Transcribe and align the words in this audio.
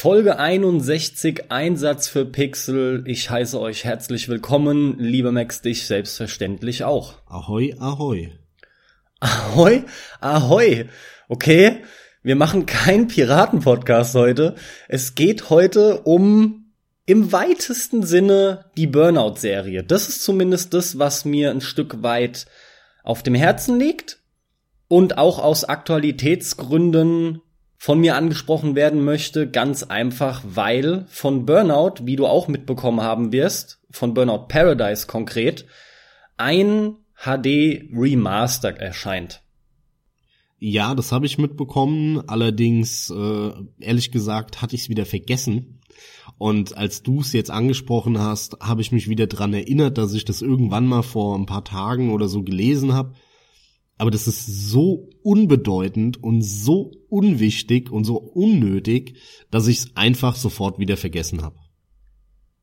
Folge 0.00 0.38
61 0.38 1.50
Einsatz 1.50 2.06
für 2.06 2.24
Pixel. 2.24 3.02
Ich 3.08 3.30
heiße 3.30 3.58
euch 3.60 3.82
herzlich 3.82 4.28
willkommen. 4.28 4.96
Lieber 5.00 5.32
Max, 5.32 5.60
dich 5.60 5.88
selbstverständlich 5.88 6.84
auch. 6.84 7.14
Ahoi, 7.26 7.74
ahoi. 7.80 8.30
Ahoi, 9.18 9.82
ahoi. 10.20 10.84
Okay, 11.28 11.82
wir 12.22 12.36
machen 12.36 12.64
keinen 12.64 13.08
Piraten-Podcast 13.08 14.14
heute. 14.14 14.54
Es 14.86 15.16
geht 15.16 15.50
heute 15.50 16.02
um 16.02 16.70
im 17.04 17.32
weitesten 17.32 18.04
Sinne 18.04 18.66
die 18.76 18.86
Burnout-Serie. 18.86 19.82
Das 19.82 20.08
ist 20.08 20.22
zumindest 20.22 20.74
das, 20.74 21.00
was 21.00 21.24
mir 21.24 21.50
ein 21.50 21.60
Stück 21.60 22.04
weit 22.04 22.46
auf 23.02 23.24
dem 23.24 23.34
Herzen 23.34 23.80
liegt 23.80 24.20
und 24.86 25.18
auch 25.18 25.40
aus 25.40 25.64
Aktualitätsgründen 25.64 27.42
von 27.80 28.00
mir 28.00 28.16
angesprochen 28.16 28.74
werden 28.74 29.04
möchte, 29.04 29.48
ganz 29.48 29.84
einfach, 29.84 30.42
weil 30.44 31.06
von 31.08 31.46
Burnout, 31.46 32.02
wie 32.02 32.16
du 32.16 32.26
auch 32.26 32.48
mitbekommen 32.48 33.00
haben 33.00 33.32
wirst, 33.32 33.80
von 33.90 34.14
Burnout 34.14 34.48
Paradise 34.48 35.06
konkret, 35.06 35.64
ein 36.36 36.96
HD 37.14 37.88
Remaster 37.94 38.70
erscheint. 38.70 39.42
Ja, 40.58 40.96
das 40.96 41.12
habe 41.12 41.26
ich 41.26 41.38
mitbekommen. 41.38 42.28
Allerdings, 42.28 43.10
äh, 43.10 43.52
ehrlich 43.78 44.10
gesagt, 44.10 44.60
hatte 44.60 44.74
ich 44.74 44.82
es 44.82 44.88
wieder 44.88 45.06
vergessen. 45.06 45.80
Und 46.36 46.76
als 46.76 47.04
du 47.04 47.20
es 47.20 47.32
jetzt 47.32 47.50
angesprochen 47.50 48.18
hast, 48.18 48.58
habe 48.60 48.80
ich 48.80 48.90
mich 48.90 49.08
wieder 49.08 49.28
dran 49.28 49.54
erinnert, 49.54 49.98
dass 49.98 50.14
ich 50.14 50.24
das 50.24 50.42
irgendwann 50.42 50.86
mal 50.86 51.02
vor 51.02 51.38
ein 51.38 51.46
paar 51.46 51.64
Tagen 51.64 52.10
oder 52.10 52.28
so 52.28 52.42
gelesen 52.42 52.92
habe 52.92 53.14
aber 53.98 54.10
das 54.10 54.28
ist 54.28 54.46
so 54.46 55.10
unbedeutend 55.22 56.22
und 56.22 56.42
so 56.42 56.92
unwichtig 57.08 57.90
und 57.90 58.04
so 58.04 58.16
unnötig, 58.16 59.16
dass 59.50 59.66
ich 59.66 59.78
es 59.78 59.96
einfach 59.96 60.36
sofort 60.36 60.78
wieder 60.78 60.96
vergessen 60.96 61.42
habe. 61.42 61.56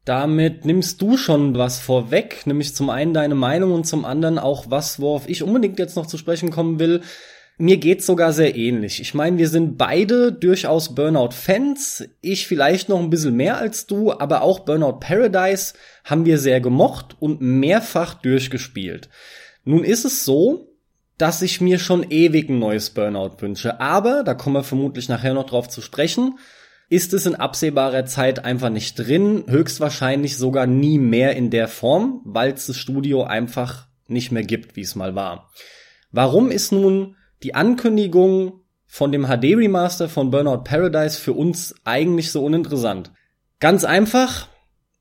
Damit 0.05 0.65
nimmst 0.65 1.01
du 1.01 1.17
schon 1.17 1.57
was 1.57 1.79
vorweg, 1.79 2.45
nämlich 2.45 2.75
zum 2.75 2.89
einen 2.89 3.13
deine 3.13 3.35
Meinung 3.35 3.73
und 3.73 3.85
zum 3.85 4.05
anderen 4.05 4.37
auch 4.37 4.69
was, 4.69 4.99
worauf 4.99 5.27
ich 5.27 5.43
unbedingt 5.43 5.79
jetzt 5.79 5.95
noch 5.95 6.05
zu 6.05 6.17
sprechen 6.17 6.51
kommen 6.51 6.79
will. 6.79 7.01
Mir 7.57 7.77
geht's 7.77 8.05
sogar 8.05 8.31
sehr 8.31 8.55
ähnlich. 8.55 9.01
Ich 9.01 9.13
meine, 9.13 9.37
wir 9.37 9.47
sind 9.47 9.77
beide 9.77 10.31
durchaus 10.31 10.93
Burnout-Fans. 10.93 12.07
Ich 12.21 12.47
vielleicht 12.47 12.89
noch 12.89 12.99
ein 12.99 13.09
bisschen 13.09 13.35
mehr 13.35 13.57
als 13.57 13.87
du, 13.87 14.11
aber 14.11 14.41
auch 14.41 14.59
Burnout 14.59 14.99
Paradise 14.99 15.73
haben 16.03 16.25
wir 16.25 16.37
sehr 16.37 16.61
gemocht 16.61 17.15
und 17.19 17.41
mehrfach 17.41 18.13
durchgespielt. 18.15 19.09
Nun 19.63 19.83
ist 19.83 20.05
es 20.05 20.23
so, 20.25 20.74
dass 21.17 21.41
ich 21.41 21.61
mir 21.61 21.79
schon 21.79 22.09
ewig 22.09 22.49
ein 22.49 22.59
neues 22.59 22.89
Burnout 22.89 23.37
wünsche. 23.39 23.79
Aber, 23.79 24.23
da 24.23 24.33
kommen 24.33 24.55
wir 24.55 24.63
vermutlich 24.63 25.09
nachher 25.09 25.33
noch 25.33 25.45
drauf 25.45 25.69
zu 25.69 25.81
sprechen, 25.81 26.37
ist 26.89 27.13
es 27.13 27.25
in 27.25 27.35
absehbarer 27.35 28.05
Zeit 28.05 28.45
einfach 28.45 28.69
nicht 28.69 28.95
drin, 28.95 29.45
höchstwahrscheinlich 29.47 30.37
sogar 30.37 30.67
nie 30.67 30.99
mehr 30.99 31.35
in 31.35 31.49
der 31.49 31.67
Form, 31.67 32.21
weil 32.25 32.53
es 32.53 32.67
das 32.67 32.77
Studio 32.77 33.23
einfach 33.23 33.87
nicht 34.07 34.31
mehr 34.31 34.43
gibt, 34.43 34.75
wie 34.75 34.81
es 34.81 34.95
mal 34.95 35.15
war. 35.15 35.49
Warum 36.11 36.51
ist 36.51 36.71
nun 36.71 37.15
die 37.43 37.55
Ankündigung 37.55 38.61
von 38.85 39.11
dem 39.11 39.25
HD 39.25 39.55
Remaster 39.55 40.07
von 40.09 40.29
Burnout 40.29 40.63
Paradise 40.63 41.19
für 41.19 41.33
uns 41.33 41.75
eigentlich 41.83 42.31
so 42.31 42.43
uninteressant? 42.43 43.11
Ganz 43.59 43.83
einfach, 43.83 44.47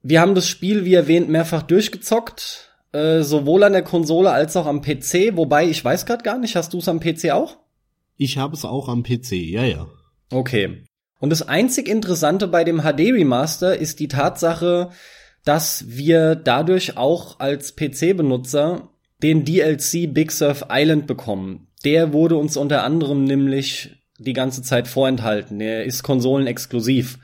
wir 0.03 0.21
haben 0.21 0.35
das 0.35 0.49
Spiel, 0.49 0.85
wie 0.85 0.95
erwähnt, 0.95 1.29
mehrfach 1.29 1.63
durchgezockt, 1.63 2.64
äh, 2.95 3.23
sowohl 3.23 3.65
an 3.65 3.73
der 3.73 3.83
Konsole 3.83 4.31
als 4.31 4.57
auch 4.57 4.67
am 4.67 4.81
PC, 4.81 5.37
wobei 5.37 5.69
ich 5.69 5.85
weiß 5.85 6.07
gerade 6.07 6.23
gar 6.23 6.39
nicht, 6.39 6.55
hast 6.55 6.73
du 6.73 6.79
es 6.79 6.89
am 6.89 7.01
PC 7.01 7.33
auch? 7.33 7.57
Ich 8.17 8.39
habe 8.39 8.55
es 8.55 8.65
auch 8.65 8.89
am 8.89 9.03
PC, 9.03 9.33
ja, 9.33 9.65
ja. 9.65 9.87
Okay. 10.31 10.85
Und 11.19 11.31
das 11.31 11.47
einzig 11.47 11.89
Interessante 11.89 12.47
bei 12.47 12.63
dem 12.63 12.83
HD 12.83 13.13
Remaster 13.13 13.77
ist 13.77 13.99
die 13.99 14.09
Tatsache, 14.09 14.91
dass 15.45 15.85
wir 15.89 16.37
dadurch 16.37 16.97
auch 16.97 17.41
als 17.41 17.75
PC-Benutzer 17.75 18.91
den 19.23 19.45
DLC 19.45 20.15
Big 20.15 20.31
Surf 20.31 20.67
Island 20.71 21.07
bekommen. 21.09 21.67
Der 21.85 22.13
wurde 22.13 22.37
uns 22.37 22.57
unter 22.57 22.85
anderem 22.85 23.25
nämlich 23.25 23.97
die 24.19 24.33
ganze 24.33 24.63
Zeit 24.63 24.87
vorenthalten. 24.87 25.61
Er 25.61 25.85
ist 25.85 26.05
konsolenexklusiv. 26.05 27.19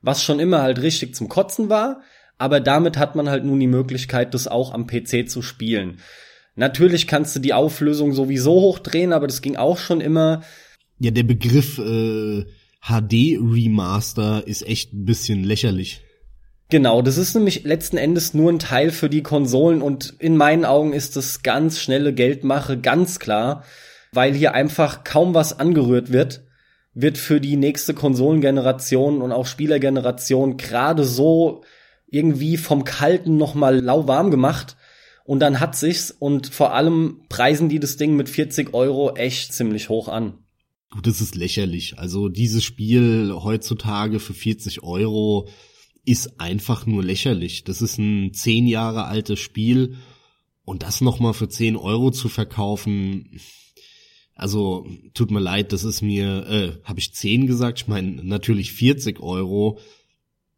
Was 0.00 0.24
schon 0.24 0.40
immer 0.40 0.62
halt 0.62 0.82
richtig 0.82 1.14
zum 1.14 1.28
Kotzen 1.28 1.68
war, 1.68 2.02
aber 2.42 2.58
damit 2.58 2.96
hat 2.96 3.14
man 3.14 3.30
halt 3.30 3.44
nun 3.44 3.60
die 3.60 3.68
Möglichkeit, 3.68 4.34
das 4.34 4.48
auch 4.48 4.74
am 4.74 4.88
PC 4.88 5.30
zu 5.30 5.42
spielen. 5.42 5.98
Natürlich 6.56 7.06
kannst 7.06 7.36
du 7.36 7.40
die 7.40 7.54
Auflösung 7.54 8.14
sowieso 8.14 8.54
hochdrehen, 8.54 9.12
aber 9.12 9.28
das 9.28 9.42
ging 9.42 9.54
auch 9.54 9.78
schon 9.78 10.00
immer. 10.00 10.42
Ja, 10.98 11.12
der 11.12 11.22
Begriff 11.22 11.78
äh, 11.78 12.44
HD 12.80 13.38
Remaster 13.40 14.42
ist 14.44 14.66
echt 14.66 14.92
ein 14.92 15.04
bisschen 15.04 15.44
lächerlich. 15.44 16.02
Genau, 16.68 17.00
das 17.00 17.16
ist 17.16 17.34
nämlich 17.36 17.62
letzten 17.62 17.96
Endes 17.96 18.34
nur 18.34 18.50
ein 18.50 18.58
Teil 18.58 18.90
für 18.90 19.08
die 19.08 19.22
Konsolen 19.22 19.80
und 19.80 20.14
in 20.18 20.36
meinen 20.36 20.64
Augen 20.64 20.94
ist 20.94 21.14
das 21.14 21.44
ganz 21.44 21.78
schnelle 21.78 22.12
Geldmache, 22.12 22.76
ganz 22.76 23.20
klar, 23.20 23.62
weil 24.12 24.34
hier 24.34 24.52
einfach 24.54 25.04
kaum 25.04 25.32
was 25.32 25.60
angerührt 25.60 26.10
wird, 26.12 26.42
wird 26.92 27.18
für 27.18 27.40
die 27.40 27.56
nächste 27.56 27.94
Konsolengeneration 27.94 29.22
und 29.22 29.30
auch 29.30 29.46
Spielergeneration 29.46 30.56
gerade 30.56 31.04
so 31.04 31.62
irgendwie 32.12 32.56
vom 32.56 32.84
Kalten 32.84 33.36
noch 33.36 33.54
mal 33.54 33.80
lauwarm 33.80 34.30
gemacht 34.30 34.76
und 35.24 35.40
dann 35.40 35.58
hat 35.58 35.74
sich's 35.76 36.10
und 36.10 36.46
vor 36.48 36.74
allem 36.74 37.22
preisen 37.28 37.68
die 37.68 37.80
das 37.80 37.96
Ding 37.96 38.14
mit 38.14 38.28
40 38.28 38.74
Euro 38.74 39.16
echt 39.16 39.52
ziemlich 39.52 39.88
hoch 39.88 40.08
an. 40.08 40.38
Gut, 40.90 41.06
das 41.06 41.20
ist 41.22 41.34
lächerlich. 41.34 41.98
Also 41.98 42.28
dieses 42.28 42.62
Spiel 42.62 43.32
heutzutage 43.34 44.20
für 44.20 44.34
40 44.34 44.82
Euro 44.82 45.48
ist 46.04 46.38
einfach 46.38 46.84
nur 46.86 47.02
lächerlich. 47.02 47.64
Das 47.64 47.80
ist 47.80 47.98
ein 47.98 48.34
zehn 48.34 48.66
Jahre 48.66 49.04
altes 49.04 49.40
Spiel 49.40 49.96
und 50.64 50.82
das 50.82 51.00
noch 51.00 51.18
mal 51.18 51.32
für 51.32 51.48
10 51.48 51.76
Euro 51.76 52.10
zu 52.10 52.28
verkaufen, 52.28 53.40
also 54.34 54.86
tut 55.14 55.30
mir 55.30 55.40
leid, 55.40 55.72
das 55.72 55.84
ist 55.84 56.02
mir, 56.02 56.46
äh, 56.48 56.72
habe 56.84 56.98
ich 56.98 57.14
10 57.14 57.46
gesagt? 57.46 57.80
Ich 57.80 57.88
meine 57.88 58.22
natürlich 58.24 58.72
40 58.72 59.20
Euro 59.20 59.78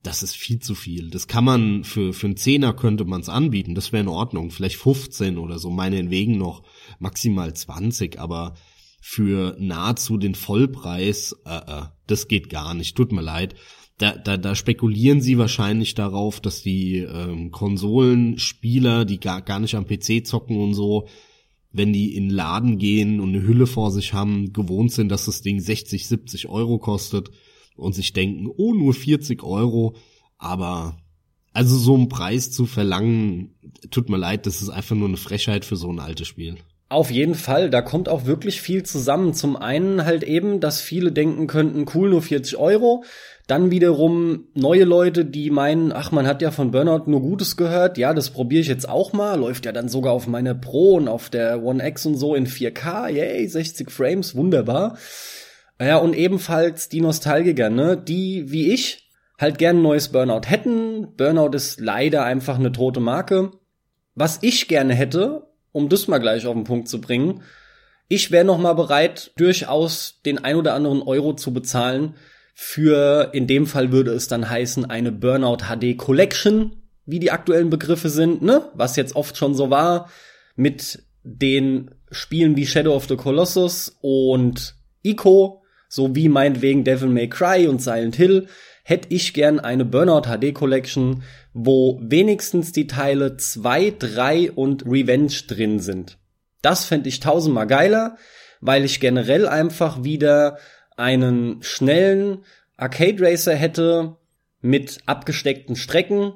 das 0.04 0.22
ist 0.22 0.36
viel 0.36 0.60
zu 0.60 0.74
viel. 0.74 1.10
Das 1.10 1.26
kann 1.26 1.44
man 1.44 1.82
für, 1.82 2.12
für 2.12 2.26
einen 2.26 2.36
Zehner 2.36 2.74
könnte 2.74 3.04
man 3.06 3.22
es 3.22 3.30
anbieten, 3.30 3.74
das 3.74 3.90
wäre 3.90 4.02
in 4.02 4.08
Ordnung. 4.08 4.50
Vielleicht 4.50 4.76
15 4.76 5.38
oder 5.38 5.58
so, 5.58 5.70
meinetwegen 5.70 6.36
noch 6.36 6.62
maximal 6.98 7.52
20, 7.54 8.20
aber 8.20 8.54
für 9.00 9.56
nahezu 9.58 10.18
den 10.18 10.34
Vollpreis, 10.34 11.34
äh, 11.46 11.56
äh, 11.56 11.82
das 12.06 12.28
geht 12.28 12.50
gar 12.50 12.74
nicht, 12.74 12.96
tut 12.96 13.12
mir 13.12 13.22
leid. 13.22 13.54
Da, 13.96 14.12
da, 14.12 14.36
da 14.36 14.54
spekulieren 14.54 15.20
sie 15.20 15.38
wahrscheinlich 15.38 15.94
darauf, 15.94 16.40
dass 16.40 16.62
die 16.62 16.98
ähm, 16.98 17.50
Konsolenspieler, 17.50 19.04
die 19.04 19.20
gar, 19.20 19.40
gar 19.40 19.60
nicht 19.60 19.74
am 19.74 19.86
PC 19.86 20.26
zocken 20.26 20.60
und 20.60 20.74
so, 20.74 21.08
wenn 21.70 21.92
die 21.92 22.14
in 22.14 22.28
den 22.28 22.34
Laden 22.34 22.78
gehen 22.78 23.20
und 23.20 23.30
eine 23.30 23.46
Hülle 23.46 23.66
vor 23.66 23.90
sich 23.90 24.12
haben, 24.12 24.52
gewohnt 24.52 24.92
sind, 24.92 25.08
dass 25.08 25.26
das 25.26 25.42
Ding 25.42 25.60
60, 25.60 26.06
70 26.06 26.48
Euro 26.48 26.78
kostet 26.78 27.30
und 27.76 27.94
sich 27.94 28.12
denken, 28.12 28.48
oh, 28.56 28.74
nur 28.74 28.94
40 28.94 29.42
Euro, 29.42 29.96
aber 30.38 30.96
also 31.52 31.76
so 31.76 31.94
einen 31.94 32.08
Preis 32.08 32.50
zu 32.50 32.66
verlangen, 32.66 33.54
tut 33.90 34.08
mir 34.08 34.16
leid, 34.16 34.46
das 34.46 34.60
ist 34.60 34.70
einfach 34.70 34.96
nur 34.96 35.08
eine 35.08 35.16
Frechheit 35.16 35.64
für 35.64 35.76
so 35.76 35.90
ein 35.90 36.00
altes 36.00 36.26
Spiel. 36.26 36.56
Auf 36.90 37.10
jeden 37.10 37.34
Fall, 37.34 37.70
da 37.70 37.80
kommt 37.80 38.08
auch 38.08 38.26
wirklich 38.26 38.60
viel 38.60 38.82
zusammen. 38.82 39.34
Zum 39.34 39.56
einen 39.56 40.04
halt 40.04 40.22
eben, 40.22 40.60
dass 40.60 40.80
viele 40.80 41.12
denken 41.12 41.46
könnten, 41.46 41.86
cool, 41.94 42.10
nur 42.10 42.22
40 42.22 42.56
Euro. 42.56 43.04
Dann 43.46 43.70
wiederum 43.70 44.44
neue 44.54 44.84
Leute, 44.84 45.24
die 45.24 45.50
meinen, 45.50 45.92
ach, 45.92 46.12
man 46.12 46.26
hat 46.26 46.40
ja 46.40 46.50
von 46.50 46.70
Burnout 46.70 47.10
nur 47.10 47.20
Gutes 47.20 47.56
gehört. 47.56 47.98
Ja, 47.98 48.14
das 48.14 48.30
probiere 48.30 48.60
ich 48.60 48.68
jetzt 48.68 48.88
auch 48.88 49.12
mal. 49.12 49.38
Läuft 49.38 49.66
ja 49.66 49.72
dann 49.72 49.88
sogar 49.88 50.12
auf 50.12 50.26
meiner 50.26 50.54
Pro 50.54 50.94
und 50.96 51.08
auf 51.08 51.30
der 51.30 51.62
One 51.62 51.86
X 51.86 52.06
und 52.06 52.16
so 52.16 52.34
in 52.34 52.46
4K. 52.46 53.08
Yay, 53.08 53.46
60 53.46 53.90
Frames, 53.90 54.36
wunderbar. 54.36 54.96
Ja, 55.80 55.96
und 55.96 56.14
ebenfalls 56.14 56.88
die 56.88 57.00
Nostalgiker, 57.00 57.68
ne, 57.68 57.96
die 57.96 58.50
wie 58.50 58.72
ich 58.72 59.10
halt 59.38 59.58
gern 59.58 59.78
ein 59.78 59.82
neues 59.82 60.10
Burnout 60.10 60.46
hätten. 60.46 61.16
Burnout 61.16 61.56
ist 61.56 61.80
leider 61.80 62.24
einfach 62.24 62.58
eine 62.58 62.72
tote 62.72 63.00
Marke. 63.00 63.50
Was 64.14 64.38
ich 64.42 64.68
gerne 64.68 64.94
hätte, 64.94 65.48
um 65.72 65.88
das 65.88 66.06
mal 66.06 66.18
gleich 66.18 66.46
auf 66.46 66.54
den 66.54 66.64
Punkt 66.64 66.88
zu 66.88 67.00
bringen, 67.00 67.42
ich 68.06 68.30
wäre 68.30 68.44
noch 68.44 68.58
mal 68.58 68.74
bereit, 68.74 69.32
durchaus 69.36 70.20
den 70.24 70.38
ein 70.38 70.56
oder 70.56 70.74
anderen 70.74 71.02
Euro 71.02 71.34
zu 71.34 71.52
bezahlen 71.52 72.14
für, 72.54 73.30
in 73.32 73.48
dem 73.48 73.66
Fall 73.66 73.90
würde 73.90 74.12
es 74.12 74.28
dann 74.28 74.48
heißen, 74.48 74.84
eine 74.84 75.10
Burnout 75.10 75.64
HD 75.64 75.98
Collection, 75.98 76.76
wie 77.06 77.18
die 77.18 77.32
aktuellen 77.32 77.70
Begriffe 77.70 78.08
sind, 78.08 78.42
ne? 78.42 78.70
Was 78.74 78.94
jetzt 78.96 79.16
oft 79.16 79.36
schon 79.36 79.54
so 79.54 79.70
war, 79.70 80.08
mit 80.54 81.02
den 81.24 81.90
Spielen 82.12 82.56
wie 82.56 82.66
Shadow 82.66 82.94
of 82.94 83.08
the 83.08 83.16
Colossus 83.16 83.98
und 84.00 84.76
Ico 85.02 85.63
so 85.94 86.16
wie 86.16 86.28
meinetwegen 86.28 86.82
Devil 86.82 87.08
May 87.08 87.28
Cry 87.28 87.68
und 87.68 87.80
Silent 87.80 88.16
Hill, 88.16 88.48
hätte 88.82 89.08
ich 89.10 89.32
gern 89.32 89.60
eine 89.60 89.84
Burnout 89.84 90.22
HD 90.22 90.52
Collection, 90.52 91.22
wo 91.52 92.00
wenigstens 92.02 92.72
die 92.72 92.88
Teile 92.88 93.36
2, 93.36 93.94
3 93.98 94.52
und 94.52 94.84
Revenge 94.84 95.32
drin 95.46 95.78
sind. 95.78 96.18
Das 96.62 96.84
fände 96.84 97.08
ich 97.08 97.20
tausendmal 97.20 97.68
geiler, 97.68 98.16
weil 98.60 98.84
ich 98.84 98.98
generell 98.98 99.46
einfach 99.46 100.02
wieder 100.02 100.58
einen 100.96 101.62
schnellen 101.62 102.44
Arcade 102.76 103.22
Racer 103.22 103.54
hätte 103.54 104.16
mit 104.60 104.98
abgesteckten 105.06 105.76
Strecken, 105.76 106.34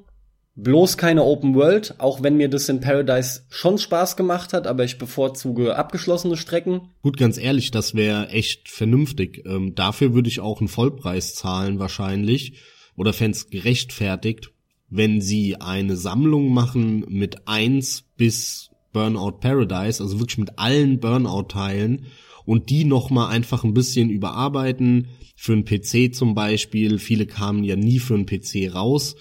bloß 0.59 0.97
keine 0.97 1.23
Open 1.23 1.55
World, 1.55 1.95
auch 1.99 2.23
wenn 2.23 2.37
mir 2.37 2.49
das 2.49 2.69
in 2.69 2.81
Paradise 2.81 3.43
schon 3.49 3.79
Spaß 3.79 4.17
gemacht 4.17 4.53
hat, 4.53 4.67
aber 4.67 4.85
ich 4.85 4.99
bevorzuge 4.99 5.77
abgeschlossene 5.77 6.37
Strecken. 6.37 6.91
Gut, 7.03 7.17
ganz 7.17 7.39
ehrlich, 7.39 7.71
das 7.71 7.95
wäre 7.95 8.29
echt 8.29 8.69
vernünftig. 8.69 9.45
Ähm, 9.47 9.75
dafür 9.75 10.15
würde 10.15 10.29
ich 10.29 10.41
auch 10.41 10.61
einen 10.61 10.69
Vollpreis 10.69 11.35
zahlen 11.35 11.79
wahrscheinlich 11.79 12.55
oder 12.97 13.13
fände 13.13 13.39
gerechtfertigt, 13.51 14.51
wenn 14.91 15.21
sie 15.21 15.61
eine 15.61 15.97
Sammlung 15.97 16.53
machen 16.53 17.05
mit 17.09 17.47
eins 17.47 18.05
bis 18.17 18.71
Burnout 18.93 19.39
Paradise, 19.41 20.03
also 20.03 20.19
wirklich 20.19 20.39
mit 20.39 20.59
allen 20.59 20.99
Burnout-Teilen 20.99 22.07
und 22.45 22.71
die 22.71 22.85
nochmal 22.85 23.31
einfach 23.31 23.63
ein 23.63 23.75
bisschen 23.75 24.11
überarbeiten, 24.11 25.09
für 25.37 25.53
einen 25.53 25.65
PC 25.65 26.13
zum 26.13 26.35
Beispiel. 26.35 26.99
Viele 26.99 27.27
kamen 27.27 27.63
ja 27.63 27.77
nie 27.77 28.01
für 28.01 28.15
einen 28.15 28.27
PC 28.27 28.75
raus. 28.75 29.15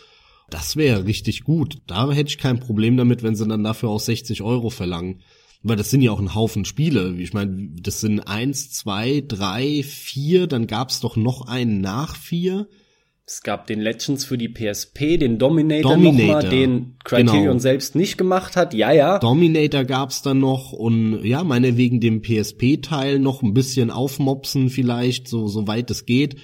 Das 0.50 0.76
wäre 0.76 1.06
richtig 1.06 1.44
gut. 1.44 1.78
Da 1.88 2.12
hätte 2.12 2.30
ich 2.30 2.38
kein 2.38 2.60
Problem 2.60 2.98
damit, 2.98 3.24
wenn 3.24 3.36
sie 3.36 3.48
dann 3.48 3.64
dafür 3.64 3.90
auch 3.90 4.00
60 4.00 4.42
Euro 4.42 4.70
verlangen. 4.70 5.22
Weil 5.64 5.76
das 5.76 5.90
sind 5.90 6.02
ja 6.02 6.12
auch 6.12 6.20
ein 6.20 6.36
Haufen 6.36 6.66
Spiele. 6.66 7.16
Ich 7.18 7.34
meine, 7.34 7.70
das 7.82 8.00
sind 8.00 8.22
eins, 8.22 8.72
zwei, 8.72 9.24
drei, 9.28 9.84
vier, 9.84 10.48
dann 10.48 10.68
gab's 10.68 11.00
doch 11.00 11.16
noch 11.16 11.48
einen 11.48 11.82
nach 11.82 12.16
vier. 12.16 12.68
Es 13.30 13.44
gab 13.44 13.68
den 13.68 13.82
Legends 13.82 14.24
für 14.24 14.38
die 14.38 14.48
PSP, 14.48 15.18
den 15.18 15.38
Dominator, 15.38 15.96
Dominator 15.96 16.28
nochmal, 16.28 16.50
den 16.50 16.96
Criterion 17.04 17.44
genau. 17.44 17.60
selbst 17.60 17.94
nicht 17.94 18.18
gemacht 18.18 18.56
hat. 18.56 18.74
Ja, 18.74 18.94
ja. 18.94 19.20
Dominator 19.20 19.84
gab's 19.84 20.22
dann 20.22 20.40
noch 20.40 20.72
und 20.72 21.26
ja, 21.26 21.44
meine 21.44 21.76
wegen 21.76 22.00
dem 22.00 22.22
PSP-Teil 22.22 23.20
noch 23.20 23.42
ein 23.42 23.54
bisschen 23.54 23.92
aufmopsen 23.92 24.70
vielleicht, 24.70 25.28
so, 25.28 25.48
so 25.48 25.68
weit 25.68 25.92
es 25.92 26.06
geht. 26.06 26.38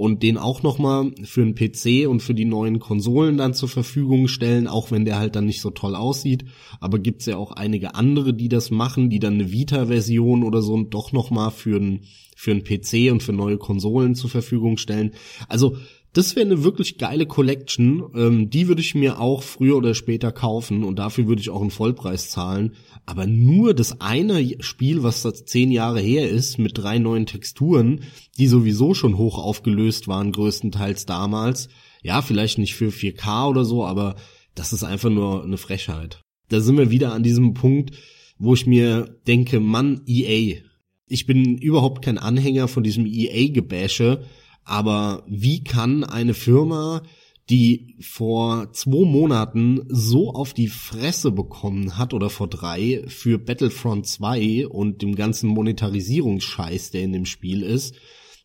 Und 0.00 0.22
den 0.22 0.38
auch 0.38 0.62
nochmal 0.62 1.12
für 1.24 1.44
den 1.44 1.54
PC 1.54 2.08
und 2.08 2.22
für 2.22 2.32
die 2.32 2.46
neuen 2.46 2.78
Konsolen 2.78 3.36
dann 3.36 3.52
zur 3.52 3.68
Verfügung 3.68 4.28
stellen, 4.28 4.66
auch 4.66 4.90
wenn 4.90 5.04
der 5.04 5.18
halt 5.18 5.36
dann 5.36 5.44
nicht 5.44 5.60
so 5.60 5.68
toll 5.68 5.94
aussieht. 5.94 6.46
Aber 6.80 6.98
gibt's 6.98 7.26
ja 7.26 7.36
auch 7.36 7.52
einige 7.52 7.94
andere, 7.94 8.32
die 8.32 8.48
das 8.48 8.70
machen, 8.70 9.10
die 9.10 9.18
dann 9.18 9.34
eine 9.34 9.52
Vita-Version 9.52 10.42
oder 10.42 10.62
so 10.62 10.82
doch 10.84 11.12
nochmal 11.12 11.50
für 11.50 11.76
einen 11.76 12.00
für 12.34 12.52
einen 12.52 12.64
PC 12.64 13.12
und 13.12 13.22
für 13.22 13.34
neue 13.34 13.58
Konsolen 13.58 14.14
zur 14.14 14.30
Verfügung 14.30 14.78
stellen. 14.78 15.10
Also 15.50 15.76
das 16.14 16.34
wäre 16.34 16.46
eine 16.46 16.64
wirklich 16.64 16.96
geile 16.96 17.26
Collection. 17.26 18.04
Ähm, 18.14 18.48
die 18.48 18.68
würde 18.68 18.80
ich 18.80 18.94
mir 18.94 19.20
auch 19.20 19.42
früher 19.42 19.76
oder 19.76 19.94
später 19.94 20.32
kaufen 20.32 20.82
und 20.82 20.98
dafür 20.98 21.28
würde 21.28 21.42
ich 21.42 21.50
auch 21.50 21.60
einen 21.60 21.70
Vollpreis 21.70 22.30
zahlen. 22.30 22.72
Aber 23.10 23.26
nur 23.26 23.74
das 23.74 24.00
eine 24.00 24.62
Spiel, 24.62 25.02
was 25.02 25.22
das 25.22 25.44
zehn 25.44 25.72
Jahre 25.72 26.00
her 26.00 26.30
ist, 26.30 26.58
mit 26.58 26.78
drei 26.78 27.00
neuen 27.00 27.26
Texturen, 27.26 28.04
die 28.38 28.46
sowieso 28.46 28.94
schon 28.94 29.18
hoch 29.18 29.36
aufgelöst 29.36 30.06
waren, 30.06 30.30
größtenteils 30.30 31.06
damals. 31.06 31.70
Ja, 32.04 32.22
vielleicht 32.22 32.58
nicht 32.58 32.76
für 32.76 32.90
4K 32.90 33.48
oder 33.48 33.64
so, 33.64 33.84
aber 33.84 34.14
das 34.54 34.72
ist 34.72 34.84
einfach 34.84 35.10
nur 35.10 35.42
eine 35.42 35.56
Frechheit. 35.56 36.22
Da 36.50 36.60
sind 36.60 36.78
wir 36.78 36.92
wieder 36.92 37.12
an 37.12 37.24
diesem 37.24 37.52
Punkt, 37.52 37.96
wo 38.38 38.54
ich 38.54 38.68
mir 38.68 39.18
denke, 39.26 39.58
Mann, 39.58 40.02
EA. 40.06 40.60
Ich 41.08 41.26
bin 41.26 41.58
überhaupt 41.58 42.04
kein 42.04 42.16
Anhänger 42.16 42.68
von 42.68 42.84
diesem 42.84 43.06
EA-Gebäsche 43.06 44.24
aber 44.70 45.24
wie 45.26 45.64
kann 45.64 46.04
eine 46.04 46.32
Firma, 46.32 47.02
die 47.50 47.96
vor 48.00 48.72
zwei 48.72 49.04
Monaten 49.04 49.80
so 49.88 50.32
auf 50.32 50.54
die 50.54 50.68
Fresse 50.68 51.32
bekommen 51.32 51.98
hat 51.98 52.14
oder 52.14 52.30
vor 52.30 52.48
drei 52.48 53.02
für 53.08 53.38
Battlefront 53.38 54.06
2 54.06 54.68
und 54.68 55.02
dem 55.02 55.16
ganzen 55.16 55.50
Monetarisierungsscheiß, 55.50 56.92
der 56.92 57.02
in 57.02 57.12
dem 57.12 57.26
Spiel 57.26 57.62
ist, 57.62 57.96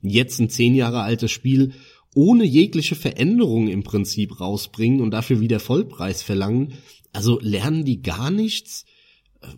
jetzt 0.02 0.40
ein 0.40 0.50
zehn 0.50 0.74
Jahre 0.76 1.02
altes 1.02 1.32
Spiel 1.32 1.74
ohne 2.16 2.46
jegliche 2.46 2.96
Veränderung 2.96 3.68
im 3.68 3.84
Prinzip 3.84 4.40
rausbringen 4.40 5.02
und 5.02 5.12
dafür 5.12 5.40
wieder 5.40 5.60
Vollpreis 5.60 6.24
verlangen. 6.24 6.74
Also 7.14 7.40
lernen 7.42 7.86
die 7.86 8.02
gar 8.02 8.32
nichts? 8.32 8.86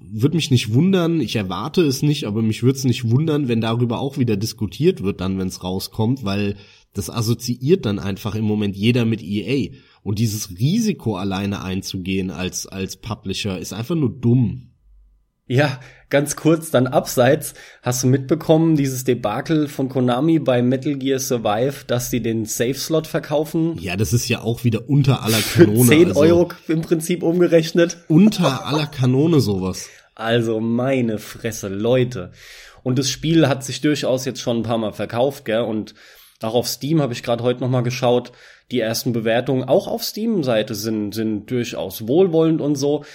würde 0.02 0.36
mich 0.36 0.52
nicht 0.52 0.74
wundern, 0.74 1.22
ich 1.22 1.36
erwarte 1.36 1.82
es 1.82 2.02
nicht, 2.02 2.26
aber 2.26 2.42
mich 2.42 2.64
würde 2.64 2.78
es 2.78 2.84
nicht 2.84 3.10
wundern, 3.10 3.48
wenn 3.48 3.62
darüber 3.62 4.00
auch 4.00 4.18
wieder 4.18 4.38
diskutiert 4.38 5.04
wird, 5.04 5.22
dann, 5.22 5.38
wenn 5.38 5.48
es 5.48 5.64
rauskommt, 5.64 6.24
weil 6.24 6.56
das 6.98 7.10
assoziiert 7.10 7.86
dann 7.86 8.00
einfach 8.00 8.36
im 8.36 8.46
Moment 8.46 8.76
jeder 8.76 9.06
mit 9.06 9.22
EA. 9.22 9.76
Und 10.04 10.20
dieses 10.20 10.52
Risiko 10.58 11.18
alleine 11.18 11.64
einzugehen 11.64 12.32
als, 12.32 12.66
als 12.66 12.98
Publisher 12.98 13.60
ist 13.60 13.74
einfach 13.74 13.96
nur 13.96 14.10
dumm. 14.10 14.72
Ja, 15.50 15.80
ganz 16.10 16.36
kurz 16.36 16.72
dann 16.72 16.88
abseits. 16.88 17.54
Hast 17.82 18.04
du 18.04 18.08
mitbekommen, 18.08 18.76
dieses 18.76 19.06
Debakel 19.06 19.70
von 19.70 19.88
Konami 19.88 20.40
bei 20.40 20.62
Metal 20.62 20.96
Gear 20.96 21.20
Survive, 21.20 21.86
dass 21.88 22.10
die 22.10 22.22
den 22.22 22.46
Safe-Slot 22.46 23.08
verkaufen? 23.08 23.78
Ja, 23.80 23.96
das 23.96 24.12
ist 24.12 24.28
ja 24.28 24.42
auch 24.42 24.66
wieder 24.66 24.90
unter 24.90 25.24
aller 25.24 25.40
Kanone. 25.40 25.86
Für 25.86 25.90
10 25.90 26.08
also 26.10 26.20
Euro 26.20 26.50
im 26.68 26.82
Prinzip 26.82 27.24
umgerechnet. 27.24 27.98
Unter 28.10 28.66
aller 28.66 28.88
Kanone 28.88 29.40
sowas. 29.40 29.88
Also 30.16 30.60
meine 30.60 31.18
Fresse, 31.18 31.70
Leute. 31.70 32.32
Und 32.84 33.00
das 33.00 33.10
Spiel 33.10 33.48
hat 33.48 33.64
sich 33.64 33.82
durchaus 33.82 34.26
jetzt 34.26 34.42
schon 34.42 34.58
ein 34.58 34.64
paar 34.64 34.78
Mal 34.78 34.94
verkauft, 34.94 35.46
gell? 35.46 35.62
Und 35.62 35.94
auch 36.42 36.54
auf 36.54 36.68
Steam 36.68 37.02
habe 37.02 37.14
ich 37.14 37.24
gerade 37.24 37.44
heute 37.44 37.62
noch 37.62 37.70
mal 37.70 37.82
geschaut. 37.82 38.32
Die 38.72 38.80
ersten 38.80 39.14
Bewertungen 39.14 39.64
auch 39.64 39.88
auf 39.88 40.04
Steam-Seite 40.04 40.76
sind, 40.76 41.14
sind 41.14 41.50
durchaus 41.50 42.08
wohlwollend 42.08 42.62
und 42.62 42.76
so. 42.76 43.06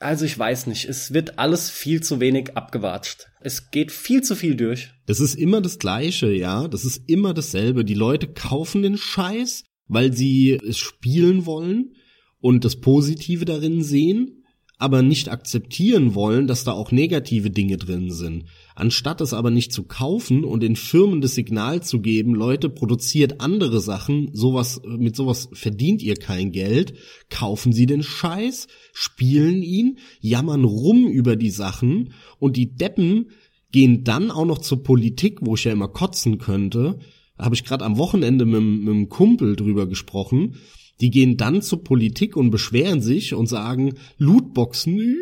Also 0.00 0.24
ich 0.24 0.38
weiß 0.38 0.66
nicht, 0.66 0.88
es 0.88 1.14
wird 1.14 1.38
alles 1.38 1.70
viel 1.70 2.02
zu 2.02 2.20
wenig 2.20 2.56
abgewatscht. 2.56 3.28
Es 3.40 3.70
geht 3.70 3.92
viel 3.92 4.22
zu 4.22 4.34
viel 4.34 4.56
durch. 4.56 4.90
Das 5.06 5.20
ist 5.20 5.34
immer 5.34 5.60
das 5.60 5.78
Gleiche, 5.78 6.32
ja. 6.32 6.68
Das 6.68 6.84
ist 6.84 7.08
immer 7.08 7.32
dasselbe. 7.32 7.84
Die 7.84 7.94
Leute 7.94 8.28
kaufen 8.28 8.82
den 8.82 8.96
Scheiß, 8.96 9.64
weil 9.86 10.12
sie 10.12 10.52
es 10.52 10.78
spielen 10.78 11.46
wollen 11.46 11.94
und 12.40 12.64
das 12.64 12.80
Positive 12.80 13.44
darin 13.44 13.82
sehen 13.82 14.43
aber 14.76 15.02
nicht 15.02 15.30
akzeptieren 15.30 16.14
wollen, 16.14 16.46
dass 16.46 16.64
da 16.64 16.72
auch 16.72 16.90
negative 16.90 17.50
Dinge 17.50 17.76
drin 17.76 18.10
sind. 18.10 18.46
Anstatt 18.74 19.20
es 19.20 19.32
aber 19.32 19.50
nicht 19.50 19.72
zu 19.72 19.84
kaufen 19.84 20.42
und 20.42 20.62
den 20.62 20.74
Firmen 20.74 21.20
das 21.20 21.34
Signal 21.34 21.82
zu 21.82 22.00
geben, 22.00 22.34
Leute, 22.34 22.68
produziert 22.68 23.40
andere 23.40 23.80
Sachen, 23.80 24.30
sowas, 24.32 24.82
mit 24.84 25.14
sowas 25.14 25.48
verdient 25.52 26.02
ihr 26.02 26.16
kein 26.16 26.50
Geld, 26.50 26.94
kaufen 27.30 27.72
sie 27.72 27.86
den 27.86 28.02
Scheiß, 28.02 28.66
spielen 28.92 29.62
ihn, 29.62 29.98
jammern 30.20 30.64
rum 30.64 31.06
über 31.06 31.36
die 31.36 31.50
Sachen 31.50 32.12
und 32.40 32.56
die 32.56 32.74
Deppen 32.74 33.30
gehen 33.70 34.02
dann 34.04 34.30
auch 34.30 34.44
noch 34.44 34.58
zur 34.58 34.82
Politik, 34.82 35.38
wo 35.40 35.54
ich 35.54 35.64
ja 35.64 35.72
immer 35.72 35.88
kotzen 35.88 36.38
könnte, 36.38 36.98
habe 37.38 37.54
ich 37.54 37.64
gerade 37.64 37.84
am 37.84 37.98
Wochenende 37.98 38.44
mit, 38.44 38.60
mit 38.60 38.88
einem 38.88 39.08
Kumpel 39.08 39.56
drüber 39.56 39.86
gesprochen, 39.86 40.56
die 41.04 41.10
gehen 41.10 41.36
dann 41.36 41.60
zur 41.60 41.84
Politik 41.84 42.34
und 42.34 42.50
beschweren 42.50 43.02
sich 43.02 43.34
und 43.34 43.46
sagen, 43.46 43.92
Lootboxen, 44.16 45.18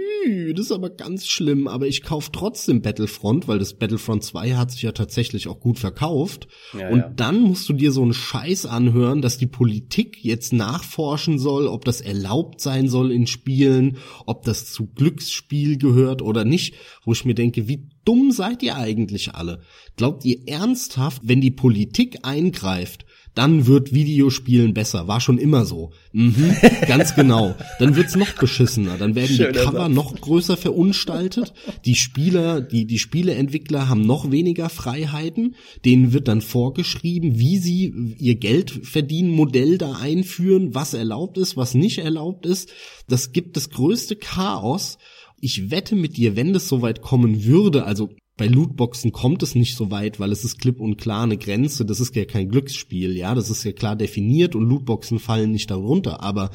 das 0.55 0.67
ist 0.67 0.71
aber 0.71 0.91
ganz 0.91 1.27
schlimm, 1.27 1.67
aber 1.67 1.89
ich 1.89 2.05
kaufe 2.05 2.31
trotzdem 2.33 2.83
Battlefront, 2.83 3.49
weil 3.49 3.59
das 3.59 3.75
Battlefront 3.75 4.23
2 4.23 4.53
hat 4.53 4.71
sich 4.71 4.83
ja 4.83 4.93
tatsächlich 4.93 5.49
auch 5.49 5.59
gut 5.59 5.81
verkauft. 5.81 6.47
Ja, 6.79 6.89
und 6.91 6.99
ja. 7.01 7.09
dann 7.09 7.41
musst 7.41 7.69
du 7.69 7.73
dir 7.73 7.91
so 7.91 8.01
einen 8.01 8.15
Scheiß 8.15 8.65
anhören, 8.65 9.23
dass 9.23 9.39
die 9.39 9.49
Politik 9.49 10.19
jetzt 10.23 10.53
nachforschen 10.53 11.41
soll, 11.41 11.67
ob 11.67 11.85
das 11.85 12.01
erlaubt 12.01 12.61
sein 12.61 12.89
soll 12.89 13.11
in 13.11 13.27
Spielen, 13.27 13.97
ob 14.25 14.45
das 14.45 14.71
zu 14.71 14.87
Glücksspiel 14.87 15.79
gehört 15.79 16.23
oder 16.23 16.45
nicht, 16.45 16.77
wo 17.05 17.12
ich 17.12 17.25
mir 17.25 17.35
denke, 17.35 17.67
wie 17.67 17.89
dumm 18.05 18.31
seid 18.31 18.62
ihr 18.62 18.77
eigentlich 18.77 19.35
alle? 19.35 19.62
Glaubt 19.97 20.25
ihr 20.25 20.47
ernsthaft, 20.47 21.23
wenn 21.25 21.41
die 21.41 21.51
Politik 21.51 22.19
eingreift, 22.23 23.05
dann 23.35 23.67
wird 23.67 23.95
Videospielen 23.95 24.75
besser. 24.75 25.09
War 25.09 25.21
schon 25.21 25.39
immer 25.39 25.65
so. 25.65 25.93
Mhm, 26.12 26.55
ganz 26.87 27.15
genau. 27.15 27.55
Dann 27.79 27.97
wird's 27.97 28.15
noch 28.15 28.33
beschissener. 28.35 28.99
Dann 28.99 29.15
werden 29.15 29.35
Schöner 29.35 29.53
die 29.53 29.59
Cover 29.59 29.79
Satz. 29.85 29.95
noch 29.95 30.21
größer 30.21 30.57
verunstaltet. 30.57 31.55
Die 31.87 31.95
Spieler, 31.95 32.61
die, 32.61 32.87
die 32.87 32.99
Spieleentwickler 32.99 33.89
haben 33.89 34.03
noch 34.03 34.31
weniger 34.31 34.69
Freiheiten. 34.69 35.55
Denen 35.85 36.12
wird 36.12 36.29
dann 36.29 36.43
vorgeschrieben, 36.43 37.39
wie 37.39 37.59
sie 37.59 38.17
ihr 38.19 38.35
Geld 38.35 38.71
verdienen 38.71 39.31
Modell 39.31 39.79
da 39.79 39.93
einführen, 39.95 40.75
was 40.75 40.93
erlaubt 40.93 41.39
ist, 41.39 41.57
was 41.57 41.75
nicht 41.75 41.99
erlaubt 41.99 42.45
ist. 42.45 42.71
Das 43.09 43.33
gibt 43.33 43.57
das 43.57 43.71
größte 43.71 44.17
Chaos. 44.17 44.99
Ich 45.41 45.71
wette 45.71 45.97
mit 45.97 46.17
dir, 46.17 46.37
wenn 46.37 46.53
das 46.53 46.69
soweit 46.69 47.01
kommen 47.03 47.45
würde, 47.45 47.85
also 47.85 48.11
bei 48.43 48.49
Lootboxen 48.49 49.13
kommt 49.13 49.45
es 49.45 49.55
nicht 49.55 49.77
so 49.77 49.93
weit, 49.93 50.19
weil 50.19 50.33
es 50.33 50.45
ist 50.45 50.59
klipp 50.59 50.81
und 50.81 50.97
klar 50.97 51.23
eine 51.23 51.39
Grenze. 51.39 51.85
Das 51.85 52.01
ist 52.01 52.17
ja 52.17 52.25
kein 52.25 52.49
Glücksspiel, 52.49 53.17
ja, 53.17 53.37
das 53.37 53.51
ist 53.51 53.63
ja 53.63 53.71
klar 53.71 53.95
definiert 53.95 54.57
und 54.57 54.69
Lootboxen 54.69 55.21
fallen 55.21 55.53
nicht 55.53 55.71
darunter. 55.71 56.25
Aber 56.25 56.51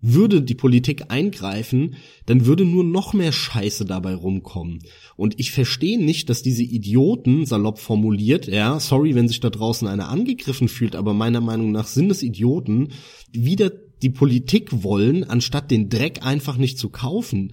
würde 0.00 0.42
die 0.42 0.56
Politik 0.56 1.12
eingreifen, 1.12 1.94
dann 2.26 2.44
würde 2.44 2.64
nur 2.64 2.82
noch 2.82 3.12
mehr 3.12 3.30
Scheiße 3.30 3.84
dabei 3.84 4.16
rumkommen. 4.16 4.80
Und 5.14 5.38
ich 5.38 5.52
verstehe 5.52 6.04
nicht, 6.04 6.28
dass 6.28 6.42
diese 6.42 6.64
Idioten, 6.64 7.46
salopp 7.46 7.78
formuliert, 7.78 8.48
ja, 8.48 8.80
sorry, 8.80 9.14
wenn 9.14 9.28
sich 9.28 9.38
da 9.38 9.50
draußen 9.50 9.86
einer 9.86 10.08
angegriffen 10.08 10.66
fühlt, 10.66 10.96
aber 10.96 11.14
meiner 11.14 11.40
Meinung 11.40 11.70
nach 11.70 11.86
sind 11.86 12.10
es 12.10 12.24
Idioten, 12.24 12.88
wieder 13.30 13.70
die 13.70 14.10
Politik 14.10 14.82
wollen, 14.82 15.22
anstatt 15.22 15.70
den 15.70 15.88
Dreck 15.88 16.26
einfach 16.26 16.56
nicht 16.56 16.78
zu 16.78 16.88
kaufen 16.88 17.52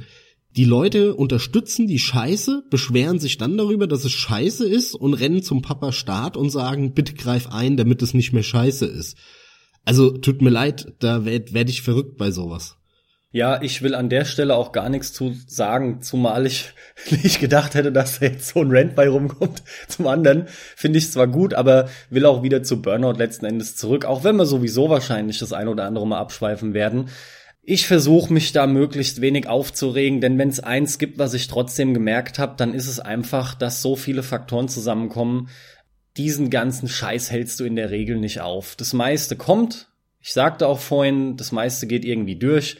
Die 0.56 0.66
Leute 0.66 1.16
unterstützen 1.16 1.88
die 1.88 2.00
Scheiße, 2.00 2.64
beschweren 2.70 3.20
sich 3.20 3.38
dann 3.38 3.58
darüber, 3.58 3.86
dass 3.86 4.04
es 4.04 4.12
scheiße 4.12 4.68
ist 4.68 4.96
und 4.96 5.14
rennen 5.14 5.44
zum 5.44 5.62
Papa 5.62 5.92
Staat 5.92 6.36
und 6.36 6.50
sagen, 6.50 6.94
bitte 6.94 7.14
greif 7.14 7.48
ein, 7.48 7.78
damit 7.78 8.02
es 8.02 8.14
nicht 8.14 8.34
mehr 8.34 8.44
scheiße 8.44 8.86
ist. 8.86 9.16
Also 9.86 10.18
tut 10.18 10.42
mir 10.42 10.50
leid, 10.50 10.94
da 11.00 11.24
werde 11.26 11.54
werd 11.54 11.70
ich 11.70 11.82
verrückt 11.82 12.18
bei 12.18 12.32
sowas. 12.32 12.80
Ja, 13.32 13.62
ich 13.62 13.84
will 13.84 13.94
an 13.94 14.10
der 14.10 14.26
Stelle 14.26 14.56
auch 14.56 14.72
gar 14.72 14.90
nichts 14.90 15.14
zu 15.14 15.36
sagen, 15.46 16.02
zumal 16.02 16.48
ich 16.48 16.74
nicht 17.24 17.40
gedacht 17.40 17.76
hätte, 17.76 17.92
dass 17.92 18.20
da 18.20 18.26
jetzt 18.26 18.48
so 18.48 18.62
ein 18.62 18.72
Rant 18.72 18.96
bei 18.96 19.08
rumkommt. 19.08 19.62
Zum 19.88 20.08
anderen 20.08 20.48
finde 20.76 20.98
ich 20.98 21.12
zwar 21.12 21.28
gut, 21.28 21.54
aber 21.54 21.90
will 22.10 22.26
auch 22.26 22.42
wieder 22.42 22.64
zu 22.64 22.82
Burnout 22.82 23.20
letzten 23.20 23.46
Endes 23.46 23.76
zurück, 23.76 24.04
auch 24.06 24.24
wenn 24.24 24.36
wir 24.38 24.48
sowieso 24.48 24.90
wahrscheinlich 24.90 25.38
das 25.38 25.54
ein 25.54 25.68
oder 25.68 25.86
andere 25.86 26.08
mal 26.08 26.18
abschweifen 26.18 26.74
werden. 26.74 27.10
Ich 27.62 27.88
versuche 27.88 28.34
mich 28.34 28.52
da 28.52 28.68
möglichst 28.68 29.22
wenig 29.22 29.48
aufzuregen, 29.48 30.22
denn 30.22 30.38
wenn 30.38 30.50
es 30.50 30.60
eins 30.60 30.98
gibt, 30.98 31.20
was 31.20 31.34
ich 31.34 31.48
trotzdem 31.48 31.94
gemerkt 31.94 32.40
habe, 32.40 32.56
dann 32.58 32.74
ist 32.74 32.88
es 32.88 33.00
einfach, 33.00 33.54
dass 33.54 33.82
so 33.82 33.96
viele 33.96 34.24
Faktoren 34.24 34.70
zusammenkommen. 34.70 35.50
Diesen 36.18 36.50
ganzen 36.50 36.88
Scheiß 36.88 37.32
hältst 37.32 37.60
du 37.60 37.66
in 37.66 37.76
der 37.76 37.92
Regel 37.92 38.18
nicht 38.18 38.42
auf. 38.42 38.76
Das 38.76 38.94
meiste 38.94 39.36
kommt. 39.36 39.90
Ich 40.22 40.34
sagte 40.34 40.68
auch 40.68 40.80
vorhin, 40.80 41.38
das 41.38 41.52
meiste 41.52 41.86
geht 41.86 42.06
irgendwie 42.06 42.38
durch. 42.38 42.78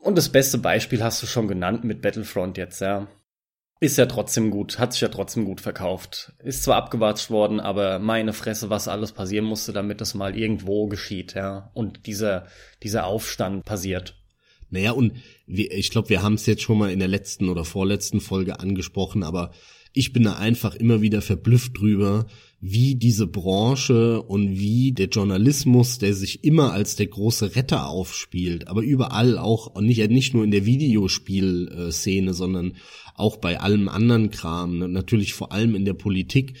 Und 0.00 0.16
das 0.16 0.28
beste 0.28 0.58
Beispiel 0.58 1.02
hast 1.02 1.22
du 1.22 1.26
schon 1.26 1.48
genannt 1.48 1.84
mit 1.84 2.02
Battlefront 2.02 2.58
jetzt, 2.58 2.80
ja. 2.80 3.08
Ist 3.84 3.98
ja 3.98 4.06
trotzdem 4.06 4.50
gut, 4.50 4.78
hat 4.78 4.94
sich 4.94 5.02
ja 5.02 5.08
trotzdem 5.08 5.44
gut 5.44 5.60
verkauft. 5.60 6.32
Ist 6.42 6.62
zwar 6.62 6.76
abgewatscht 6.76 7.28
worden, 7.28 7.60
aber 7.60 7.98
meine 7.98 8.32
Fresse, 8.32 8.70
was 8.70 8.88
alles 8.88 9.12
passieren 9.12 9.44
musste, 9.44 9.74
damit 9.74 10.00
das 10.00 10.14
mal 10.14 10.38
irgendwo 10.38 10.86
geschieht, 10.86 11.34
ja. 11.34 11.70
Und 11.74 12.06
dieser, 12.06 12.46
dieser 12.82 13.04
Aufstand 13.04 13.66
passiert. 13.66 14.16
Naja, 14.70 14.92
und 14.92 15.12
ich 15.46 15.90
glaube, 15.90 16.08
wir 16.08 16.22
haben 16.22 16.32
es 16.32 16.46
jetzt 16.46 16.62
schon 16.62 16.78
mal 16.78 16.90
in 16.92 16.98
der 16.98 17.08
letzten 17.08 17.50
oder 17.50 17.66
vorletzten 17.66 18.22
Folge 18.22 18.58
angesprochen, 18.58 19.22
aber 19.22 19.52
ich 19.92 20.14
bin 20.14 20.22
da 20.22 20.36
einfach 20.36 20.74
immer 20.74 21.02
wieder 21.02 21.20
verblüfft 21.20 21.78
drüber, 21.78 22.24
wie 22.66 22.94
diese 22.94 23.26
Branche 23.26 24.22
und 24.22 24.58
wie 24.58 24.92
der 24.92 25.08
Journalismus, 25.08 25.98
der 25.98 26.14
sich 26.14 26.44
immer 26.44 26.72
als 26.72 26.96
der 26.96 27.08
große 27.08 27.56
Retter 27.56 27.90
aufspielt, 27.90 28.68
aber 28.68 28.80
überall 28.80 29.36
auch, 29.36 29.66
und 29.66 29.84
nicht, 29.84 30.08
nicht 30.08 30.32
nur 30.32 30.44
in 30.44 30.50
der 30.50 30.64
Videospielszene, 30.64 32.32
sondern 32.32 32.76
auch 33.16 33.36
bei 33.36 33.60
allem 33.60 33.90
anderen 33.90 34.30
Kram, 34.30 34.78
ne, 34.78 34.88
natürlich 34.88 35.34
vor 35.34 35.52
allem 35.52 35.74
in 35.74 35.84
der 35.84 35.92
Politik, 35.92 36.54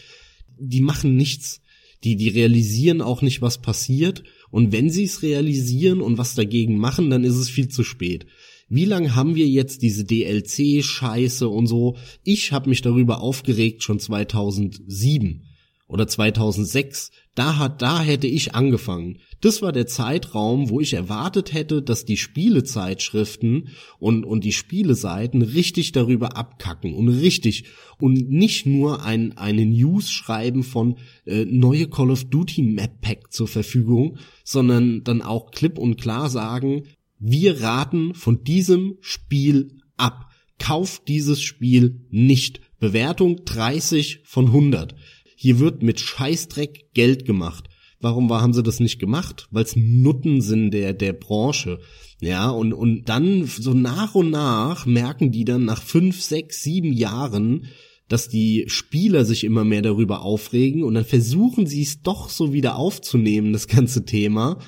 die 0.58 0.82
machen 0.82 1.16
nichts. 1.16 1.62
Die, 2.04 2.16
die 2.16 2.28
realisieren 2.28 3.00
auch 3.00 3.22
nicht, 3.22 3.40
was 3.40 3.62
passiert. 3.62 4.24
Und 4.50 4.72
wenn 4.72 4.90
sie 4.90 5.04
es 5.04 5.22
realisieren 5.22 6.02
und 6.02 6.18
was 6.18 6.34
dagegen 6.34 6.76
machen, 6.76 7.08
dann 7.08 7.24
ist 7.24 7.36
es 7.36 7.48
viel 7.48 7.68
zu 7.68 7.82
spät. 7.82 8.26
Wie 8.68 8.84
lange 8.84 9.14
haben 9.14 9.36
wir 9.36 9.48
jetzt 9.48 9.80
diese 9.80 10.04
DLC-Scheiße 10.04 11.48
und 11.48 11.66
so? 11.66 11.96
Ich 12.24 12.52
habe 12.52 12.68
mich 12.68 12.82
darüber 12.82 13.22
aufgeregt 13.22 13.82
schon 13.82 14.00
2007 14.00 15.46
oder 15.94 16.08
2006, 16.08 17.12
da 17.36 17.56
hat, 17.56 17.80
da 17.80 18.02
hätte 18.02 18.26
ich 18.26 18.52
angefangen. 18.52 19.20
Das 19.40 19.62
war 19.62 19.70
der 19.70 19.86
Zeitraum, 19.86 20.68
wo 20.68 20.80
ich 20.80 20.94
erwartet 20.94 21.54
hätte, 21.54 21.82
dass 21.82 22.04
die 22.04 22.16
Spielezeitschriften 22.16 23.68
und, 24.00 24.24
und 24.24 24.42
die 24.42 24.52
Spieleseiten 24.52 25.40
richtig 25.40 25.92
darüber 25.92 26.36
abkacken 26.36 26.94
und 26.94 27.10
richtig 27.10 27.66
und 28.00 28.28
nicht 28.28 28.66
nur 28.66 29.04
ein, 29.04 29.38
eine 29.38 29.64
News 29.66 30.10
schreiben 30.10 30.64
von 30.64 30.96
äh, 31.26 31.44
neue 31.44 31.86
Call 31.86 32.10
of 32.10 32.24
Duty 32.24 32.62
Map 32.62 33.00
Pack 33.00 33.32
zur 33.32 33.46
Verfügung, 33.46 34.18
sondern 34.42 35.04
dann 35.04 35.22
auch 35.22 35.52
klipp 35.52 35.78
und 35.78 36.00
klar 36.00 36.28
sagen, 36.28 36.88
wir 37.20 37.60
raten 37.60 38.14
von 38.14 38.42
diesem 38.42 38.96
Spiel 39.00 39.78
ab. 39.96 40.28
Kauft 40.58 41.06
dieses 41.06 41.40
Spiel 41.40 42.00
nicht. 42.10 42.60
Bewertung 42.80 43.44
30 43.44 44.22
von 44.24 44.46
100. 44.46 44.96
Hier 45.44 45.58
wird 45.58 45.82
mit 45.82 46.00
Scheißdreck 46.00 46.94
Geld 46.94 47.26
gemacht. 47.26 47.68
Warum 48.00 48.32
haben 48.32 48.54
sie 48.54 48.62
das 48.62 48.80
nicht 48.80 48.98
gemacht? 48.98 49.46
Weil 49.50 49.64
es 49.64 49.76
Nutten 49.76 50.40
sind 50.40 50.70
der, 50.70 50.94
der 50.94 51.12
Branche. 51.12 51.80
Ja, 52.22 52.48
und, 52.48 52.72
und 52.72 53.10
dann 53.10 53.44
so 53.44 53.74
nach 53.74 54.14
und 54.14 54.30
nach 54.30 54.86
merken 54.86 55.32
die 55.32 55.44
dann 55.44 55.66
nach 55.66 55.82
fünf, 55.82 56.22
sechs, 56.22 56.62
sieben 56.62 56.94
Jahren, 56.94 57.66
dass 58.08 58.30
die 58.30 58.64
Spieler 58.68 59.26
sich 59.26 59.44
immer 59.44 59.64
mehr 59.64 59.82
darüber 59.82 60.22
aufregen 60.22 60.82
und 60.82 60.94
dann 60.94 61.04
versuchen 61.04 61.66
sie 61.66 61.82
es 61.82 62.00
doch 62.00 62.30
so 62.30 62.54
wieder 62.54 62.76
aufzunehmen, 62.76 63.52
das 63.52 63.68
ganze 63.68 64.06
Thema. 64.06 64.60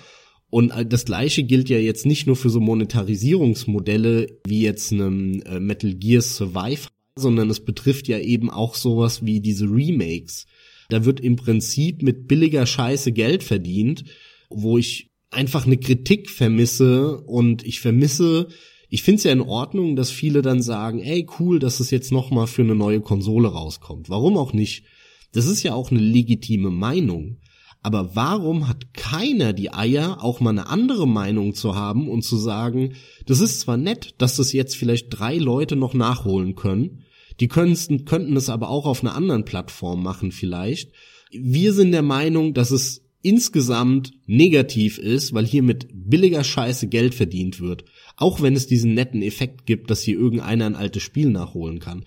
Und 0.51 0.75
das 0.91 1.07
gleiche 1.07 1.45
gilt 1.45 1.71
ja 1.71 1.79
jetzt 1.79 2.05
nicht 2.05 2.27
nur 2.27 2.37
für 2.37 2.51
so 2.51 2.61
Monetarisierungsmodelle 2.61 4.41
wie 4.47 4.61
jetzt 4.61 4.93
einem 4.93 5.41
äh, 5.47 5.59
Metal 5.59 5.95
Gear 5.95 6.21
Survive, 6.21 6.89
sondern 7.19 7.49
es 7.49 7.61
betrifft 7.65 8.09
ja 8.09 8.19
eben 8.19 8.51
auch 8.51 8.75
sowas 8.75 9.25
wie 9.25 9.41
diese 9.41 9.65
Remakes. 9.65 10.45
Da 10.89 11.05
wird 11.05 11.21
im 11.21 11.37
Prinzip 11.37 12.03
mit 12.03 12.29
billiger 12.29 12.67
Scheiße 12.67 13.13
Geld 13.13 13.43
verdient, 13.43 14.05
wo 14.51 14.79
ich 14.79 15.11
einfach 15.31 15.67
eine 15.67 15.77
Kritik 15.77 16.31
vermisse 16.31 17.21
und 17.23 17.65
ich 17.65 17.81
vermisse, 17.81 18.49
ich 18.89 19.03
finde 19.03 19.19
es 19.19 19.25
ja 19.25 19.33
in 19.33 19.41
Ordnung, 19.41 19.97
dass 19.97 20.11
viele 20.11 20.43
dann 20.43 20.63
sagen, 20.63 21.01
ey 21.01 21.27
cool, 21.39 21.59
dass 21.59 21.81
es 21.81 21.91
jetzt 21.91 22.13
noch 22.13 22.31
mal 22.31 22.47
für 22.47 22.63
eine 22.63 22.75
neue 22.75 23.01
Konsole 23.01 23.49
rauskommt. 23.49 24.09
Warum 24.09 24.37
auch 24.37 24.53
nicht? 24.53 24.85
Das 25.33 25.47
ist 25.47 25.63
ja 25.63 25.75
auch 25.75 25.91
eine 25.91 26.01
legitime 26.01 26.71
Meinung. 26.71 27.39
Aber 27.83 28.17
warum 28.17 28.69
hat 28.69 28.95
keiner 28.95 29.53
die 29.53 29.73
Eier, 29.73 30.23
auch 30.23 30.41
mal 30.41 30.51
eine 30.51 30.69
andere 30.69 31.07
Meinung 31.07 31.55
zu 31.55 31.77
haben 31.77 32.09
und 32.09 32.23
zu 32.23 32.37
sagen, 32.37 32.95
das 33.27 33.41
ist 33.41 33.61
zwar 33.61 33.77
nett, 33.77 34.15
dass 34.19 34.37
das 34.37 34.53
jetzt 34.53 34.77
vielleicht 34.77 35.07
drei 35.11 35.37
Leute 35.37 35.77
noch 35.77 35.95
nachholen 35.95 36.57
können, 36.57 37.05
die 37.41 37.49
könnten, 37.49 38.05
könnten 38.05 38.37
es 38.37 38.49
aber 38.49 38.71
auch 38.71 38.87
auf 38.87 39.03
einer 39.03 39.15
anderen 39.15 39.45
Plattform 39.45 40.03
machen 40.03 40.33
vielleicht. 40.33 40.93
Wir 41.31 41.73
sind 41.73 41.93
der 41.93 42.03
Meinung, 42.03 42.55
dass 42.55 42.71
es 42.71 43.03
insgesamt 43.23 44.13
negativ 44.27 44.99
ist, 44.99 45.35
weil 45.35 45.45
hier 45.45 45.63
mit 45.63 45.89
billiger 45.93 46.45
Scheiße 46.45 46.87
Geld 46.87 47.15
verdient 47.15 47.61
wird. 47.61 47.85
Auch 48.17 48.41
wenn 48.41 48.55
es 48.55 48.69
diesen 48.69 48.95
netten 48.95 49.21
Effekt 49.21 49.67
gibt, 49.67 49.91
dass 49.91 50.03
hier 50.03 50.17
irgendeiner 50.17 50.67
ein 50.67 50.77
altes 50.77 51.03
Spiel 51.03 51.31
nachholen 51.31 51.81
kann. 51.81 52.05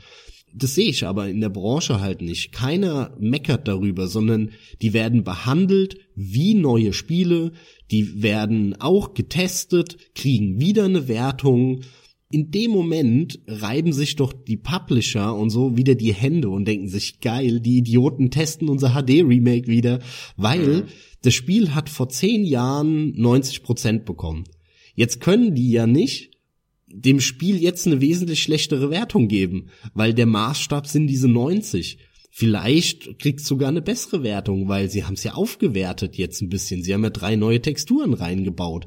Das 0.53 0.75
sehe 0.75 0.89
ich 0.89 1.05
aber 1.05 1.27
in 1.27 1.41
der 1.41 1.49
Branche 1.49 1.99
halt 1.99 2.21
nicht. 2.21 2.51
Keiner 2.51 3.15
meckert 3.19 3.67
darüber, 3.67 4.07
sondern 4.07 4.51
die 4.81 4.93
werden 4.93 5.23
behandelt 5.23 5.97
wie 6.15 6.55
neue 6.55 6.93
Spiele, 6.93 7.51
die 7.91 8.23
werden 8.23 8.75
auch 8.79 9.13
getestet, 9.13 9.97
kriegen 10.15 10.59
wieder 10.59 10.85
eine 10.85 11.07
Wertung 11.07 11.81
in 12.31 12.51
dem 12.51 12.71
Moment 12.71 13.39
reiben 13.47 13.91
sich 13.91 14.15
doch 14.15 14.33
die 14.33 14.57
Publisher 14.57 15.35
und 15.35 15.49
so 15.49 15.77
wieder 15.77 15.95
die 15.95 16.13
Hände 16.13 16.49
und 16.49 16.65
denken 16.65 16.87
sich, 16.87 17.21
geil, 17.21 17.59
die 17.59 17.77
Idioten 17.77 18.29
testen 18.29 18.69
unser 18.69 18.91
HD-Remake 18.91 19.67
wieder, 19.67 19.99
weil 20.37 20.67
mhm. 20.67 20.83
das 21.23 21.33
Spiel 21.33 21.73
hat 21.73 21.89
vor 21.89 22.09
zehn 22.09 22.45
Jahren 22.45 23.19
90 23.19 23.63
Prozent 23.63 24.05
bekommen. 24.05 24.43
Jetzt 24.93 25.21
können 25.21 25.55
die 25.55 25.71
ja 25.71 25.87
nicht 25.87 26.31
dem 26.85 27.19
Spiel 27.19 27.61
jetzt 27.61 27.87
eine 27.87 28.01
wesentlich 28.01 28.41
schlechtere 28.43 28.91
Wertung 28.91 29.27
geben, 29.27 29.69
weil 29.93 30.13
der 30.13 30.25
Maßstab 30.25 30.87
sind 30.87 31.07
diese 31.07 31.27
90. 31.27 31.97
Vielleicht 32.31 33.17
kriegt 33.19 33.41
sogar 33.41 33.69
eine 33.69 33.81
bessere 33.81 34.23
Wertung, 34.23 34.67
weil 34.67 34.89
sie 34.89 35.03
haben 35.03 35.15
es 35.15 35.23
ja 35.23 35.33
aufgewertet 35.33 36.15
jetzt 36.15 36.41
ein 36.41 36.49
bisschen. 36.49 36.83
Sie 36.83 36.93
haben 36.93 37.03
ja 37.03 37.09
drei 37.09 37.35
neue 37.35 37.61
Texturen 37.61 38.13
reingebaut. 38.13 38.85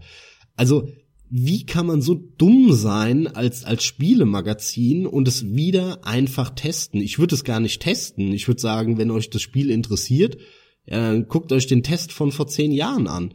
Also 0.54 0.88
wie 1.34 1.64
kann 1.64 1.86
man 1.86 2.02
so 2.02 2.14
dumm 2.14 2.74
sein 2.74 3.26
als, 3.26 3.64
als 3.64 3.84
Spielemagazin 3.84 5.06
und 5.06 5.26
es 5.26 5.54
wieder 5.54 6.06
einfach 6.06 6.50
testen? 6.50 7.00
Ich 7.00 7.18
würde 7.18 7.34
es 7.34 7.42
gar 7.42 7.58
nicht 7.58 7.80
testen. 7.80 8.32
Ich 8.34 8.48
würde 8.48 8.60
sagen, 8.60 8.98
wenn 8.98 9.10
euch 9.10 9.30
das 9.30 9.40
Spiel 9.40 9.70
interessiert, 9.70 10.36
ja, 10.84 11.18
guckt 11.20 11.50
euch 11.52 11.66
den 11.66 11.82
Test 11.82 12.12
von 12.12 12.32
vor 12.32 12.48
zehn 12.48 12.70
Jahren 12.70 13.08
an. 13.08 13.32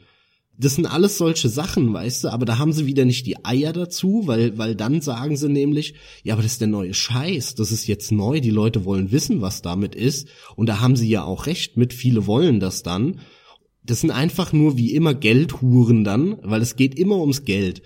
Das 0.59 0.75
sind 0.75 0.85
alles 0.85 1.17
solche 1.17 1.49
Sachen, 1.49 1.91
weißt 1.91 2.25
du, 2.25 2.27
aber 2.29 2.45
da 2.45 2.59
haben 2.59 2.71
sie 2.71 2.85
wieder 2.85 3.03
nicht 3.03 3.25
die 3.25 3.43
Eier 3.43 3.73
dazu, 3.73 4.23
weil, 4.25 4.59
weil 4.59 4.75
dann 4.75 5.01
sagen 5.01 5.35
sie 5.35 5.49
nämlich, 5.49 5.95
ja, 6.23 6.35
aber 6.35 6.43
das 6.43 6.51
ist 6.53 6.61
der 6.61 6.67
neue 6.67 6.93
Scheiß, 6.93 7.55
das 7.55 7.71
ist 7.71 7.87
jetzt 7.87 8.11
neu, 8.11 8.41
die 8.41 8.51
Leute 8.51 8.85
wollen 8.85 9.11
wissen, 9.11 9.41
was 9.41 9.63
damit 9.63 9.95
ist. 9.95 10.27
Und 10.55 10.69
da 10.69 10.81
haben 10.81 10.95
sie 10.95 11.09
ja 11.09 11.23
auch 11.23 11.47
recht 11.47 11.77
mit, 11.77 11.93
viele 11.93 12.27
wollen 12.27 12.59
das 12.59 12.83
dann 12.83 13.21
das 13.87 14.01
sind 14.01 14.11
einfach 14.11 14.53
nur 14.53 14.77
wie 14.77 14.93
immer 14.93 15.13
Geldhuren 15.13 16.03
dann, 16.03 16.37
weil 16.43 16.61
es 16.61 16.75
geht 16.75 16.97
immer 16.97 17.17
ums 17.17 17.43
Geld. 17.45 17.81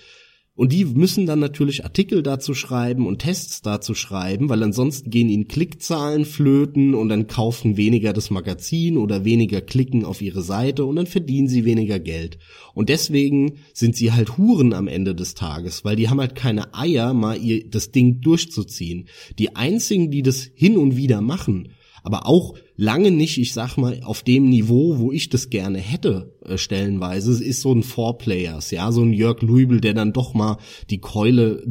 Und 0.53 0.73
die 0.73 0.83
müssen 0.83 1.25
dann 1.25 1.39
natürlich 1.39 1.85
Artikel 1.85 2.21
dazu 2.21 2.53
schreiben 2.53 3.07
und 3.07 3.19
Tests 3.19 3.61
dazu 3.61 3.95
schreiben, 3.95 4.49
weil 4.49 4.61
ansonsten 4.61 5.09
gehen 5.09 5.29
ihnen 5.29 5.47
Klickzahlen 5.47 6.25
flöten 6.25 6.93
und 6.93 7.07
dann 7.09 7.27
kaufen 7.27 7.77
weniger 7.77 8.11
das 8.11 8.29
Magazin 8.29 8.97
oder 8.97 9.23
weniger 9.23 9.61
klicken 9.61 10.03
auf 10.03 10.21
ihre 10.21 10.43
Seite 10.43 10.85
und 10.85 10.97
dann 10.97 11.07
verdienen 11.07 11.47
sie 11.47 11.63
weniger 11.63 11.99
Geld. 11.99 12.37
Und 12.73 12.89
deswegen 12.89 13.59
sind 13.73 13.95
sie 13.95 14.11
halt 14.11 14.37
Huren 14.37 14.73
am 14.73 14.87
Ende 14.87 15.15
des 15.15 15.35
Tages, 15.35 15.85
weil 15.85 15.95
die 15.95 16.09
haben 16.09 16.19
halt 16.19 16.35
keine 16.35 16.75
Eier, 16.75 17.13
mal 17.13 17.41
ihr 17.41 17.69
das 17.69 17.91
Ding 17.91 18.19
durchzuziehen. 18.19 19.07
Die 19.39 19.55
einzigen, 19.55 20.11
die 20.11 20.21
das 20.21 20.47
hin 20.53 20.77
und 20.77 20.97
wieder 20.97 21.21
machen, 21.21 21.69
aber 22.03 22.27
auch 22.27 22.55
lange 22.75 23.11
nicht, 23.11 23.37
ich 23.37 23.53
sag 23.53 23.77
mal, 23.77 24.01
auf 24.03 24.23
dem 24.23 24.49
Niveau, 24.49 24.97
wo 24.97 25.11
ich 25.11 25.29
das 25.29 25.49
gerne 25.49 25.77
hätte, 25.77 26.33
äh, 26.45 26.57
stellenweise. 26.57 27.43
Ist 27.43 27.61
so 27.61 27.71
ein 27.73 27.83
Four-Players, 27.83 28.71
ja, 28.71 28.91
so 28.91 29.03
ein 29.03 29.13
Jörg 29.13 29.41
Lübel, 29.41 29.79
der 29.81 29.93
dann 29.93 30.13
doch 30.13 30.33
mal 30.33 30.57
die 30.89 30.97
Keule 30.97 31.63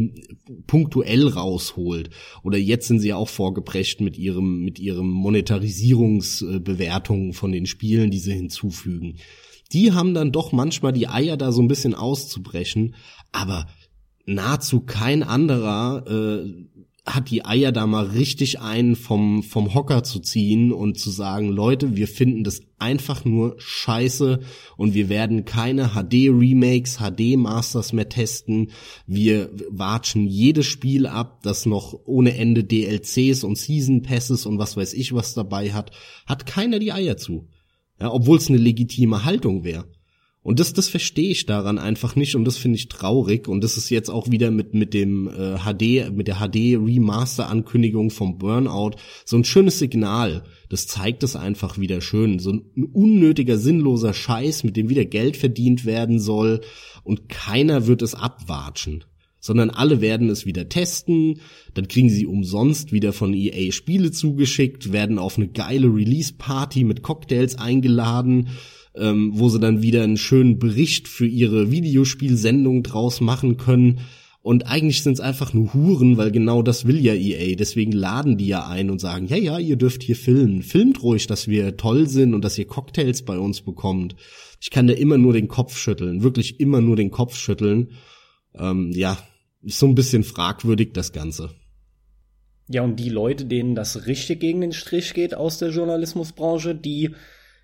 punktuell 0.66 1.26
rausholt. 1.28 2.10
Oder 2.42 2.58
jetzt 2.58 2.88
sind 2.88 3.00
sie 3.00 3.08
ja 3.08 3.16
auch 3.16 3.28
vorgeprescht 3.28 4.00
mit 4.00 4.16
ihrem, 4.18 4.64
mit 4.64 4.78
ihrem 4.78 5.10
Monetarisierungsbewertungen 5.10 7.32
von 7.32 7.50
den 7.50 7.66
Spielen, 7.66 8.10
die 8.10 8.20
sie 8.20 8.34
hinzufügen. 8.34 9.16
Die 9.72 9.92
haben 9.92 10.14
dann 10.14 10.32
doch 10.32 10.50
manchmal 10.52 10.92
die 10.92 11.08
Eier 11.08 11.36
da 11.36 11.52
so 11.52 11.62
ein 11.62 11.68
bisschen 11.68 11.94
auszubrechen, 11.94 12.96
aber 13.32 13.66
nahezu 14.26 14.80
kein 14.80 15.22
anderer 15.22 16.04
äh, 16.06 16.66
hat 17.06 17.30
die 17.30 17.44
Eier 17.44 17.72
da 17.72 17.86
mal 17.86 18.06
richtig 18.06 18.60
einen 18.60 18.94
vom, 18.94 19.42
vom 19.42 19.74
Hocker 19.74 20.02
zu 20.02 20.20
ziehen 20.20 20.72
und 20.72 20.98
zu 20.98 21.10
sagen, 21.10 21.48
Leute, 21.48 21.96
wir 21.96 22.06
finden 22.06 22.44
das 22.44 22.60
einfach 22.78 23.24
nur 23.24 23.56
scheiße 23.58 24.40
und 24.76 24.94
wir 24.94 25.08
werden 25.08 25.44
keine 25.44 25.90
HD-Remakes, 25.90 26.98
HD-Masters 26.98 27.92
mehr 27.92 28.08
testen. 28.08 28.70
Wir 29.06 29.50
watschen 29.70 30.26
jedes 30.26 30.66
Spiel 30.66 31.06
ab, 31.06 31.42
das 31.42 31.66
noch 31.66 31.94
ohne 32.04 32.36
Ende 32.36 32.64
DLCs 32.64 33.44
und 33.44 33.58
Season 33.58 34.02
Passes 34.02 34.46
und 34.46 34.58
was 34.58 34.76
weiß 34.76 34.94
ich 34.94 35.12
was 35.12 35.34
dabei 35.34 35.72
hat. 35.72 35.92
Hat 36.26 36.46
keiner 36.46 36.78
die 36.78 36.92
Eier 36.92 37.16
zu. 37.16 37.48
Ja, 38.00 38.12
obwohl 38.12 38.38
es 38.38 38.48
eine 38.48 38.58
legitime 38.58 39.24
Haltung 39.24 39.64
wäre. 39.64 39.86
Und 40.42 40.58
das, 40.58 40.72
das 40.72 40.88
verstehe 40.88 41.30
ich 41.30 41.44
daran 41.44 41.78
einfach 41.78 42.16
nicht 42.16 42.34
und 42.34 42.46
das 42.46 42.56
finde 42.56 42.76
ich 42.78 42.88
traurig. 42.88 43.46
Und 43.46 43.62
das 43.62 43.76
ist 43.76 43.90
jetzt 43.90 44.08
auch 44.08 44.30
wieder 44.30 44.50
mit, 44.50 44.72
mit 44.72 44.94
dem 44.94 45.28
äh, 45.28 45.58
HD, 45.58 46.10
mit 46.16 46.28
der 46.28 46.36
HD-Remaster-Ankündigung 46.36 48.10
vom 48.10 48.38
Burnout 48.38 48.92
so 49.26 49.36
ein 49.36 49.44
schönes 49.44 49.78
Signal. 49.78 50.44
Das 50.70 50.86
zeigt 50.86 51.22
es 51.24 51.36
einfach 51.36 51.78
wieder 51.78 52.00
schön. 52.00 52.38
So 52.38 52.52
ein 52.52 52.62
unnötiger, 52.92 53.58
sinnloser 53.58 54.14
Scheiß, 54.14 54.64
mit 54.64 54.78
dem 54.78 54.88
wieder 54.88 55.04
Geld 55.04 55.36
verdient 55.36 55.84
werden 55.84 56.18
soll 56.18 56.62
und 57.04 57.28
keiner 57.28 57.86
wird 57.86 58.00
es 58.00 58.14
abwatschen 58.14 59.04
sondern 59.42 59.70
alle 59.70 60.02
werden 60.02 60.28
es 60.28 60.44
wieder 60.44 60.68
testen, 60.68 61.40
dann 61.72 61.88
kriegen 61.88 62.10
sie 62.10 62.26
umsonst 62.26 62.92
wieder 62.92 63.14
von 63.14 63.32
EA 63.32 63.72
Spiele 63.72 64.10
zugeschickt, 64.10 64.92
werden 64.92 65.18
auf 65.18 65.38
eine 65.38 65.48
geile 65.48 65.86
Release 65.86 66.34
Party 66.36 66.84
mit 66.84 67.02
Cocktails 67.02 67.56
eingeladen 67.56 68.50
ähm, 68.94 69.32
wo 69.34 69.48
sie 69.48 69.60
dann 69.60 69.82
wieder 69.82 70.02
einen 70.02 70.16
schönen 70.16 70.58
Bericht 70.58 71.08
für 71.08 71.26
ihre 71.26 71.70
Videospielsendung 71.70 72.82
draus 72.82 73.20
machen 73.20 73.56
können. 73.56 74.00
Und 74.42 74.66
eigentlich 74.66 75.02
sind 75.02 75.14
es 75.14 75.20
einfach 75.20 75.52
nur 75.52 75.74
Huren, 75.74 76.16
weil 76.16 76.30
genau 76.30 76.62
das 76.62 76.86
will 76.86 76.98
ja 76.98 77.12
EA. 77.14 77.56
Deswegen 77.56 77.92
laden 77.92 78.38
die 78.38 78.46
ja 78.46 78.66
ein 78.66 78.88
und 78.90 78.98
sagen, 78.98 79.26
ja, 79.26 79.36
ja, 79.36 79.58
ihr 79.58 79.76
dürft 79.76 80.02
hier 80.02 80.16
filmen. 80.16 80.62
Filmt 80.62 81.02
ruhig, 81.02 81.26
dass 81.26 81.46
wir 81.46 81.76
toll 81.76 82.08
sind 82.08 82.32
und 82.32 82.42
dass 82.42 82.58
ihr 82.58 82.66
Cocktails 82.66 83.22
bei 83.22 83.38
uns 83.38 83.60
bekommt. 83.60 84.16
Ich 84.60 84.70
kann 84.70 84.86
da 84.86 84.94
immer 84.94 85.18
nur 85.18 85.34
den 85.34 85.48
Kopf 85.48 85.76
schütteln, 85.76 86.22
wirklich 86.22 86.58
immer 86.58 86.80
nur 86.80 86.96
den 86.96 87.10
Kopf 87.10 87.36
schütteln. 87.36 87.92
Ähm, 88.54 88.92
ja, 88.92 89.18
ist 89.62 89.78
so 89.78 89.86
ein 89.86 89.94
bisschen 89.94 90.24
fragwürdig 90.24 90.92
das 90.94 91.12
Ganze. 91.12 91.50
Ja, 92.66 92.82
und 92.82 92.96
die 92.96 93.08
Leute, 93.08 93.44
denen 93.44 93.74
das 93.74 94.06
richtig 94.06 94.40
gegen 94.40 94.60
den 94.60 94.72
Strich 94.72 95.12
geht 95.12 95.34
aus 95.34 95.58
der 95.58 95.70
Journalismusbranche, 95.70 96.74
die 96.74 97.10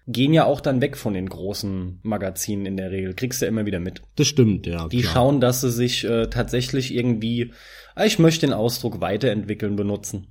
gehen 0.07 0.33
ja 0.33 0.45
auch 0.45 0.61
dann 0.61 0.81
weg 0.81 0.97
von 0.97 1.15
den 1.15 1.29
großen 1.29 2.01
Magazinen 2.03 2.67
in 2.67 2.77
der 2.77 2.91
Regel. 2.91 3.15
Kriegst 3.15 3.41
du 3.41 3.47
ja 3.47 3.51
immer 3.51 3.67
wieder 3.67 3.81
mit. 3.81 4.03
Das 4.15 4.29
stimmt, 4.29 4.67
ja. 4.67 4.89
Die 4.89 5.01
klar. 5.01 5.13
schauen, 5.13 5.41
dass 5.41 5.61
sie 5.61 5.71
sich 5.71 6.05
äh, 6.05 6.29
tatsächlich 6.29 6.95
irgendwie, 6.95 7.53
ah, 7.95 8.05
ich 8.05 8.19
möchte 8.19 8.47
den 8.47 8.53
Ausdruck 8.53 9.01
weiterentwickeln 9.01 9.75
benutzen. 9.77 10.29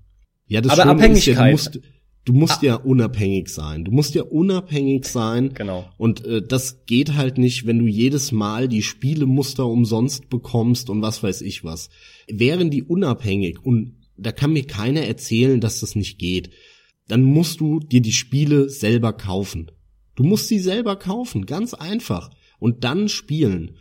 Ja, 0.47 0.61
das 0.61 0.79
Aber 0.79 0.91
Abhängigkeit. 0.91 1.35
Ja, 1.35 1.45
du 1.45 1.51
musst, 1.51 1.79
du 2.23 2.33
musst 2.33 2.59
ah. 2.59 2.65
ja 2.65 2.75
unabhängig 2.75 3.49
sein. 3.49 3.83
Du 3.83 3.91
musst 3.91 4.15
ja 4.15 4.23
unabhängig 4.23 5.05
sein. 5.09 5.53
Genau. 5.53 5.89
Und 5.97 6.25
äh, 6.25 6.41
das 6.41 6.85
geht 6.85 7.15
halt 7.15 7.37
nicht, 7.37 7.67
wenn 7.67 7.79
du 7.79 7.85
jedes 7.85 8.31
Mal 8.31 8.69
die 8.69 8.81
Spielemuster 8.81 9.65
umsonst 9.65 10.29
bekommst 10.29 10.89
und 10.89 11.01
was 11.01 11.21
weiß 11.21 11.41
ich 11.41 11.65
was. 11.65 11.89
Wären 12.29 12.69
die 12.69 12.83
unabhängig 12.83 13.63
und 13.63 13.97
da 14.17 14.31
kann 14.31 14.53
mir 14.53 14.65
keiner 14.65 15.01
erzählen, 15.01 15.59
dass 15.59 15.81
das 15.81 15.95
nicht 15.95 16.17
geht 16.17 16.51
dann 17.07 17.23
musst 17.23 17.59
du 17.59 17.79
dir 17.79 18.01
die 18.01 18.11
Spiele 18.11 18.69
selber 18.69 19.13
kaufen. 19.13 19.71
Du 20.15 20.23
musst 20.23 20.47
sie 20.47 20.59
selber 20.59 20.95
kaufen, 20.95 21.45
ganz 21.45 21.73
einfach. 21.73 22.29
Und 22.59 22.83
dann 22.83 23.09
spielen. 23.09 23.71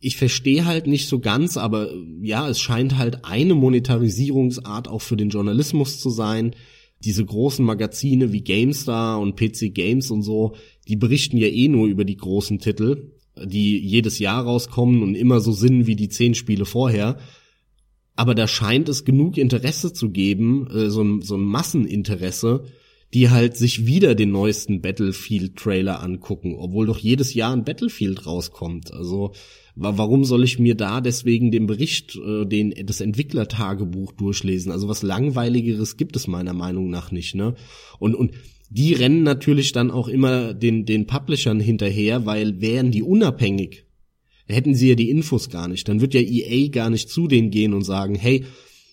Ich 0.00 0.16
verstehe 0.16 0.64
halt 0.64 0.86
nicht 0.86 1.08
so 1.08 1.18
ganz, 1.18 1.56
aber 1.56 1.90
ja, 2.22 2.48
es 2.48 2.60
scheint 2.60 2.98
halt 2.98 3.24
eine 3.24 3.54
Monetarisierungsart 3.54 4.86
auch 4.86 5.02
für 5.02 5.16
den 5.16 5.30
Journalismus 5.30 5.98
zu 5.98 6.10
sein. 6.10 6.54
Diese 7.04 7.24
großen 7.24 7.64
Magazine 7.64 8.32
wie 8.32 8.42
GameStar 8.42 9.18
und 9.20 9.36
PC 9.36 9.74
Games 9.74 10.10
und 10.10 10.22
so, 10.22 10.54
die 10.86 10.96
berichten 10.96 11.36
ja 11.36 11.48
eh 11.48 11.68
nur 11.68 11.88
über 11.88 12.04
die 12.04 12.16
großen 12.16 12.58
Titel, 12.58 13.12
die 13.44 13.78
jedes 13.78 14.18
Jahr 14.18 14.44
rauskommen 14.44 15.02
und 15.02 15.14
immer 15.14 15.40
so 15.40 15.52
sind 15.52 15.86
wie 15.86 15.96
die 15.96 16.08
zehn 16.08 16.34
Spiele 16.34 16.64
vorher 16.64 17.18
aber 18.18 18.34
da 18.34 18.48
scheint 18.48 18.88
es 18.88 19.04
genug 19.04 19.38
Interesse 19.38 19.92
zu 19.92 20.10
geben, 20.10 20.66
äh, 20.74 20.90
so, 20.90 21.02
ein, 21.02 21.22
so 21.22 21.36
ein 21.36 21.44
Masseninteresse, 21.44 22.64
die 23.14 23.30
halt 23.30 23.56
sich 23.56 23.86
wieder 23.86 24.16
den 24.16 24.32
neuesten 24.32 24.82
Battlefield-Trailer 24.82 26.02
angucken, 26.02 26.56
obwohl 26.58 26.86
doch 26.86 26.98
jedes 26.98 27.32
Jahr 27.32 27.52
ein 27.52 27.64
Battlefield 27.64 28.26
rauskommt. 28.26 28.92
Also 28.92 29.34
warum 29.76 30.24
soll 30.24 30.42
ich 30.42 30.58
mir 30.58 30.74
da 30.74 31.00
deswegen 31.00 31.52
den 31.52 31.68
Bericht, 31.68 32.16
äh, 32.16 32.44
den 32.44 32.74
das 32.86 33.00
Entwicklertagebuch 33.00 34.14
durchlesen? 34.14 34.72
Also 34.72 34.88
was 34.88 35.04
langweiligeres 35.04 35.96
gibt 35.96 36.16
es 36.16 36.26
meiner 36.26 36.54
Meinung 36.54 36.90
nach 36.90 37.12
nicht, 37.12 37.36
ne? 37.36 37.54
Und 38.00 38.16
und 38.16 38.32
die 38.68 38.94
rennen 38.94 39.22
natürlich 39.22 39.70
dann 39.70 39.92
auch 39.92 40.08
immer 40.08 40.54
den 40.54 40.84
den 40.86 41.06
Publishern 41.06 41.60
hinterher, 41.60 42.26
weil 42.26 42.60
wären 42.60 42.90
die 42.90 43.04
unabhängig 43.04 43.84
hätten 44.48 44.74
sie 44.74 44.88
ja 44.88 44.94
die 44.94 45.10
Infos 45.10 45.50
gar 45.50 45.68
nicht. 45.68 45.88
Dann 45.88 46.00
wird 46.00 46.14
ja 46.14 46.20
EA 46.20 46.68
gar 46.68 46.90
nicht 46.90 47.10
zu 47.10 47.28
denen 47.28 47.50
gehen 47.50 47.74
und 47.74 47.82
sagen, 47.82 48.14
hey, 48.14 48.44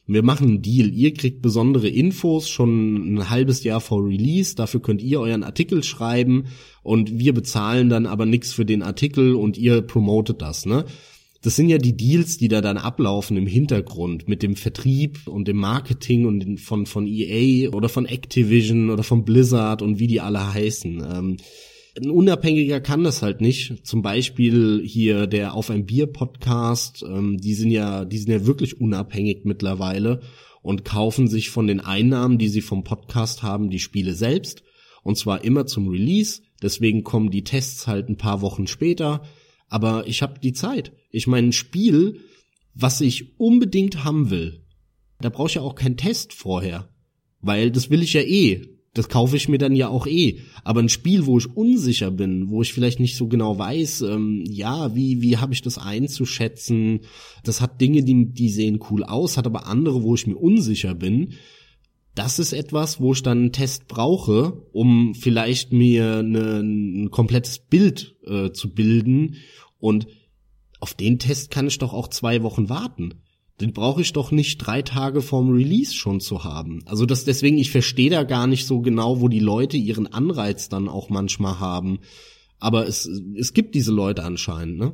wir 0.07 0.23
machen 0.23 0.47
einen 0.47 0.61
Deal. 0.61 0.93
Ihr 0.93 1.13
kriegt 1.13 1.41
besondere 1.41 1.87
Infos 1.87 2.47
schon 2.49 3.15
ein 3.15 3.29
halbes 3.29 3.63
Jahr 3.63 3.81
vor 3.81 4.05
Release. 4.05 4.55
Dafür 4.55 4.81
könnt 4.81 5.01
ihr 5.01 5.19
euren 5.19 5.43
Artikel 5.43 5.83
schreiben 5.83 6.45
und 6.83 7.17
wir 7.17 7.33
bezahlen 7.33 7.89
dann 7.89 8.05
aber 8.05 8.25
nichts 8.25 8.53
für 8.53 8.65
den 8.65 8.83
Artikel 8.83 9.33
und 9.33 9.57
ihr 9.57 9.81
promotet 9.81 10.41
das, 10.41 10.65
ne? 10.65 10.85
Das 11.41 11.55
sind 11.55 11.69
ja 11.69 11.77
die 11.77 11.95
Deals, 11.95 12.39
die 12.39 12.47
da 12.47 12.59
dann 12.59 12.77
ablaufen 12.77 13.37
im 13.37 13.45
Hintergrund 13.45 14.27
mit 14.27 14.41
dem 14.41 14.55
Vertrieb 14.55 15.27
und 15.27 15.47
dem 15.47 15.57
Marketing 15.57 16.25
und 16.25 16.59
von, 16.59 16.87
von 16.87 17.05
EA 17.05 17.69
oder 17.69 17.87
von 17.87 18.07
Activision 18.07 18.89
oder 18.89 19.03
von 19.03 19.25
Blizzard 19.25 19.83
und 19.83 19.99
wie 19.99 20.07
die 20.07 20.21
alle 20.21 20.55
heißen. 20.55 21.05
Ähm, 21.07 21.37
ein 21.97 22.09
Unabhängiger 22.09 22.81
kann 22.81 23.03
das 23.03 23.21
halt 23.21 23.41
nicht. 23.41 23.85
Zum 23.85 24.01
Beispiel 24.01 24.81
hier 24.85 25.27
der 25.27 25.53
Auf 25.53 25.69
ein 25.69 25.85
Bier 25.85 26.07
Podcast, 26.07 27.03
ähm, 27.07 27.37
die 27.37 27.53
sind 27.53 27.71
ja, 27.71 28.05
die 28.05 28.17
sind 28.17 28.31
ja 28.31 28.45
wirklich 28.45 28.79
unabhängig 28.79 29.45
mittlerweile 29.45 30.21
und 30.61 30.83
kaufen 30.83 31.27
sich 31.27 31.49
von 31.49 31.67
den 31.67 31.79
Einnahmen, 31.79 32.37
die 32.37 32.49
sie 32.49 32.61
vom 32.61 32.83
Podcast 32.83 33.43
haben, 33.43 33.69
die 33.69 33.79
Spiele 33.79 34.13
selbst. 34.13 34.63
Und 35.03 35.17
zwar 35.17 35.43
immer 35.43 35.67
zum 35.67 35.87
Release. 35.87 36.41
Deswegen 36.61 37.03
kommen 37.03 37.29
die 37.29 37.43
Tests 37.43 37.87
halt 37.87 38.09
ein 38.09 38.17
paar 38.17 38.41
Wochen 38.41 38.67
später. 38.67 39.23
Aber 39.67 40.07
ich 40.07 40.21
habe 40.21 40.39
die 40.39 40.53
Zeit. 40.53 40.91
Ich 41.11 41.27
meine, 41.27 41.49
ein 41.49 41.53
Spiel, 41.53 42.21
was 42.73 43.01
ich 43.01 43.39
unbedingt 43.39 44.03
haben 44.03 44.31
will, 44.31 44.65
da 45.21 45.29
brauche 45.29 45.47
ich 45.49 45.55
ja 45.55 45.61
auch 45.61 45.75
keinen 45.75 45.97
Test 45.97 46.33
vorher. 46.33 46.89
Weil 47.39 47.69
das 47.71 47.89
will 47.89 48.01
ich 48.01 48.13
ja 48.13 48.21
eh 48.21 48.74
das 48.95 49.09
kaufe 49.09 49.35
ich 49.35 49.49
mir 49.49 49.57
dann 49.57 49.75
ja 49.75 49.89
auch 49.89 50.07
eh. 50.07 50.39
Aber 50.63 50.79
ein 50.79 50.89
Spiel, 50.89 51.25
wo 51.25 51.37
ich 51.37 51.53
unsicher 51.53 52.11
bin, 52.11 52.49
wo 52.49 52.61
ich 52.61 52.73
vielleicht 52.73 53.01
nicht 53.01 53.17
so 53.17 53.27
genau 53.27 53.59
weiß, 53.59 54.01
ähm, 54.01 54.43
ja, 54.47 54.95
wie, 54.95 55.21
wie 55.21 55.37
habe 55.37 55.53
ich 55.53 55.61
das 55.61 55.77
einzuschätzen? 55.77 57.01
Das 57.43 57.59
hat 57.59 57.81
Dinge, 57.81 58.03
die, 58.03 58.31
die 58.31 58.49
sehen 58.49 58.79
cool 58.89 59.03
aus, 59.03 59.37
hat 59.37 59.45
aber 59.45 59.67
andere, 59.67 60.01
wo 60.01 60.15
ich 60.15 60.27
mir 60.27 60.37
unsicher 60.37 60.95
bin. 60.95 61.33
Das 62.15 62.39
ist 62.39 62.53
etwas, 62.53 63.01
wo 63.01 63.11
ich 63.11 63.21
dann 63.21 63.39
einen 63.39 63.51
Test 63.51 63.89
brauche, 63.89 64.63
um 64.71 65.13
vielleicht 65.13 65.73
mir 65.73 66.19
eine, 66.19 66.61
ein 66.61 67.11
komplettes 67.11 67.59
Bild 67.59 68.15
äh, 68.25 68.51
zu 68.51 68.73
bilden. 68.73 69.35
Und 69.77 70.07
auf 70.79 70.93
den 70.93 71.19
Test 71.19 71.51
kann 71.51 71.67
ich 71.67 71.79
doch 71.79 71.93
auch 71.93 72.07
zwei 72.07 72.43
Wochen 72.43 72.69
warten 72.69 73.24
den 73.61 73.71
brauche 73.71 74.01
ich 74.01 74.11
doch 74.11 74.31
nicht 74.31 74.57
drei 74.57 74.81
Tage 74.81 75.21
vorm 75.21 75.51
Release 75.51 75.93
schon 75.93 76.19
zu 76.19 76.43
haben. 76.43 76.83
Also 76.85 77.05
das 77.05 77.23
deswegen, 77.23 77.57
ich 77.57 77.71
verstehe 77.71 78.09
da 78.09 78.23
gar 78.23 78.47
nicht 78.47 78.67
so 78.67 78.81
genau, 78.81 79.21
wo 79.21 79.29
die 79.29 79.39
Leute 79.39 79.77
ihren 79.77 80.07
Anreiz 80.07 80.67
dann 80.67 80.89
auch 80.89 81.09
manchmal 81.09 81.59
haben. 81.59 81.99
Aber 82.59 82.87
es, 82.87 83.09
es 83.37 83.53
gibt 83.53 83.75
diese 83.75 83.91
Leute 83.91 84.23
anscheinend, 84.23 84.77
ne? 84.77 84.93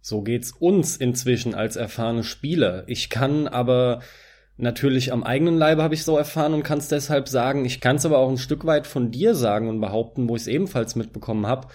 So 0.00 0.22
geht's 0.22 0.52
uns 0.52 0.96
inzwischen 0.96 1.54
als 1.54 1.76
erfahrene 1.76 2.24
Spieler. 2.24 2.84
Ich 2.88 3.08
kann 3.08 3.46
aber 3.46 4.00
natürlich 4.56 5.12
am 5.12 5.22
eigenen 5.22 5.56
Leibe 5.56 5.82
habe 5.82 5.94
ich 5.94 6.04
so 6.04 6.16
erfahren 6.16 6.54
und 6.54 6.64
kann 6.64 6.78
es 6.78 6.88
deshalb 6.88 7.28
sagen. 7.28 7.64
Ich 7.64 7.80
kann 7.80 7.96
es 7.96 8.06
aber 8.06 8.18
auch 8.18 8.28
ein 8.28 8.38
Stück 8.38 8.64
weit 8.64 8.86
von 8.86 9.10
dir 9.10 9.34
sagen 9.34 9.68
und 9.68 9.80
behaupten, 9.80 10.28
wo 10.28 10.36
ich 10.36 10.42
es 10.42 10.48
ebenfalls 10.48 10.96
mitbekommen 10.96 11.46
habe. 11.46 11.68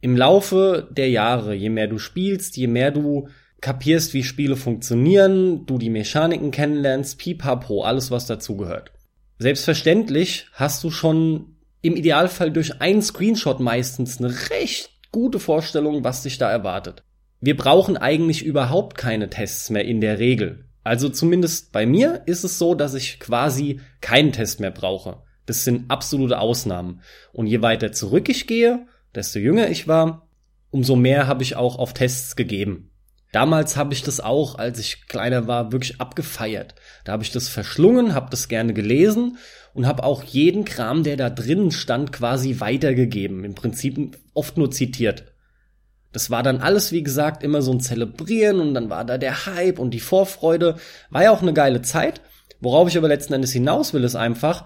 Im 0.00 0.16
Laufe 0.16 0.88
der 0.90 1.10
Jahre, 1.10 1.54
je 1.54 1.68
mehr 1.68 1.88
du 1.88 1.98
spielst, 1.98 2.56
je 2.56 2.68
mehr 2.68 2.90
du 2.90 3.28
kapierst, 3.60 4.14
wie 4.14 4.22
Spiele 4.22 4.56
funktionieren, 4.56 5.66
du 5.66 5.78
die 5.78 5.90
Mechaniken 5.90 6.50
kennenlernst, 6.50 7.18
pipapo, 7.18 7.82
alles 7.82 8.10
was 8.10 8.26
dazugehört. 8.26 8.92
Selbstverständlich 9.38 10.46
hast 10.52 10.82
du 10.84 10.90
schon 10.90 11.56
im 11.82 11.96
Idealfall 11.96 12.50
durch 12.50 12.80
einen 12.80 13.02
Screenshot 13.02 13.60
meistens 13.60 14.18
eine 14.18 14.34
recht 14.50 14.90
gute 15.12 15.38
Vorstellung, 15.38 16.04
was 16.04 16.22
sich 16.22 16.38
da 16.38 16.50
erwartet. 16.50 17.02
Wir 17.40 17.56
brauchen 17.56 17.96
eigentlich 17.96 18.44
überhaupt 18.44 18.96
keine 18.96 19.30
Tests 19.30 19.70
mehr 19.70 19.84
in 19.84 20.00
der 20.00 20.18
Regel. 20.18 20.64
Also 20.84 21.08
zumindest 21.08 21.72
bei 21.72 21.84
mir 21.84 22.22
ist 22.26 22.44
es 22.44 22.58
so, 22.58 22.74
dass 22.74 22.94
ich 22.94 23.20
quasi 23.20 23.80
keinen 24.00 24.32
Test 24.32 24.60
mehr 24.60 24.70
brauche. 24.70 25.22
Das 25.44 25.64
sind 25.64 25.90
absolute 25.90 26.38
Ausnahmen. 26.38 27.02
Und 27.32 27.46
je 27.46 27.62
weiter 27.62 27.92
zurück 27.92 28.28
ich 28.28 28.46
gehe, 28.46 28.86
desto 29.14 29.38
jünger 29.38 29.68
ich 29.68 29.86
war, 29.88 30.28
umso 30.70 30.96
mehr 30.96 31.26
habe 31.26 31.42
ich 31.42 31.56
auch 31.56 31.78
auf 31.78 31.92
Tests 31.92 32.36
gegeben. 32.36 32.90
Damals 33.36 33.76
habe 33.76 33.92
ich 33.92 34.02
das 34.02 34.20
auch, 34.20 34.54
als 34.54 34.78
ich 34.78 35.08
kleiner 35.08 35.46
war, 35.46 35.70
wirklich 35.70 36.00
abgefeiert. 36.00 36.74
Da 37.04 37.12
habe 37.12 37.22
ich 37.22 37.32
das 37.32 37.50
verschlungen, 37.50 38.14
habe 38.14 38.30
das 38.30 38.48
gerne 38.48 38.72
gelesen 38.72 39.36
und 39.74 39.86
habe 39.86 40.04
auch 40.04 40.22
jeden 40.22 40.64
Kram, 40.64 41.02
der 41.02 41.18
da 41.18 41.28
drin 41.28 41.70
stand, 41.70 42.12
quasi 42.12 42.60
weitergegeben. 42.60 43.44
Im 43.44 43.54
Prinzip 43.54 44.16
oft 44.32 44.56
nur 44.56 44.70
zitiert. 44.70 45.34
Das 46.12 46.30
war 46.30 46.42
dann 46.42 46.62
alles, 46.62 46.92
wie 46.92 47.02
gesagt, 47.02 47.42
immer 47.42 47.60
so 47.60 47.72
ein 47.72 47.80
Zelebrieren 47.80 48.58
und 48.58 48.72
dann 48.72 48.88
war 48.88 49.04
da 49.04 49.18
der 49.18 49.44
Hype 49.44 49.78
und 49.78 49.90
die 49.90 50.00
Vorfreude. 50.00 50.76
War 51.10 51.24
ja 51.24 51.30
auch 51.30 51.42
eine 51.42 51.52
geile 51.52 51.82
Zeit. 51.82 52.22
Worauf 52.60 52.88
ich 52.88 52.96
aber 52.96 53.08
letzten 53.08 53.34
Endes 53.34 53.52
hinaus 53.52 53.92
will, 53.92 54.04
ist 54.04 54.16
einfach, 54.16 54.64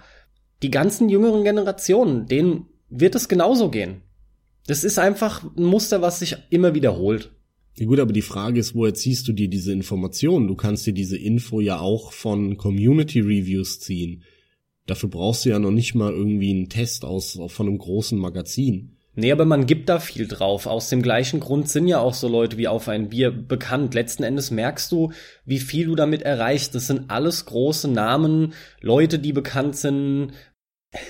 die 0.63 0.71
ganzen 0.71 1.09
jüngeren 1.09 1.43
Generationen, 1.43 2.29
denen 2.29 2.69
wird 2.89 3.17
es 3.17 3.29
genauso 3.29 3.69
gehen. 3.69 4.03
Das 4.69 4.85
ist 4.85 5.01
einfach 5.01 5.43
ein 5.43 5.65
Muster, 5.65 6.03
was 6.03 6.21
sich 6.21 6.37
immer 6.51 6.73
wiederholt. 6.73 7.33
Ja 7.81 7.87
gut, 7.87 7.99
aber 7.99 8.13
die 8.13 8.21
Frage 8.21 8.61
ist, 8.61 8.75
woher 8.75 8.93
ziehst 8.93 9.27
du 9.27 9.33
dir 9.33 9.49
diese 9.49 9.73
Informationen? 9.73 10.49
Du 10.49 10.55
kannst 10.55 10.87
dir 10.87 10.93
diese 10.93 11.17
Info 11.17 11.61
ja 11.63 11.81
auch 11.81 12.13
von 12.13 12.59
Community 12.59 13.21
Reviews 13.21 13.81
ziehen. 13.81 14.23
Dafür 14.85 15.09
brauchst 15.09 15.47
du 15.47 15.49
ja 15.49 15.59
noch 15.59 15.71
nicht 15.71 15.95
mal 15.95 16.13
irgendwie 16.13 16.51
einen 16.51 16.69
Test 16.69 17.07
aus 17.07 17.41
von 17.47 17.67
einem 17.67 17.79
großen 17.79 18.19
Magazin. 18.19 18.99
Nee, 19.15 19.33
aber 19.33 19.47
man 19.47 19.65
gibt 19.65 19.89
da 19.89 19.99
viel 19.99 20.29
drauf. 20.29 20.67
Aus 20.67 20.91
dem 20.91 21.01
gleichen 21.01 21.41
Grund 21.41 21.71
sind 21.71 21.89
ja 21.89 22.01
auch 22.01 22.13
so 22.13 22.29
Leute 22.29 22.59
wie 22.59 22.69
auf 22.69 22.87
ein 22.87 23.09
Bier 23.09 23.31
bekannt. 23.31 23.95
Letzten 23.95 24.25
Endes 24.25 24.51
merkst 24.51 24.93
du, 24.93 25.13
wie 25.47 25.59
viel 25.59 25.87
du 25.87 25.95
damit 25.95 26.21
erreichst. 26.21 26.75
Das 26.75 26.87
sind 26.87 27.11
alles 27.11 27.47
große 27.47 27.89
Namen, 27.89 28.53
Leute, 28.83 29.19
die 29.19 29.33
bekannt 29.33 29.77
sind. 29.77 30.33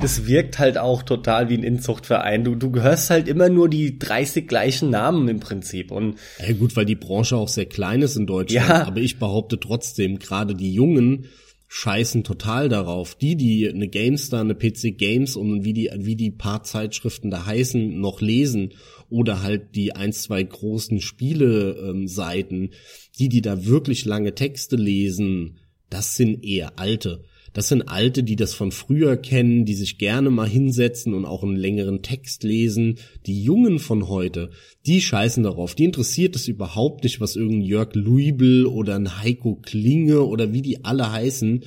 das 0.00 0.26
wirkt 0.26 0.60
halt 0.60 0.78
auch 0.78 1.02
total 1.02 1.48
wie 1.48 1.54
ein 1.54 1.64
Inzuchtverein. 1.64 2.44
Du, 2.44 2.54
du 2.54 2.70
gehörst 2.70 3.10
halt 3.10 3.26
immer 3.26 3.48
nur 3.48 3.68
die 3.68 3.98
30 3.98 4.46
gleichen 4.46 4.90
Namen 4.90 5.26
im 5.28 5.40
Prinzip. 5.40 5.90
Und 5.90 6.18
ja 6.38 6.52
gut, 6.54 6.76
weil 6.76 6.84
die 6.84 6.94
Branche 6.94 7.36
auch 7.36 7.48
sehr 7.48 7.66
klein 7.66 8.02
ist 8.02 8.16
in 8.16 8.26
Deutschland. 8.26 8.68
Ja. 8.68 8.86
Aber 8.86 9.00
ich 9.00 9.18
behaupte 9.18 9.58
trotzdem, 9.58 10.20
gerade 10.20 10.54
die 10.54 10.72
Jungen 10.72 11.26
scheißen 11.66 12.22
total 12.22 12.68
darauf. 12.68 13.16
Die, 13.16 13.36
die 13.36 13.68
eine 13.68 13.88
GameStar, 13.88 14.40
eine 14.40 14.54
PC 14.54 14.96
Games 14.96 15.34
und 15.34 15.64
wie 15.64 15.74
die, 15.74 15.90
wie 15.96 16.16
die 16.16 16.30
paar 16.30 16.62
Zeitschriften 16.62 17.30
da 17.30 17.44
heißen, 17.44 18.00
noch 18.00 18.20
lesen 18.20 18.74
oder 19.10 19.42
halt 19.42 19.74
die 19.74 19.96
ein, 19.96 20.12
zwei 20.12 20.44
großen 20.44 21.00
Spiele-Seiten, 21.00 22.62
ähm, 22.62 22.70
die, 23.18 23.28
die 23.28 23.42
da 23.42 23.66
wirklich 23.66 24.04
lange 24.04 24.34
Texte 24.34 24.76
lesen, 24.76 25.58
das 25.90 26.16
sind 26.16 26.44
eher 26.44 26.78
alte. 26.78 27.24
Das 27.52 27.68
sind 27.68 27.82
Alte, 27.88 28.22
die 28.22 28.36
das 28.36 28.54
von 28.54 28.72
früher 28.72 29.16
kennen, 29.16 29.64
die 29.64 29.74
sich 29.74 29.98
gerne 29.98 30.30
mal 30.30 30.48
hinsetzen 30.48 31.14
und 31.14 31.24
auch 31.24 31.42
einen 31.42 31.56
längeren 31.56 32.02
Text 32.02 32.42
lesen. 32.42 32.98
Die 33.26 33.42
Jungen 33.42 33.78
von 33.78 34.08
heute, 34.08 34.50
die 34.86 35.00
scheißen 35.00 35.42
darauf. 35.42 35.74
Die 35.74 35.84
interessiert 35.84 36.36
es 36.36 36.48
überhaupt 36.48 37.04
nicht, 37.04 37.20
was 37.20 37.36
irgendein 37.36 37.62
Jörg 37.62 37.94
Luibel 37.94 38.66
oder 38.66 38.96
ein 38.96 39.22
Heiko 39.22 39.56
Klinge 39.56 40.22
oder 40.22 40.52
wie 40.52 40.62
die 40.62 40.84
alle 40.84 41.10
heißen 41.10 41.64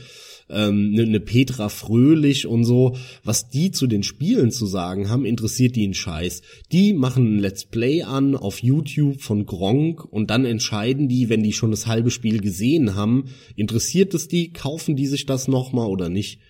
ähm, 0.52 0.92
eine, 0.94 1.04
eine 1.04 1.20
Petra 1.20 1.70
Fröhlich 1.70 2.46
und 2.46 2.66
so, 2.66 2.96
was 3.24 3.50
die 3.50 3.72
zu 3.72 3.88
den 3.88 4.04
Spielen 4.04 4.52
zu 4.52 4.66
sagen 4.66 5.10
haben, 5.10 5.26
interessiert 5.26 5.76
die 5.76 5.84
einen 5.84 5.94
Scheiß. 5.94 6.42
Die 6.72 6.94
machen 6.94 7.38
ein 7.38 7.40
Let's 7.40 7.66
Play 7.66 8.04
an 8.04 8.36
auf 8.36 8.62
YouTube 8.62 9.22
von 9.22 9.46
Gronk 9.46 10.04
und 10.06 10.30
dann 10.30 10.46
entscheiden 10.46 11.08
die, 11.08 11.30
wenn 11.30 11.44
die 11.44 11.54
schon 11.54 11.72
das 11.72 11.88
halbe 11.88 12.12
Spiel 12.12 12.42
gesehen 12.42 12.96
haben, 12.96 13.26
interessiert 13.56 14.14
es 14.14 14.28
die, 14.28 14.52
kaufen 14.52 14.96
die 14.96 15.08
sich 15.08 15.26
das 15.26 15.48
nochmal 15.72 15.88
oder 15.88 16.10
nicht? 16.10 16.42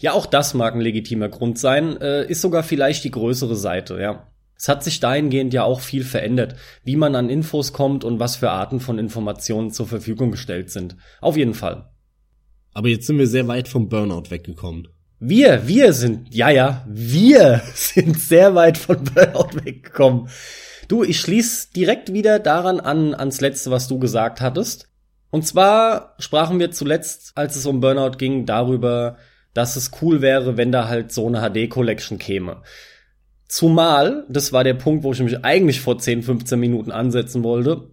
Ja, 0.00 0.12
auch 0.12 0.26
das 0.26 0.54
mag 0.54 0.74
ein 0.74 0.80
legitimer 0.80 1.28
Grund 1.28 1.58
sein, 1.58 1.96
äh, 2.00 2.26
ist 2.26 2.40
sogar 2.40 2.62
vielleicht 2.62 3.04
die 3.04 3.10
größere 3.10 3.56
Seite, 3.56 4.00
ja. 4.00 4.26
Es 4.58 4.68
hat 4.68 4.82
sich 4.82 5.00
dahingehend 5.00 5.52
ja 5.52 5.64
auch 5.64 5.80
viel 5.80 6.02
verändert, 6.02 6.56
wie 6.82 6.96
man 6.96 7.14
an 7.14 7.28
Infos 7.28 7.74
kommt 7.74 8.04
und 8.04 8.18
was 8.18 8.36
für 8.36 8.50
Arten 8.50 8.80
von 8.80 8.98
Informationen 8.98 9.70
zur 9.70 9.86
Verfügung 9.86 10.30
gestellt 10.30 10.70
sind. 10.70 10.96
Auf 11.20 11.36
jeden 11.36 11.52
Fall. 11.52 11.90
Aber 12.72 12.88
jetzt 12.88 13.06
sind 13.06 13.18
wir 13.18 13.26
sehr 13.26 13.48
weit 13.48 13.68
vom 13.68 13.88
Burnout 13.88 14.30
weggekommen. 14.30 14.88
Wir, 15.18 15.66
wir 15.68 15.92
sind, 15.92 16.34
ja, 16.34 16.48
ja, 16.48 16.86
wir 16.88 17.62
sind 17.74 18.18
sehr 18.18 18.54
weit 18.54 18.78
von 18.78 19.04
Burnout 19.04 19.64
weggekommen. 19.64 20.28
Du, 20.88 21.04
ich 21.04 21.20
schließ 21.20 21.70
direkt 21.70 22.12
wieder 22.12 22.38
daran 22.38 22.80
an, 22.80 23.14
ans 23.14 23.40
letzte, 23.40 23.70
was 23.70 23.88
du 23.88 23.98
gesagt 23.98 24.40
hattest. 24.40 24.88
Und 25.36 25.42
zwar 25.42 26.14
sprachen 26.18 26.58
wir 26.60 26.70
zuletzt, 26.70 27.32
als 27.34 27.56
es 27.56 27.66
um 27.66 27.82
Burnout 27.82 28.16
ging, 28.16 28.46
darüber, 28.46 29.18
dass 29.52 29.76
es 29.76 29.90
cool 30.00 30.22
wäre, 30.22 30.56
wenn 30.56 30.72
da 30.72 30.88
halt 30.88 31.12
so 31.12 31.26
eine 31.26 31.42
HD-Collection 31.42 32.18
käme. 32.18 32.62
Zumal, 33.46 34.24
das 34.30 34.54
war 34.54 34.64
der 34.64 34.72
Punkt, 34.72 35.04
wo 35.04 35.12
ich 35.12 35.20
mich 35.20 35.44
eigentlich 35.44 35.82
vor 35.82 35.98
10, 35.98 36.22
15 36.22 36.58
Minuten 36.58 36.90
ansetzen 36.90 37.44
wollte, 37.44 37.90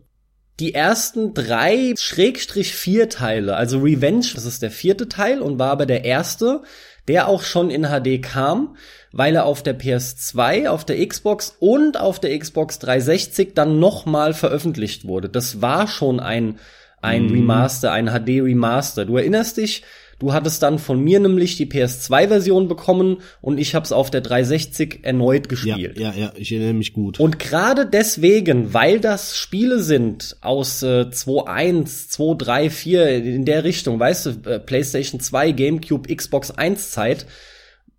die 0.61 0.73
ersten 0.73 1.33
drei 1.33 1.93
Schrägstrich 1.97 2.73
vier 2.75 3.09
Teile, 3.09 3.57
also 3.57 3.79
Revenge, 3.79 4.27
das 4.35 4.45
ist 4.45 4.61
der 4.61 4.71
vierte 4.71 5.09
Teil 5.09 5.41
und 5.41 5.59
war 5.59 5.71
aber 5.71 5.85
der 5.85 6.05
erste, 6.05 6.61
der 7.09 7.27
auch 7.27 7.41
schon 7.41 7.69
in 7.69 7.83
HD 7.83 8.23
kam, 8.23 8.77
weil 9.11 9.35
er 9.35 9.47
auf 9.47 9.63
der 9.63 9.77
PS2, 9.77 10.69
auf 10.69 10.85
der 10.85 11.05
Xbox 11.05 11.57
und 11.59 11.99
auf 11.99 12.21
der 12.21 12.39
Xbox 12.39 12.79
360 12.79 13.53
dann 13.53 13.79
nochmal 13.79 14.33
veröffentlicht 14.33 15.05
wurde. 15.05 15.27
Das 15.27 15.61
war 15.61 15.89
schon 15.89 16.21
ein, 16.21 16.57
ein 17.03 17.27
mhm. 17.27 17.31
Remaster, 17.31 17.91
ein 17.91 18.07
HD 18.07 18.41
Remaster. 18.41 19.05
Du 19.05 19.17
erinnerst 19.17 19.57
dich, 19.57 19.83
Du 20.19 20.31
hattest 20.31 20.63
dann 20.63 20.79
von 20.79 21.03
mir 21.03 21.19
nämlich 21.19 21.57
die 21.57 21.65
PS2-Version 21.65 22.69
bekommen 22.69 23.17
und 23.41 23.57
ich 23.57 23.75
habe 23.75 23.83
es 23.83 23.91
auf 23.91 24.09
der 24.09 24.21
360 24.21 24.99
erneut 25.03 25.49
gespielt. 25.49 25.97
Ja, 25.97 26.13
ja, 26.13 26.17
ja, 26.17 26.33
ich 26.37 26.49
erinnere 26.53 26.75
mich 26.75 26.93
gut. 26.93 27.19
Und 27.19 27.39
gerade 27.39 27.85
deswegen, 27.85 28.73
weil 28.73 29.01
das 29.01 29.35
Spiele 29.35 29.79
sind 29.83 30.37
aus 30.39 30.81
äh, 30.81 31.07
2.1, 31.09 32.09
2, 32.09 32.35
3, 32.37 32.69
4 32.69 33.23
in 33.25 33.43
der 33.43 33.65
Richtung, 33.65 33.99
weißt 33.99 34.25
du, 34.25 34.29
äh, 34.49 34.59
PlayStation 34.59 35.19
2, 35.19 35.51
GameCube, 35.51 36.15
Xbox 36.15 36.51
1 36.51 36.91
Zeit, 36.91 37.25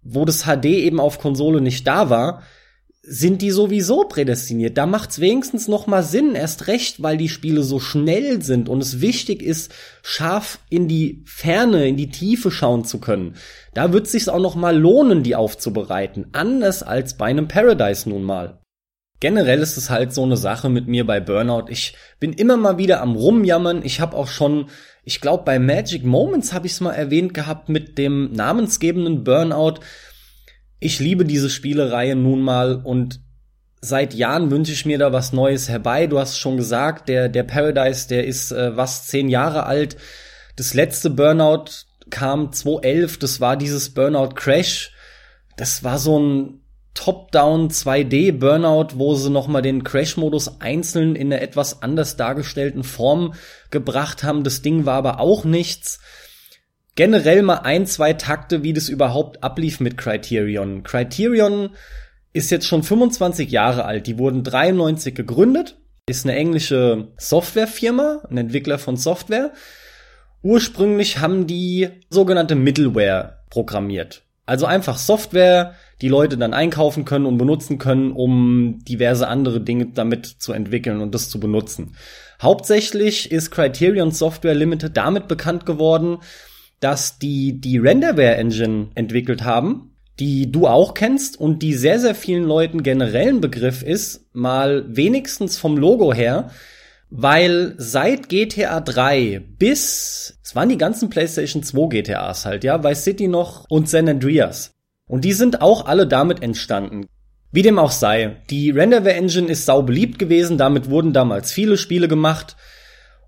wo 0.02 0.24
das 0.24 0.44
HD 0.44 0.64
eben 0.64 1.00
auf 1.00 1.18
Konsole 1.18 1.60
nicht 1.60 1.86
da 1.86 2.08
war, 2.08 2.42
sind 3.06 3.42
die 3.42 3.50
sowieso 3.50 4.04
prädestiniert. 4.04 4.78
Da 4.78 4.86
macht's 4.86 5.20
wenigstens 5.20 5.68
noch 5.68 5.86
mal 5.86 6.02
Sinn, 6.02 6.34
erst 6.34 6.68
recht, 6.68 7.02
weil 7.02 7.18
die 7.18 7.28
Spiele 7.28 7.62
so 7.62 7.78
schnell 7.78 8.42
sind 8.42 8.68
und 8.68 8.82
es 8.82 9.00
wichtig 9.02 9.42
ist, 9.42 9.72
scharf 10.02 10.58
in 10.70 10.88
die 10.88 11.22
Ferne, 11.26 11.86
in 11.86 11.96
die 11.96 12.08
Tiefe 12.08 12.50
schauen 12.50 12.84
zu 12.84 13.00
können. 13.00 13.34
Da 13.74 13.92
wird 13.92 14.06
sich's 14.06 14.28
auch 14.28 14.40
noch 14.40 14.54
mal 14.54 14.76
lohnen, 14.76 15.22
die 15.22 15.36
aufzubereiten, 15.36 16.26
anders 16.32 16.82
als 16.82 17.14
bei 17.18 17.26
einem 17.26 17.46
Paradise 17.46 18.08
nun 18.08 18.22
mal. 18.22 18.60
Generell 19.20 19.60
ist 19.60 19.76
es 19.76 19.90
halt 19.90 20.12
so 20.12 20.22
eine 20.22 20.36
Sache 20.36 20.68
mit 20.68 20.88
mir 20.88 21.06
bei 21.06 21.20
Burnout. 21.20 21.66
Ich 21.68 21.94
bin 22.20 22.32
immer 22.32 22.56
mal 22.56 22.78
wieder 22.78 23.00
am 23.00 23.16
rumjammern. 23.16 23.84
Ich 23.84 24.00
habe 24.00 24.16
auch 24.16 24.28
schon, 24.28 24.66
ich 25.04 25.20
glaube 25.20 25.44
bei 25.44 25.58
Magic 25.58 26.04
Moments 26.04 26.52
habe 26.52 26.66
ich 26.66 26.72
es 26.72 26.80
mal 26.80 26.92
erwähnt 26.92 27.32
gehabt 27.32 27.68
mit 27.68 27.96
dem 27.96 28.32
namensgebenden 28.32 29.24
Burnout 29.24 29.80
ich 30.84 31.00
liebe 31.00 31.24
diese 31.24 31.48
Spielereihe 31.48 32.14
nun 32.14 32.42
mal 32.42 32.76
und 32.76 33.20
seit 33.80 34.12
Jahren 34.12 34.50
wünsche 34.50 34.72
ich 34.72 34.84
mir 34.84 34.98
da 34.98 35.14
was 35.14 35.32
Neues 35.32 35.70
herbei. 35.70 36.06
Du 36.06 36.18
hast 36.18 36.38
schon 36.38 36.58
gesagt, 36.58 37.08
der, 37.08 37.30
der 37.30 37.42
Paradise, 37.42 38.06
der 38.06 38.26
ist 38.26 38.52
äh, 38.52 38.76
was 38.76 39.06
zehn 39.06 39.30
Jahre 39.30 39.64
alt. 39.64 39.96
Das 40.56 40.74
letzte 40.74 41.08
Burnout 41.08 41.86
kam 42.10 42.52
2011, 42.52 43.18
das 43.18 43.40
war 43.40 43.56
dieses 43.56 43.94
Burnout 43.94 44.34
Crash. 44.34 44.92
Das 45.56 45.84
war 45.84 45.98
so 45.98 46.18
ein 46.18 46.60
Top-Down 46.92 47.70
2D 47.70 48.32
Burnout, 48.32 48.88
wo 48.96 49.14
sie 49.14 49.30
nochmal 49.30 49.62
den 49.62 49.84
Crash-Modus 49.84 50.60
einzeln 50.60 51.16
in 51.16 51.32
einer 51.32 51.40
etwas 51.40 51.82
anders 51.82 52.16
dargestellten 52.16 52.84
Form 52.84 53.32
gebracht 53.70 54.22
haben. 54.22 54.44
Das 54.44 54.60
Ding 54.60 54.84
war 54.84 54.96
aber 54.96 55.18
auch 55.18 55.44
nichts 55.46 55.98
generell 56.94 57.42
mal 57.42 57.58
ein, 57.58 57.86
zwei 57.86 58.12
Takte, 58.12 58.62
wie 58.62 58.72
das 58.72 58.88
überhaupt 58.88 59.42
ablief 59.42 59.80
mit 59.80 59.96
Criterion. 59.96 60.82
Criterion 60.82 61.70
ist 62.32 62.50
jetzt 62.50 62.66
schon 62.66 62.82
25 62.82 63.50
Jahre 63.50 63.84
alt. 63.84 64.06
Die 64.06 64.18
wurden 64.18 64.42
93 64.42 65.14
gegründet, 65.14 65.76
ist 66.06 66.26
eine 66.26 66.36
englische 66.36 67.08
Softwarefirma, 67.16 68.22
ein 68.28 68.38
Entwickler 68.38 68.78
von 68.78 68.96
Software. 68.96 69.52
Ursprünglich 70.42 71.18
haben 71.18 71.46
die 71.46 71.88
sogenannte 72.10 72.54
Middleware 72.54 73.38
programmiert. 73.50 74.22
Also 74.46 74.66
einfach 74.66 74.98
Software, 74.98 75.74
die 76.02 76.08
Leute 76.08 76.36
dann 76.36 76.52
einkaufen 76.52 77.06
können 77.06 77.24
und 77.24 77.38
benutzen 77.38 77.78
können, 77.78 78.12
um 78.12 78.80
diverse 78.86 79.26
andere 79.26 79.60
Dinge 79.60 79.86
damit 79.94 80.26
zu 80.26 80.52
entwickeln 80.52 81.00
und 81.00 81.14
das 81.14 81.30
zu 81.30 81.40
benutzen. 81.40 81.96
Hauptsächlich 82.42 83.32
ist 83.32 83.50
Criterion 83.50 84.10
Software 84.10 84.54
Limited 84.54 84.96
damit 84.96 85.28
bekannt 85.28 85.64
geworden, 85.64 86.18
dass 86.84 87.18
die 87.18 87.62
die 87.62 87.78
Renderware 87.78 88.36
Engine 88.36 88.88
entwickelt 88.94 89.42
haben, 89.42 89.96
die 90.20 90.52
du 90.52 90.66
auch 90.66 90.92
kennst 90.92 91.40
und 91.40 91.62
die 91.62 91.72
sehr, 91.72 91.98
sehr 91.98 92.14
vielen 92.14 92.44
Leuten 92.44 92.82
generell 92.82 93.28
ein 93.28 93.40
Begriff 93.40 93.82
ist, 93.82 94.26
mal 94.34 94.84
wenigstens 94.94 95.56
vom 95.56 95.78
Logo 95.78 96.12
her, 96.12 96.50
weil 97.08 97.74
seit 97.78 98.28
GTA 98.28 98.80
3 98.80 99.40
bis, 99.58 100.38
es 100.44 100.54
waren 100.54 100.68
die 100.68 100.76
ganzen 100.76 101.08
PlayStation 101.08 101.62
2 101.62 101.88
GTAs 101.88 102.44
halt, 102.44 102.64
ja, 102.64 102.84
Vice 102.84 103.04
City 103.04 103.28
noch 103.28 103.64
und 103.70 103.88
San 103.88 104.06
Andreas. 104.06 104.72
Und 105.08 105.24
die 105.24 105.32
sind 105.32 105.62
auch 105.62 105.86
alle 105.86 106.06
damit 106.06 106.42
entstanden. 106.42 107.06
Wie 107.50 107.62
dem 107.62 107.78
auch 107.78 107.92
sei, 107.92 108.42
die 108.50 108.70
Renderware 108.70 109.14
Engine 109.14 109.48
ist 109.48 109.64
sau 109.64 109.82
beliebt 109.82 110.18
gewesen, 110.18 110.58
damit 110.58 110.90
wurden 110.90 111.14
damals 111.14 111.50
viele 111.50 111.78
Spiele 111.78 112.08
gemacht. 112.08 112.56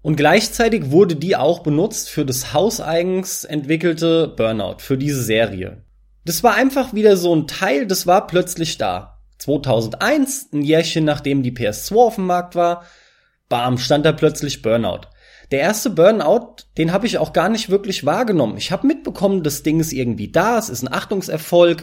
Und 0.07 0.14
gleichzeitig 0.14 0.92
wurde 0.92 1.16
die 1.16 1.35
auch 1.35 1.64
benutzt 1.64 2.11
für 2.11 2.25
das 2.25 2.53
hauseigens 2.53 3.42
entwickelte 3.42 4.29
Burnout, 4.29 4.77
für 4.79 4.97
diese 4.97 5.21
Serie. 5.21 5.83
Das 6.25 6.45
war 6.45 6.55
einfach 6.55 6.95
wieder 6.95 7.16
so 7.16 7.35
ein 7.35 7.49
Teil, 7.49 7.88
das 7.88 8.07
war 8.07 8.29
plötzlich 8.29 8.79
da. 8.79 9.19
2001, 9.38 10.51
ein 10.53 10.62
Jährchen 10.62 11.05
nachdem 11.05 11.42
die 11.42 11.51
PS2 11.51 11.97
auf 11.97 12.14
dem 12.14 12.27
Markt 12.27 12.55
war, 12.55 12.85
bam, 13.49 13.79
stand 13.79 14.07
da 14.07 14.12
plötzlich 14.12 14.62
Burnout. 14.62 15.09
Der 15.51 15.59
erste 15.59 15.90
Burnout, 15.90 16.55
den 16.79 16.92
habe 16.92 17.09
ich 17.09 17.19
auch 17.19 17.33
gar 17.33 17.49
nicht 17.49 17.69
wirklich 17.69 18.07
wahrgenommen. 18.07 18.59
Ich 18.59 18.71
habe 18.71 18.87
mitbekommen, 18.87 19.42
das 19.42 19.64
Ding 19.64 19.81
ist 19.81 19.92
irgendwie 19.92 20.31
da, 20.31 20.57
es 20.57 20.69
ist 20.69 20.85
ein 20.85 20.95
Achtungserfolg. 20.95 21.83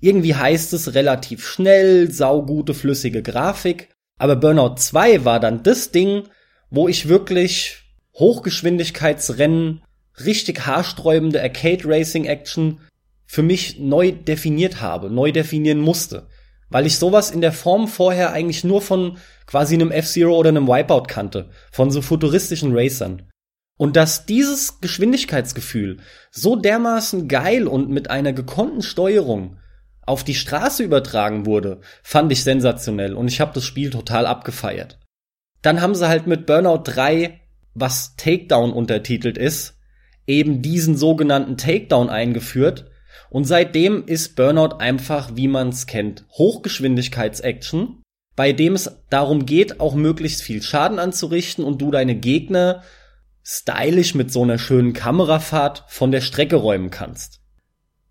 Irgendwie 0.00 0.34
heißt 0.34 0.72
es 0.72 0.94
relativ 0.94 1.46
schnell, 1.46 2.10
saugute, 2.10 2.72
flüssige 2.72 3.22
Grafik. 3.22 3.90
Aber 4.16 4.36
Burnout 4.36 4.76
2 4.76 5.26
war 5.26 5.38
dann 5.38 5.62
das 5.62 5.90
Ding, 5.90 6.24
wo 6.70 6.88
ich 6.88 7.08
wirklich 7.08 7.82
Hochgeschwindigkeitsrennen, 8.14 9.82
richtig 10.24 10.66
haarsträubende 10.66 11.40
Arcade 11.40 11.84
Racing 11.84 12.24
Action 12.24 12.80
für 13.26 13.42
mich 13.42 13.78
neu 13.78 14.12
definiert 14.12 14.80
habe, 14.80 15.10
neu 15.10 15.32
definieren 15.32 15.80
musste. 15.80 16.28
Weil 16.70 16.86
ich 16.86 16.98
sowas 16.98 17.30
in 17.30 17.40
der 17.40 17.52
Form 17.52 17.88
vorher 17.88 18.32
eigentlich 18.32 18.64
nur 18.64 18.82
von 18.82 19.18
quasi 19.46 19.74
einem 19.74 19.90
F-Zero 19.90 20.36
oder 20.36 20.50
einem 20.50 20.66
Wipeout 20.66 21.04
kannte, 21.06 21.50
von 21.70 21.90
so 21.90 22.02
futuristischen 22.02 22.76
Racern. 22.76 23.28
Und 23.78 23.96
dass 23.96 24.26
dieses 24.26 24.80
Geschwindigkeitsgefühl 24.80 25.98
so 26.30 26.56
dermaßen 26.56 27.28
geil 27.28 27.68
und 27.68 27.88
mit 27.88 28.10
einer 28.10 28.32
gekonnten 28.32 28.82
Steuerung 28.82 29.58
auf 30.04 30.24
die 30.24 30.34
Straße 30.34 30.82
übertragen 30.82 31.46
wurde, 31.46 31.80
fand 32.02 32.32
ich 32.32 32.42
sensationell 32.42 33.14
und 33.14 33.28
ich 33.28 33.40
habe 33.40 33.52
das 33.54 33.64
Spiel 33.64 33.90
total 33.90 34.26
abgefeiert. 34.26 34.98
Dann 35.62 35.80
haben 35.80 35.94
sie 35.94 36.08
halt 36.08 36.26
mit 36.26 36.46
Burnout 36.46 36.82
3, 36.84 37.40
was 37.74 38.16
Takedown 38.16 38.72
untertitelt 38.72 39.38
ist, 39.38 39.78
eben 40.26 40.62
diesen 40.62 40.96
sogenannten 40.96 41.56
Takedown 41.56 42.08
eingeführt, 42.10 42.90
und 43.30 43.44
seitdem 43.44 44.06
ist 44.06 44.36
Burnout 44.36 44.76
einfach, 44.78 45.36
wie 45.36 45.48
man 45.48 45.68
es 45.68 45.86
kennt, 45.86 46.24
Hochgeschwindigkeits-Action, 46.32 48.02
bei 48.36 48.52
dem 48.52 48.74
es 48.74 48.90
darum 49.10 49.44
geht, 49.46 49.80
auch 49.80 49.94
möglichst 49.94 50.42
viel 50.42 50.62
Schaden 50.62 50.98
anzurichten 50.98 51.64
und 51.64 51.82
du 51.82 51.90
deine 51.90 52.14
Gegner 52.14 52.82
stylisch 53.42 54.14
mit 54.14 54.32
so 54.32 54.42
einer 54.42 54.58
schönen 54.58 54.92
Kamerafahrt 54.92 55.84
von 55.88 56.10
der 56.10 56.20
Strecke 56.20 56.56
räumen 56.56 56.90
kannst. 56.90 57.40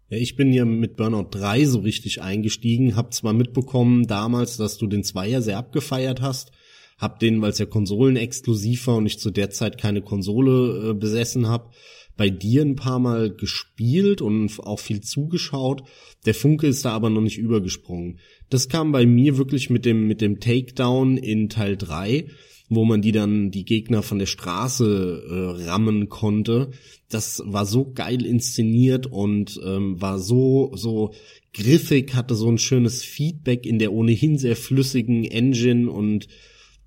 Ja, 0.09 0.17
ich 0.17 0.35
bin 0.35 0.53
ja 0.53 0.65
mit 0.65 0.97
Burnout 0.97 1.29
3 1.31 1.65
so 1.65 1.79
richtig 1.79 2.21
eingestiegen, 2.21 2.95
hab 2.95 3.13
zwar 3.13 3.33
mitbekommen 3.33 4.07
damals, 4.07 4.57
dass 4.57 4.77
du 4.77 4.87
den 4.87 5.03
Zweier 5.03 5.41
sehr 5.41 5.57
abgefeiert 5.57 6.21
hast, 6.21 6.51
hab 6.97 7.19
den, 7.19 7.41
weil 7.41 7.51
es 7.51 7.59
ja 7.59 7.65
konsolenexklusiv 7.65 8.87
war 8.87 8.97
und 8.97 9.05
ich 9.05 9.19
zu 9.19 9.31
der 9.31 9.49
Zeit 9.51 9.77
keine 9.77 10.01
Konsole 10.01 10.89
äh, 10.89 10.93
besessen 10.93 11.47
hab, 11.47 11.73
bei 12.17 12.29
dir 12.31 12.63
ein 12.63 12.75
paar 12.75 12.99
Mal 12.99 13.29
gespielt 13.29 14.21
und 14.21 14.59
auch 14.59 14.79
viel 14.79 15.01
zugeschaut. 15.01 15.83
Der 16.25 16.33
Funke 16.33 16.67
ist 16.67 16.83
da 16.83 16.91
aber 16.91 17.11
noch 17.11 17.21
nicht 17.21 17.37
übergesprungen. 17.37 18.19
Das 18.49 18.67
kam 18.67 18.91
bei 18.91 19.05
mir 19.05 19.37
wirklich 19.37 19.69
mit 19.69 19.85
dem, 19.85 20.07
mit 20.07 20.19
dem 20.21 20.39
Takedown 20.39 21.17
in 21.17 21.49
Teil 21.49 21.77
3, 21.77 22.27
wo 22.69 22.83
man 22.83 23.03
die 23.03 23.11
dann, 23.11 23.51
die 23.51 23.63
Gegner 23.63 24.01
von 24.01 24.17
der 24.17 24.25
Straße 24.25 25.23
äh, 25.29 25.63
rammen 25.69 26.09
konnte. 26.09 26.71
Das 27.09 27.43
war 27.45 27.67
so 27.67 27.93
geil 27.93 28.25
inszeniert 28.25 29.05
und 29.05 29.59
ähm, 29.63 30.01
war 30.01 30.17
so, 30.17 30.71
so 30.75 31.13
griffig, 31.53 32.15
hatte 32.15 32.33
so 32.33 32.49
ein 32.49 32.57
schönes 32.57 33.03
Feedback 33.03 33.65
in 33.67 33.77
der 33.77 33.93
ohnehin 33.93 34.39
sehr 34.39 34.55
flüssigen 34.55 35.23
Engine 35.23 35.89
und 35.89 36.27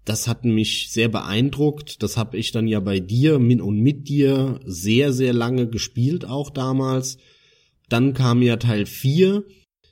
das 0.04 0.28
hat 0.28 0.44
mich 0.44 0.88
sehr 0.90 1.08
beeindruckt. 1.08 2.02
Das 2.02 2.16
habe 2.16 2.36
ich 2.38 2.52
dann 2.52 2.66
ja 2.66 2.80
bei 2.80 3.00
dir 3.00 3.36
und 3.36 3.80
mit 3.80 4.08
dir 4.08 4.60
sehr, 4.64 5.12
sehr 5.12 5.32
lange 5.32 5.68
gespielt, 5.68 6.24
auch 6.24 6.50
damals. 6.50 7.18
Dann 7.88 8.14
kam 8.14 8.42
ja 8.42 8.56
Teil 8.56 8.86
4, 8.86 9.44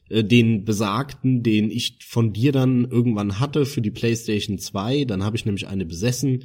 äh, 0.08 0.24
den 0.24 0.64
besagten, 0.64 1.42
den 1.42 1.70
ich 1.70 1.98
von 2.06 2.32
dir 2.32 2.52
dann 2.52 2.84
irgendwann 2.90 3.40
hatte 3.40 3.66
für 3.66 3.82
die 3.82 3.90
PlayStation 3.90 4.58
2. 4.58 5.04
Dann 5.04 5.24
habe 5.24 5.36
ich 5.36 5.44
nämlich 5.44 5.66
eine 5.66 5.84
besessen. 5.84 6.44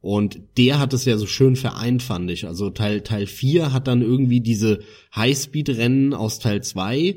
Und 0.00 0.40
der 0.56 0.78
hat 0.78 0.92
es 0.92 1.04
ja 1.04 1.18
so 1.18 1.26
schön 1.26 1.56
vereint, 1.56 2.02
fand 2.02 2.30
ich. 2.30 2.46
Also 2.46 2.70
Teil, 2.70 3.02
Teil 3.02 3.26
4 3.26 3.72
hat 3.72 3.88
dann 3.88 4.02
irgendwie 4.02 4.40
diese 4.40 4.80
Highspeed-Rennen 5.14 6.14
aus 6.14 6.38
Teil 6.38 6.62
2 6.62 7.16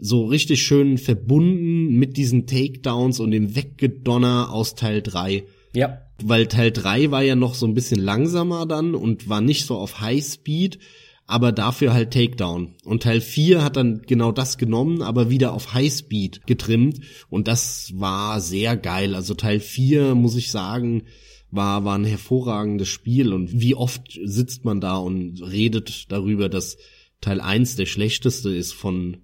so 0.00 0.26
richtig 0.26 0.62
schön 0.62 0.96
verbunden 0.96 1.96
mit 1.96 2.16
diesen 2.16 2.46
Takedowns 2.46 3.20
und 3.20 3.32
dem 3.32 3.56
Weggedonner 3.56 4.52
aus 4.52 4.74
Teil 4.74 5.02
3. 5.02 5.44
Ja. 5.74 6.02
Weil 6.22 6.46
Teil 6.46 6.70
3 6.70 7.10
war 7.10 7.22
ja 7.22 7.36
noch 7.36 7.54
so 7.54 7.66
ein 7.66 7.74
bisschen 7.74 8.00
langsamer 8.00 8.66
dann 8.66 8.94
und 8.94 9.28
war 9.28 9.40
nicht 9.40 9.66
so 9.66 9.76
auf 9.76 10.00
High 10.00 10.24
Speed, 10.24 10.78
aber 11.26 11.52
dafür 11.52 11.92
halt 11.92 12.12
Takedown. 12.12 12.74
Und 12.84 13.02
Teil 13.02 13.20
4 13.20 13.62
hat 13.62 13.76
dann 13.76 14.02
genau 14.06 14.32
das 14.32 14.56
genommen, 14.56 15.02
aber 15.02 15.30
wieder 15.30 15.52
auf 15.52 15.74
High 15.74 15.92
Speed 15.92 16.46
getrimmt 16.46 17.00
und 17.28 17.48
das 17.48 17.92
war 17.94 18.40
sehr 18.40 18.76
geil. 18.76 19.14
Also 19.14 19.34
Teil 19.34 19.60
4, 19.60 20.14
muss 20.14 20.36
ich 20.36 20.50
sagen, 20.50 21.02
war, 21.50 21.84
war 21.84 21.98
ein 21.98 22.04
hervorragendes 22.04 22.88
Spiel 22.88 23.32
und 23.32 23.60
wie 23.60 23.74
oft 23.74 24.18
sitzt 24.24 24.64
man 24.64 24.80
da 24.80 24.96
und 24.96 25.42
redet 25.42 26.10
darüber, 26.10 26.48
dass 26.48 26.78
Teil 27.20 27.40
1 27.40 27.76
der 27.76 27.86
schlechteste 27.86 28.50
ist 28.50 28.72
von 28.72 29.18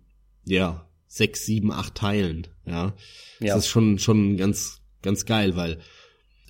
ja, 0.44 0.86
sechs, 1.06 1.46
sieben, 1.46 1.72
acht 1.72 1.94
Teilen, 1.94 2.46
ja. 2.66 2.94
ja. 3.40 3.54
Das 3.54 3.64
ist 3.64 3.68
schon, 3.68 3.98
schon 3.98 4.36
ganz, 4.36 4.80
ganz 5.02 5.26
geil, 5.26 5.56
weil 5.56 5.78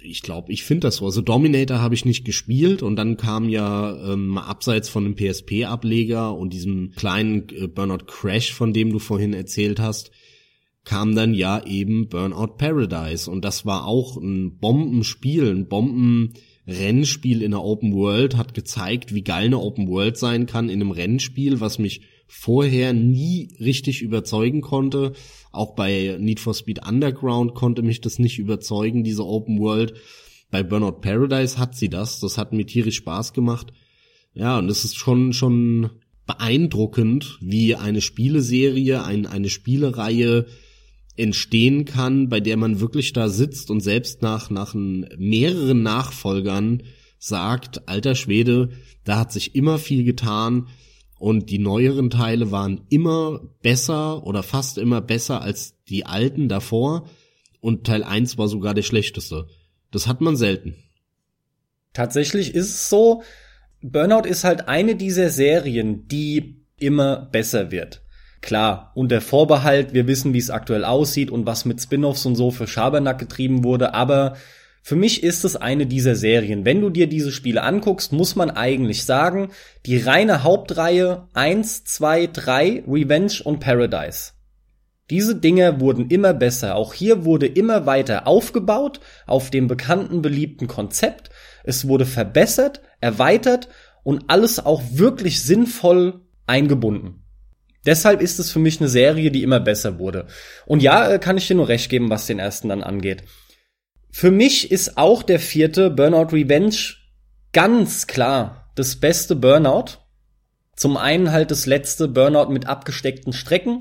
ich 0.05 0.23
glaube, 0.23 0.53
ich 0.53 0.65
finde 0.65 0.89
das 0.89 0.97
so. 0.97 1.07
Also 1.07 1.23
Dominator 1.23 1.81
habe 1.81 1.95
ich 1.95 2.05
nicht 2.05 2.25
gespielt 2.25 2.83
und 2.83 2.97
dann 2.97 3.17
kam 3.17 3.49
ja 3.49 4.13
ähm, 4.13 4.39
abseits 4.39 4.89
von 4.89 5.05
dem 5.05 5.17
PSP-Ableger 5.17 6.35
und 6.37 6.53
diesem 6.53 6.93
kleinen 6.93 7.49
äh, 7.51 7.67
Burnout 7.69 8.05
Crash, 8.07 8.53
von 8.53 8.73
dem 8.73 8.93
du 8.93 8.99
vorhin 8.99 9.33
erzählt 9.33 9.81
hast, 9.81 10.11
kam 10.85 11.15
dann 11.15 11.33
ja 11.33 11.65
eben 11.65 12.09
Burnout 12.09 12.59
Paradise 12.59 13.31
und 13.31 13.45
das 13.45 13.65
war 13.65 13.87
auch 13.87 14.17
ein 14.19 14.59
Bombenspiel, 14.59 15.51
ein 15.51 15.69
Bombenrennspiel 15.69 17.43
in 17.43 17.53
der 17.53 17.63
Open 17.63 17.95
World, 17.95 18.37
hat 18.37 18.53
gezeigt, 18.53 19.15
wie 19.15 19.23
geil 19.23 19.47
eine 19.47 19.59
Open 19.59 19.89
World 19.89 20.19
sein 20.19 20.47
kann 20.47 20.69
in 20.69 20.83
einem 20.83 20.91
Rennspiel, 20.91 21.61
was 21.61 21.79
mich 21.79 22.03
vorher 22.37 22.93
nie 22.93 23.57
richtig 23.61 24.03
überzeugen 24.03 24.61
konnte. 24.61 25.13
Auch 25.53 25.75
bei 25.75 26.17
Need 26.21 26.41
for 26.41 26.53
Speed 26.53 26.87
Underground 26.87 27.55
konnte 27.55 27.83
mich 27.83 28.01
das 28.01 28.19
nicht 28.19 28.39
überzeugen, 28.39 29.05
diese 29.05 29.25
Open 29.25 29.61
World. 29.61 29.95
Bei 30.51 30.63
Burnout 30.63 31.01
Paradise 31.01 31.59
hat 31.59 31.77
sie 31.77 31.89
das. 31.89 32.21
Das 32.21 32.37
hat 32.37 32.53
mir 32.53 32.67
tierisch 32.67 32.97
Spaß 32.97 33.33
gemacht. 33.33 33.73
Ja, 34.35 34.59
und 34.59 34.69
es 34.69 34.85
ist 34.85 34.97
schon, 34.97 35.33
schon 35.33 35.91
beeindruckend, 36.27 37.39
wie 37.41 37.77
eine 37.77 38.01
Spieleserie, 38.01 39.05
ein, 39.05 39.27
eine 39.27 39.49
Spielereihe 39.49 40.47
entstehen 41.17 41.85
kann, 41.85 42.29
bei 42.29 42.41
der 42.41 42.57
man 42.57 42.81
wirklich 42.81 43.13
da 43.13 43.29
sitzt 43.29 43.71
und 43.71 43.81
selbst 43.81 44.23
nach, 44.23 44.51
nach 44.51 44.75
mehreren 44.75 45.83
Nachfolgern 45.83 46.83
sagt, 47.19 47.89
alter 47.89 48.17
Schwede, 48.17 48.71
da 49.05 49.21
hat 49.21 49.33
sich 49.33 49.55
immer 49.55 49.79
viel 49.79 50.03
getan, 50.05 50.67
und 51.25 51.49
die 51.49 51.59
neueren 51.59 52.11
Teile 52.11 52.51
waren 52.51 52.83
immer 52.91 53.41
besser 53.63 54.27
oder 54.27 54.43
fast 54.43 54.77
immer 54.77 55.01
besser 55.01 55.41
als 55.41 55.83
die 55.89 56.05
alten 56.05 56.51
davor. 56.51 57.09
Und 57.63 57.87
Teil 57.87 58.05
1 58.05 58.37
war 58.37 58.47
sogar 58.47 58.75
der 58.75 58.83
schlechteste. 58.83 59.47
Das 59.91 60.07
hat 60.07 60.21
man 60.21 60.37
selten. 60.37 60.75
Tatsächlich 61.95 62.55
ist 62.55 62.69
es 62.69 62.91
so, 62.91 63.23
Burnout 63.81 64.29
ist 64.29 64.45
halt 64.45 64.69
eine 64.69 64.97
dieser 64.97 65.31
Serien, 65.31 66.09
die 66.09 66.63
immer 66.77 67.17
besser 67.33 67.71
wird. 67.71 68.03
Klar, 68.43 68.93
unter 68.95 69.23
Vorbehalt, 69.23 69.95
wir 69.95 70.07
wissen, 70.07 70.35
wie 70.35 70.39
es 70.39 70.51
aktuell 70.51 70.85
aussieht 70.85 71.31
und 71.31 71.47
was 71.47 71.65
mit 71.65 71.81
Spin-offs 71.81 72.27
und 72.27 72.37
so 72.37 72.51
für 72.51 72.67
Schabernack 72.67 73.19
getrieben 73.19 73.65
wurde, 73.65 73.95
aber 73.95 74.37
für 74.87 74.97
mich 74.97 75.23
ist 75.23 75.47
es 75.47 75.57
eine 75.57 75.87
dieser 75.87 76.15
Serien. 76.15 76.67
Wenn 76.67 76.83
du 76.83 76.91
dir 76.91 77.07
diese 77.07 77.33
Spiele 77.33 77.63
anguckst, 77.63 78.13
muss 78.13 78.37
man 78.37 78.51
eigentlich 78.51 79.07
sagen, 79.07 79.49
die 79.87 79.97
reine 79.97 80.43
Hauptreihe 80.43 81.27
1, 81.33 81.85
2, 81.85 82.27
3, 82.27 82.85
Revenge 82.87 83.33
und 83.45 83.61
Paradise. 83.61 84.33
Diese 85.09 85.37
Dinge 85.37 85.81
wurden 85.81 86.11
immer 86.11 86.35
besser. 86.35 86.77
Auch 86.77 86.93
hier 86.93 87.25
wurde 87.25 87.47
immer 87.47 87.87
weiter 87.87 88.27
aufgebaut 88.27 89.01
auf 89.27 89.49
dem 89.49 89.69
bekannten, 89.69 90.21
beliebten 90.21 90.67
Konzept. 90.67 91.31
Es 91.63 91.89
wurde 91.89 92.05
verbessert, 92.05 92.83
erweitert 93.01 93.71
und 94.03 94.25
alles 94.29 94.67
auch 94.67 94.83
wirklich 94.91 95.41
sinnvoll 95.41 96.21
eingebunden. 96.47 97.25
Deshalb 97.87 98.21
ist 98.21 98.39
es 98.39 98.51
für 98.51 98.59
mich 98.59 98.81
eine 98.81 98.91
Serie, 98.91 99.31
die 99.31 99.45
immer 99.45 99.61
besser 99.61 99.99
wurde. 99.99 100.27
Und 100.67 100.83
ja, 100.83 101.09
äh, 101.09 101.19
kann 101.19 101.39
ich 101.39 101.49
dir 101.49 101.57
nur 101.57 101.69
recht 101.69 101.89
geben, 101.89 102.11
was 102.11 102.27
den 102.27 102.39
ersten 102.39 102.69
dann 102.69 102.83
angeht. 102.83 103.23
Für 104.17 104.31
mich 104.31 104.71
ist 104.71 104.97
auch 104.97 105.25
der 105.25 105.41
vierte 105.41 105.91
Burnout 105.91 106.33
Revenge 106.33 106.77
ganz 107.53 108.07
klar 108.07 108.71
das 108.77 108.95
beste 108.95 109.35
Burnout. 109.35 109.99
Zum 110.77 110.97
einen 110.97 111.33
halt 111.33 111.51
das 111.51 111.67
letzte 111.67 112.07
Burnout 112.07 112.49
mit 112.49 112.67
abgesteckten 112.67 113.33
Strecken. 113.33 113.81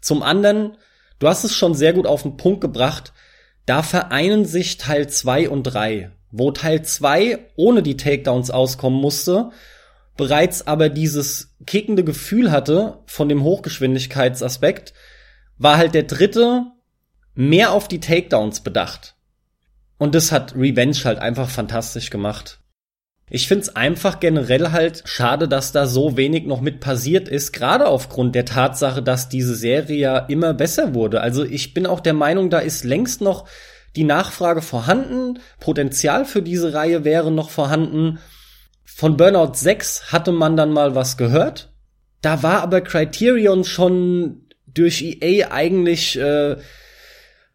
Zum 0.00 0.24
anderen, 0.24 0.76
du 1.20 1.28
hast 1.28 1.44
es 1.44 1.54
schon 1.54 1.74
sehr 1.74 1.92
gut 1.92 2.08
auf 2.08 2.22
den 2.22 2.36
Punkt 2.36 2.60
gebracht, 2.60 3.12
da 3.64 3.84
vereinen 3.84 4.44
sich 4.44 4.76
Teil 4.76 5.08
2 5.08 5.48
und 5.48 5.62
3, 5.62 6.10
wo 6.32 6.50
Teil 6.50 6.82
2 6.82 7.38
ohne 7.54 7.84
die 7.84 7.96
Takedowns 7.96 8.50
auskommen 8.50 9.00
musste, 9.00 9.50
bereits 10.16 10.66
aber 10.66 10.88
dieses 10.88 11.54
kickende 11.64 12.02
Gefühl 12.02 12.50
hatte 12.50 13.04
von 13.06 13.28
dem 13.28 13.44
Hochgeschwindigkeitsaspekt, 13.44 14.94
war 15.58 15.76
halt 15.76 15.94
der 15.94 16.02
dritte 16.02 16.64
mehr 17.34 17.70
auf 17.70 17.86
die 17.86 18.00
Takedowns 18.00 18.62
bedacht. 18.62 19.14
Und 20.00 20.14
das 20.14 20.32
hat 20.32 20.56
Revenge 20.56 20.96
halt 21.04 21.18
einfach 21.18 21.50
fantastisch 21.50 22.08
gemacht. 22.08 22.58
Ich 23.28 23.48
find's 23.48 23.68
einfach 23.76 24.18
generell 24.18 24.72
halt 24.72 25.02
schade, 25.04 25.46
dass 25.46 25.72
da 25.72 25.86
so 25.86 26.16
wenig 26.16 26.46
noch 26.46 26.62
mit 26.62 26.80
passiert 26.80 27.28
ist, 27.28 27.52
gerade 27.52 27.86
aufgrund 27.86 28.34
der 28.34 28.46
Tatsache, 28.46 29.02
dass 29.02 29.28
diese 29.28 29.54
Serie 29.54 29.98
ja 29.98 30.18
immer 30.18 30.54
besser 30.54 30.94
wurde. 30.94 31.20
Also 31.20 31.44
ich 31.44 31.74
bin 31.74 31.84
auch 31.86 32.00
der 32.00 32.14
Meinung, 32.14 32.48
da 32.48 32.60
ist 32.60 32.84
längst 32.84 33.20
noch 33.20 33.46
die 33.94 34.04
Nachfrage 34.04 34.62
vorhanden, 34.62 35.38
Potenzial 35.60 36.24
für 36.24 36.40
diese 36.40 36.72
Reihe 36.72 37.04
wäre 37.04 37.30
noch 37.30 37.50
vorhanden. 37.50 38.20
Von 38.86 39.18
Burnout 39.18 39.52
6 39.52 40.12
hatte 40.12 40.32
man 40.32 40.56
dann 40.56 40.72
mal 40.72 40.94
was 40.94 41.18
gehört. 41.18 41.74
Da 42.22 42.42
war 42.42 42.62
aber 42.62 42.80
Criterion 42.80 43.64
schon 43.64 44.46
durch 44.66 45.02
EA 45.02 45.50
eigentlich 45.50 46.18
äh, 46.18 46.56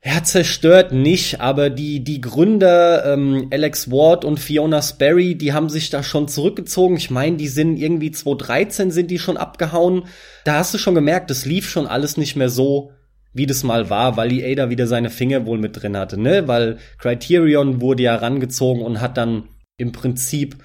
ja, 0.06 0.22
zerstört 0.22 0.92
nicht, 0.92 1.42
aber 1.42 1.72
die, 1.72 2.04
die 2.04 2.22
Gründer, 2.22 3.12
ähm, 3.12 3.48
Alex 3.52 3.90
Ward 3.90 4.24
und 4.24 4.40
Fiona 4.40 4.84
Sperry, 4.84 5.34
die 5.34 5.52
haben 5.52 5.68
sich 5.68 5.90
da 5.90 6.04
schon 6.04 6.28
zurückgezogen. 6.28 6.96
Ich 6.96 7.10
meine, 7.10 7.38
die 7.38 7.48
sind 7.48 7.78
irgendwie 7.78 8.12
2013 8.12 8.92
sind 8.92 9.10
die 9.10 9.18
schon 9.18 9.36
abgehauen. 9.36 10.04
Da 10.44 10.60
hast 10.60 10.76
du 10.76 10.78
schon 10.78 10.94
gemerkt, 10.94 11.32
das 11.32 11.46
lief 11.46 11.68
schon 11.68 11.88
alles 11.88 12.18
nicht 12.18 12.36
mehr 12.36 12.50
so, 12.50 12.92
wie 13.34 13.48
das 13.48 13.64
mal 13.64 13.90
war, 13.90 14.16
weil 14.16 14.32
EA 14.32 14.54
da 14.54 14.70
wieder 14.70 14.86
seine 14.86 15.10
Finger 15.10 15.48
wohl 15.48 15.58
mit 15.58 15.82
drin 15.82 15.98
hatte, 15.98 16.20
ne? 16.20 16.48
Weil 16.48 16.78
Criterion 17.00 17.82
wurde 17.82 18.04
ja 18.04 18.16
rangezogen 18.16 18.84
und 18.84 19.02
hat 19.02 19.18
dann 19.18 19.50
im 19.78 19.92
Prinzip 19.92 20.56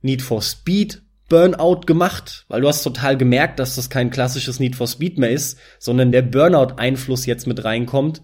Need 0.00 0.22
for 0.22 0.40
Speed 0.40 1.02
Burnout 1.28 1.80
gemacht, 1.86 2.46
weil 2.48 2.62
du 2.62 2.68
hast 2.68 2.82
total 2.82 3.18
gemerkt, 3.18 3.58
dass 3.58 3.76
das 3.76 3.90
kein 3.90 4.10
klassisches 4.10 4.58
Need 4.58 4.74
for 4.74 4.86
Speed 4.86 5.18
mehr 5.18 5.32
ist, 5.32 5.58
sondern 5.78 6.12
der 6.12 6.22
Burnout-Einfluss 6.22 7.26
jetzt 7.26 7.46
mit 7.46 7.62
reinkommt. 7.62 8.22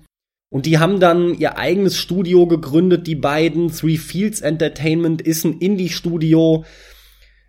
Und 0.53 0.67
die 0.67 0.79
haben 0.79 1.01
dann 1.01 1.33
ihr 1.33 1.57
eigenes 1.57 1.97
Studio 1.97 2.47
gegründet, 2.47 3.07
die 3.07 3.15
beiden. 3.15 3.73
Three 3.73 3.97
Fields 3.97 4.43
Entertainment 4.43 5.23
ist 5.23 5.47
ein 5.47 5.57
Indie-Studio. 5.61 6.67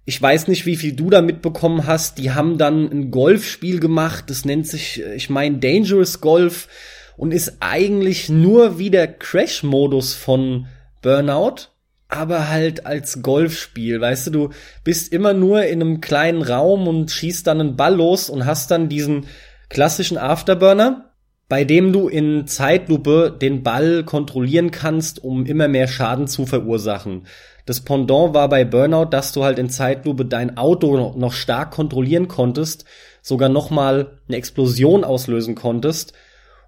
Ich 0.05 0.21
weiß 0.21 0.47
nicht, 0.47 0.65
wie 0.65 0.77
viel 0.77 0.93
du 0.93 1.09
da 1.09 1.21
mitbekommen 1.21 1.85
hast. 1.85 2.17
Die 2.17 2.31
haben 2.31 2.57
dann 2.57 2.89
ein 2.89 3.11
Golfspiel 3.11 3.81
gemacht. 3.81 4.29
Das 4.29 4.45
nennt 4.45 4.69
sich, 4.69 5.03
ich 5.17 5.29
meine, 5.29 5.57
Dangerous 5.57 6.21
Golf 6.21 6.69
und 7.17 7.33
ist 7.33 7.57
eigentlich 7.59 8.29
nur 8.29 8.79
wie 8.79 8.89
der 8.89 9.09
Crash-Modus 9.11 10.13
von 10.13 10.67
Burnout, 11.01 11.71
aber 12.07 12.47
halt 12.47 12.85
als 12.85 13.21
Golfspiel. 13.21 13.99
Weißt 13.99 14.27
du, 14.27 14.31
du 14.31 14.49
bist 14.85 15.11
immer 15.11 15.33
nur 15.33 15.65
in 15.65 15.81
einem 15.81 15.99
kleinen 15.99 16.41
Raum 16.41 16.87
und 16.87 17.11
schießt 17.11 17.45
dann 17.47 17.59
einen 17.59 17.75
Ball 17.75 17.95
los 17.95 18.29
und 18.29 18.45
hast 18.45 18.71
dann 18.71 18.87
diesen 18.87 19.25
klassischen 19.67 20.17
Afterburner 20.17 21.12
bei 21.49 21.63
dem 21.63 21.93
du 21.93 22.07
in 22.07 22.47
Zeitlupe 22.47 23.35
den 23.39 23.63
Ball 23.63 24.03
kontrollieren 24.03 24.71
kannst, 24.71 25.23
um 25.23 25.45
immer 25.45 25.67
mehr 25.67 25.87
Schaden 25.87 26.27
zu 26.27 26.45
verursachen. 26.45 27.27
Das 27.65 27.81
Pendant 27.81 28.33
war 28.33 28.49
bei 28.49 28.65
Burnout, 28.65 29.05
dass 29.05 29.31
du 29.31 29.43
halt 29.43 29.59
in 29.59 29.69
Zeitlupe 29.69 30.25
dein 30.25 30.57
Auto 30.57 31.13
noch 31.17 31.33
stark 31.33 31.71
kontrollieren 31.71 32.27
konntest, 32.27 32.85
sogar 33.21 33.49
noch 33.49 33.69
mal 33.69 34.19
eine 34.27 34.37
Explosion 34.37 35.03
auslösen 35.03 35.55
konntest, 35.55 36.13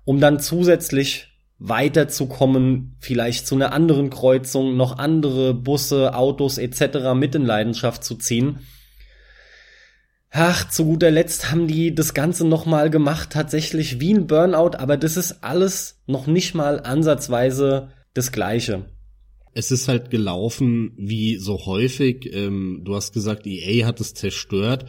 um 0.05 0.21
dann 0.21 0.39
zusätzlich 0.39 1.35
weiterzukommen, 1.57 2.95
vielleicht 2.99 3.47
zu 3.47 3.55
einer 3.55 3.73
anderen 3.73 4.09
Kreuzung, 4.09 4.75
noch 4.77 4.97
andere 4.97 5.53
Busse, 5.53 6.13
Autos 6.13 6.57
etc. 6.57 7.13
mit 7.15 7.35
in 7.35 7.45
Leidenschaft 7.45 8.03
zu 8.03 8.15
ziehen. 8.15 8.59
Ach, 10.37 10.69
zu 10.69 10.83
guter 10.83 11.11
Letzt 11.11 11.49
haben 11.49 11.65
die 11.65 11.95
das 11.95 12.13
Ganze 12.13 12.45
nochmal 12.45 12.89
gemacht, 12.89 13.29
tatsächlich 13.29 14.01
wie 14.01 14.13
ein 14.13 14.27
Burnout, 14.27 14.75
aber 14.77 14.97
das 14.97 15.15
ist 15.15 15.45
alles 15.45 16.01
noch 16.07 16.27
nicht 16.27 16.53
mal 16.53 16.81
ansatzweise 16.81 17.93
das 18.13 18.33
Gleiche. 18.33 18.83
Es 19.53 19.71
ist 19.71 19.87
halt 19.87 20.09
gelaufen 20.09 20.91
wie 20.97 21.37
so 21.37 21.65
häufig. 21.65 22.29
Ähm, 22.33 22.81
du 22.83 22.95
hast 22.95 23.13
gesagt, 23.13 23.47
EA 23.47 23.85
hat 23.85 24.01
es 24.01 24.13
zerstört. 24.13 24.87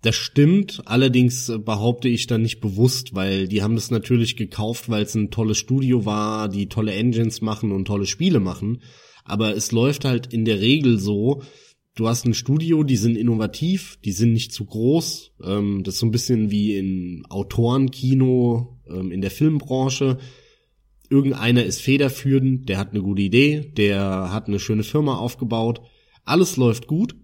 Das 0.00 0.16
stimmt, 0.16 0.80
allerdings 0.86 1.52
behaupte 1.62 2.08
ich 2.08 2.26
dann 2.26 2.40
nicht 2.40 2.60
bewusst, 2.60 3.14
weil 3.14 3.48
die 3.48 3.62
haben 3.62 3.74
das 3.74 3.90
natürlich 3.90 4.34
gekauft, 4.38 4.88
weil 4.88 5.02
es 5.02 5.14
ein 5.14 5.30
tolles 5.30 5.58
Studio 5.58 6.06
war, 6.06 6.48
die 6.48 6.70
tolle 6.70 6.94
Engines 6.94 7.42
machen 7.42 7.70
und 7.70 7.84
tolle 7.84 8.06
Spiele 8.06 8.40
machen. 8.40 8.80
Aber 9.26 9.54
es 9.54 9.72
läuft 9.72 10.06
halt 10.06 10.32
in 10.32 10.46
der 10.46 10.58
Regel 10.58 10.98
so, 10.98 11.42
du 11.94 12.08
hast 12.08 12.24
ein 12.24 12.34
Studio, 12.34 12.82
die 12.82 12.96
sind 12.96 13.16
innovativ, 13.16 13.98
die 14.04 14.12
sind 14.12 14.32
nicht 14.32 14.52
zu 14.52 14.64
groß. 14.64 15.32
Ähm, 15.44 15.82
das 15.84 15.94
ist 15.94 16.00
so 16.00 16.06
ein 16.06 16.12
bisschen 16.12 16.50
wie 16.50 16.76
in 16.76 17.24
Autorenkino, 17.28 18.80
ähm, 18.88 19.10
in 19.10 19.20
der 19.20 19.30
Filmbranche. 19.30 20.18
Irgendeiner 21.08 21.64
ist 21.64 21.80
federführend, 21.80 22.68
der 22.68 22.78
hat 22.78 22.90
eine 22.90 23.02
gute 23.02 23.22
Idee, 23.22 23.72
der 23.76 24.32
hat 24.32 24.46
eine 24.46 24.60
schöne 24.60 24.84
Firma 24.84 25.16
aufgebaut. 25.16 25.80
Alles 26.24 26.56
läuft 26.56 26.86
gut. 26.86 27.16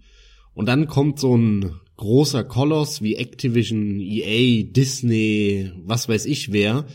Und 0.55 0.67
dann 0.67 0.87
kommt 0.87 1.21
so 1.21 1.37
ein 1.37 1.71
großer 1.97 2.45
Koloss 2.45 3.03
wie 3.03 3.17
Activision, 3.17 4.01
EA, 4.01 4.65
Disney, 4.65 5.71
was 5.85 6.09
weiß 6.09 6.27
ich 6.27 6.53
wer. 6.53 6.87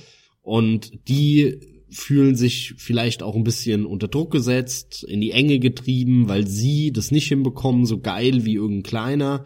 Und 0.41 1.07
die 1.07 1.70
fühlen 1.91 2.35
sich 2.35 2.73
vielleicht 2.77 3.21
auch 3.21 3.35
ein 3.35 3.43
bisschen 3.43 3.85
unter 3.85 4.07
Druck 4.07 4.31
gesetzt, 4.31 5.03
in 5.03 5.21
die 5.21 5.31
Enge 5.31 5.59
getrieben, 5.59 6.27
weil 6.27 6.47
sie 6.47 6.91
das 6.91 7.11
nicht 7.11 7.27
hinbekommen, 7.27 7.85
so 7.85 7.99
geil 7.99 8.45
wie 8.45 8.55
irgendein 8.55 8.83
kleiner. 8.83 9.45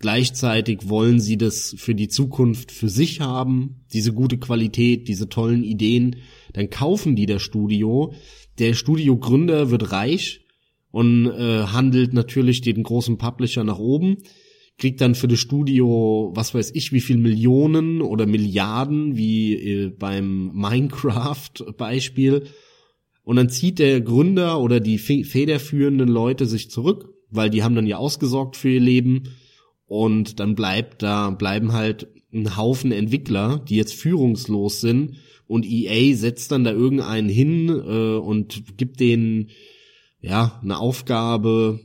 Gleichzeitig 0.00 0.88
wollen 0.88 1.20
sie 1.20 1.36
das 1.36 1.74
für 1.76 1.94
die 1.94 2.08
Zukunft 2.08 2.70
für 2.70 2.88
sich 2.88 3.20
haben, 3.20 3.84
diese 3.92 4.12
gute 4.12 4.38
Qualität, 4.38 5.08
diese 5.08 5.28
tollen 5.28 5.64
Ideen. 5.64 6.16
Dann 6.52 6.70
kaufen 6.70 7.16
die 7.16 7.26
das 7.26 7.42
Studio. 7.42 8.12
Der 8.58 8.74
Studiogründer 8.74 9.70
wird 9.70 9.90
reich 9.92 10.44
und 10.90 11.26
äh, 11.26 11.64
handelt 11.64 12.12
natürlich 12.12 12.60
den 12.60 12.82
großen 12.82 13.18
Publisher 13.18 13.64
nach 13.64 13.78
oben 13.78 14.18
kriegt 14.78 15.00
dann 15.00 15.16
für 15.16 15.28
das 15.28 15.40
Studio, 15.40 16.30
was 16.34 16.54
weiß 16.54 16.70
ich, 16.74 16.92
wie 16.92 17.00
viel 17.00 17.18
Millionen 17.18 18.00
oder 18.00 18.26
Milliarden, 18.26 19.16
wie 19.16 19.54
äh, 19.54 19.88
beim 19.90 20.52
Minecraft-Beispiel. 20.54 22.44
Und 23.24 23.36
dann 23.36 23.50
zieht 23.50 23.80
der 23.80 24.00
Gründer 24.00 24.60
oder 24.60 24.80
die 24.80 24.98
federführenden 24.98 26.08
Leute 26.08 26.46
sich 26.46 26.70
zurück, 26.70 27.12
weil 27.28 27.50
die 27.50 27.62
haben 27.62 27.74
dann 27.74 27.86
ja 27.86 27.98
ausgesorgt 27.98 28.56
für 28.56 28.70
ihr 28.70 28.80
Leben. 28.80 29.24
Und 29.86 30.38
dann 30.38 30.54
bleibt 30.54 31.02
da, 31.02 31.30
bleiben 31.30 31.72
halt 31.72 32.08
ein 32.32 32.56
Haufen 32.56 32.92
Entwickler, 32.92 33.64
die 33.68 33.76
jetzt 33.76 33.94
führungslos 33.94 34.80
sind. 34.80 35.16
Und 35.46 35.66
EA 35.66 36.14
setzt 36.14 36.52
dann 36.52 36.62
da 36.62 36.70
irgendeinen 36.70 37.28
hin 37.28 37.68
äh, 37.68 38.16
und 38.16 38.76
gibt 38.76 39.00
denen 39.00 39.50
ja 40.20 40.60
eine 40.62 40.78
Aufgabe, 40.78 41.80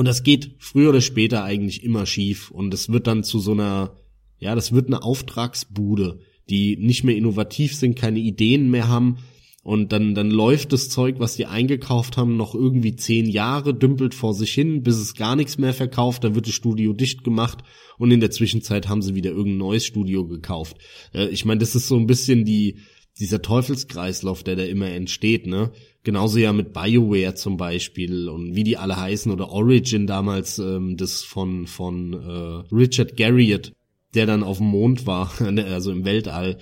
und 0.00 0.06
das 0.06 0.22
geht 0.22 0.52
früher 0.56 0.88
oder 0.88 1.02
später 1.02 1.44
eigentlich 1.44 1.84
immer 1.84 2.06
schief. 2.06 2.50
Und 2.50 2.72
es 2.72 2.88
wird 2.88 3.06
dann 3.06 3.22
zu 3.22 3.38
so 3.38 3.52
einer, 3.52 3.98
ja, 4.38 4.54
das 4.54 4.72
wird 4.72 4.86
eine 4.86 5.02
Auftragsbude, 5.02 6.20
die 6.48 6.78
nicht 6.78 7.04
mehr 7.04 7.18
innovativ 7.18 7.76
sind, 7.76 7.98
keine 7.98 8.18
Ideen 8.18 8.70
mehr 8.70 8.88
haben. 8.88 9.18
Und 9.62 9.92
dann, 9.92 10.14
dann 10.14 10.30
läuft 10.30 10.72
das 10.72 10.88
Zeug, 10.88 11.16
was 11.18 11.36
die 11.36 11.44
eingekauft 11.44 12.16
haben, 12.16 12.38
noch 12.38 12.54
irgendwie 12.54 12.96
zehn 12.96 13.28
Jahre, 13.28 13.74
dümpelt 13.74 14.14
vor 14.14 14.32
sich 14.32 14.54
hin, 14.54 14.82
bis 14.82 14.96
es 14.96 15.16
gar 15.16 15.36
nichts 15.36 15.58
mehr 15.58 15.74
verkauft, 15.74 16.24
dann 16.24 16.34
wird 16.34 16.46
das 16.46 16.54
Studio 16.54 16.94
dicht 16.94 17.22
gemacht 17.22 17.58
und 17.98 18.10
in 18.10 18.20
der 18.20 18.30
Zwischenzeit 18.30 18.88
haben 18.88 19.02
sie 19.02 19.14
wieder 19.14 19.32
irgendein 19.32 19.58
neues 19.58 19.84
Studio 19.84 20.26
gekauft. 20.26 20.78
Äh, 21.12 21.28
ich 21.28 21.44
meine, 21.44 21.58
das 21.58 21.74
ist 21.74 21.88
so 21.88 21.98
ein 21.98 22.06
bisschen 22.06 22.46
die, 22.46 22.78
dieser 23.20 23.42
Teufelskreislauf, 23.42 24.42
der 24.42 24.56
da 24.56 24.64
immer 24.64 24.88
entsteht, 24.88 25.46
ne? 25.46 25.70
Genauso 26.02 26.38
ja 26.38 26.52
mit 26.54 26.72
BioWare 26.72 27.34
zum 27.34 27.58
Beispiel 27.58 28.28
und 28.28 28.56
wie 28.56 28.64
die 28.64 28.78
alle 28.78 28.98
heißen 28.98 29.30
oder 29.30 29.50
Origin 29.50 30.06
damals, 30.06 30.58
ähm, 30.58 30.96
das 30.96 31.22
von, 31.22 31.66
von 31.66 32.14
äh, 32.14 32.74
Richard 32.74 33.18
Garriott, 33.18 33.72
der 34.14 34.24
dann 34.24 34.42
auf 34.42 34.58
dem 34.58 34.68
Mond 34.68 35.06
war, 35.06 35.30
ne, 35.50 35.66
also 35.66 35.92
im 35.92 36.06
Weltall. 36.06 36.56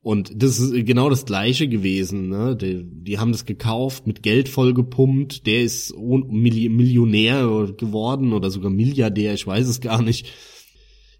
Und 0.00 0.32
das 0.42 0.58
ist 0.58 0.86
genau 0.86 1.10
das 1.10 1.26
gleiche 1.26 1.68
gewesen. 1.68 2.28
Ne? 2.28 2.56
Die, 2.56 2.82
die 2.84 3.18
haben 3.18 3.32
das 3.32 3.44
gekauft, 3.44 4.06
mit 4.06 4.22
Geld 4.22 4.48
vollgepumpt. 4.48 5.46
Der 5.46 5.60
ist 5.60 5.94
Millionär 5.98 7.74
geworden 7.76 8.32
oder 8.32 8.50
sogar 8.50 8.70
Milliardär, 8.70 9.34
ich 9.34 9.46
weiß 9.46 9.68
es 9.68 9.80
gar 9.80 10.00
nicht. 10.00 10.28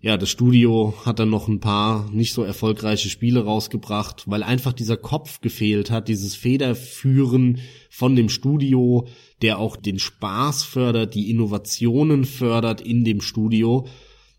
Ja, 0.00 0.16
das 0.16 0.30
Studio 0.30 0.94
hat 1.04 1.18
dann 1.18 1.30
noch 1.30 1.48
ein 1.48 1.58
paar 1.58 2.08
nicht 2.12 2.32
so 2.32 2.44
erfolgreiche 2.44 3.08
Spiele 3.08 3.44
rausgebracht, 3.44 4.24
weil 4.26 4.44
einfach 4.44 4.72
dieser 4.72 4.96
Kopf 4.96 5.40
gefehlt 5.40 5.90
hat, 5.90 6.06
dieses 6.06 6.36
Federführen 6.36 7.58
von 7.90 8.14
dem 8.14 8.28
Studio, 8.28 9.08
der 9.42 9.58
auch 9.58 9.76
den 9.76 9.98
Spaß 9.98 10.62
fördert, 10.62 11.14
die 11.14 11.30
Innovationen 11.30 12.24
fördert 12.24 12.80
in 12.80 13.04
dem 13.04 13.20
Studio 13.20 13.86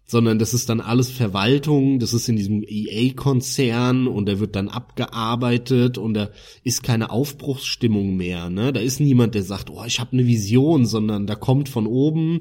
sondern 0.10 0.40
das 0.40 0.56
ist 0.56 0.70
dann 0.70 0.82
alles 0.82 1.12
Verwaltung, 1.12 2.00
das 2.00 2.14
ist 2.16 2.28
in 2.30 2.36
diesem 2.36 2.64
EA-Konzern 2.68 4.08
und 4.08 4.28
da 4.28 4.40
wird 4.40 4.56
dann 4.56 4.68
abgearbeitet 4.68 6.00
und 6.00 6.16
da 6.16 6.32
ist 6.64 6.82
keine 6.82 7.12
Aufbruchsstimmung 7.12 8.18
mehr. 8.18 8.50
Ne? 8.50 8.74
Da 8.74 8.80
ist 8.80 9.00
niemand, 9.00 9.36
der 9.36 9.44
sagt, 9.44 9.70
oh, 9.70 9.84
ich 9.86 10.00
habe 10.00 10.14
eine 10.14 10.26
Vision, 10.26 10.88
sondern 10.88 11.28
da 11.28 11.36
kommt 11.36 11.70
von 11.70 11.86
oben, 11.86 12.40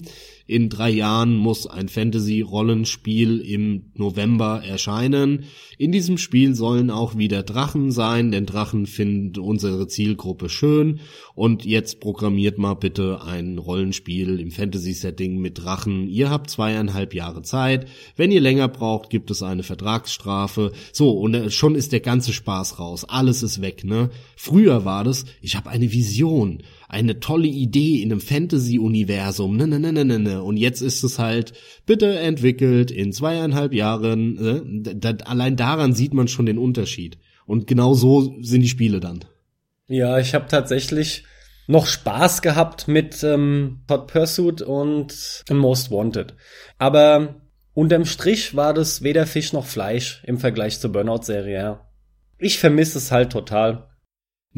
in 0.49 0.71
drei 0.71 0.89
Jahren 0.89 1.37
muss 1.37 1.67
ein 1.67 1.89
Fantasy-Rollenspiel 1.89 3.41
im 3.41 3.93
November 3.95 4.63
erscheinen. 4.65 5.45
In 5.77 5.93
diesem 5.93 6.17
Spiel 6.17 6.55
sollen 6.55 6.91
auch 6.91 7.19
wieder 7.19 7.43
Drachen 7.43 7.93
sein, 7.93 8.33
denn 8.33 8.47
Drachen 8.47 8.87
finden 8.87 9.39
unsere 9.41 9.89
Zielgruppe 9.89 10.49
schön. 10.49 11.01
Und 11.35 11.67
jetzt 11.67 12.01
programmiert 12.01 12.57
mal 12.57 12.73
bitte 12.73 13.23
ein 13.23 13.59
Rollenspiel 13.59 14.41
im 14.41 14.51
Fantasy-Setting 14.51 15.37
mit 15.37 15.63
Drachen. 15.63 16.09
Ihr 16.09 16.31
habt 16.31 16.49
zweieinhalb 16.49 17.13
Jahre 17.13 17.43
Zeit. 17.43 17.87
Wenn 18.17 18.33
ihr 18.33 18.41
länger 18.41 18.69
braucht, 18.69 19.11
gibt 19.11 19.31
es 19.31 19.43
eine 19.43 19.65
Vertragsstrafe. 19.65 20.73
So, 20.93 21.11
und 21.11 21.35
äh, 21.35 21.51
schon 21.51 21.75
ist 21.75 21.93
der 21.93 22.01
ganze 22.01 22.33
Spaß 22.33 22.79
raus. 22.79 23.05
Alles 23.05 23.43
ist 23.43 23.61
weg, 23.61 23.85
ne? 23.85 24.09
Früher 24.35 24.87
war 24.87 25.05
das, 25.05 25.27
ich 25.43 25.57
habe 25.57 25.69
eine 25.69 25.93
Vision 25.93 26.63
eine 26.89 27.21
tolle 27.21 27.49
Idee 27.49 28.03
in 28.03 28.11
einem 28.11 28.21
Fantasy-Universum, 28.21 29.57
ne, 29.57 29.67
ne, 29.67 29.79
ne, 29.79 29.93
ne, 29.93 30.05
ne, 30.05 30.19
ne. 30.19 30.43
Und 30.43 30.57
jetzt 30.57 30.81
ist 30.81 31.05
es 31.05 31.19
halt 31.19 31.53
bitte 31.85 32.19
entwickelt 32.19 32.91
in 32.91 33.13
zweieinhalb 33.13 33.75
Jahren. 33.75 34.35
Ne? 34.35 34.95
Da, 34.97 35.11
allein 35.27 35.57
daran 35.57 35.93
sieht 35.93 36.15
man 36.15 36.29
schon 36.29 36.47
den 36.47 36.59
Unterschied. 36.59 37.19
Und 37.47 37.67
genau 37.67 37.95
so 37.95 38.37
sind 38.41 38.63
die 38.63 38.69
Spiele 38.69 39.01
dann. 39.01 39.25
Ja, 39.87 40.19
ich 40.19 40.35
habe 40.35 40.47
tatsächlich 40.49 41.25
noch 41.67 41.87
Spaß 41.87 42.41
gehabt 42.41 42.89
mit 42.89 43.23
ähm, 43.23 43.81
Hot 43.91 44.07
Pursuit 44.07 44.63
und 44.63 45.45
Most 45.51 45.91
Wanted. 45.91 46.35
Aber 46.79 47.43
unterm 47.75 48.07
Strich 48.07 48.57
war 48.57 48.73
das 48.73 49.03
weder 49.03 49.27
Fisch 49.27 49.53
noch 49.53 49.67
Fleisch 49.67 50.23
im 50.27 50.39
Vergleich 50.39 50.81
zur 50.81 50.93
Burnout-Serie. 50.93 51.55
Ja. 51.55 51.89
Ich 52.39 52.59
vermisse 52.59 52.97
es 52.97 53.13
halt 53.13 53.31
total. 53.31 53.88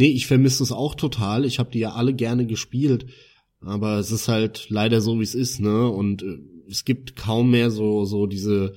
Nee, 0.01 0.13
ich 0.13 0.27
vermisse 0.27 0.63
es 0.63 0.73
auch 0.73 0.95
total. 0.95 1.45
Ich 1.45 1.59
habe 1.59 1.71
die 1.71 1.81
ja 1.81 1.93
alle 1.93 2.15
gerne 2.15 2.47
gespielt. 2.47 3.05
Aber 3.61 3.99
es 3.99 4.11
ist 4.11 4.29
halt 4.29 4.71
leider 4.71 5.03
so, 5.03 5.19
wie 5.19 5.25
es 5.25 5.35
ist, 5.35 5.61
ne? 5.61 5.91
Und 5.91 6.23
äh, 6.23 6.39
es 6.71 6.87
gibt 6.87 7.17
kaum 7.17 7.51
mehr 7.51 7.71
so, 7.71 8.07
so 8.07 8.27
diese 8.27 8.73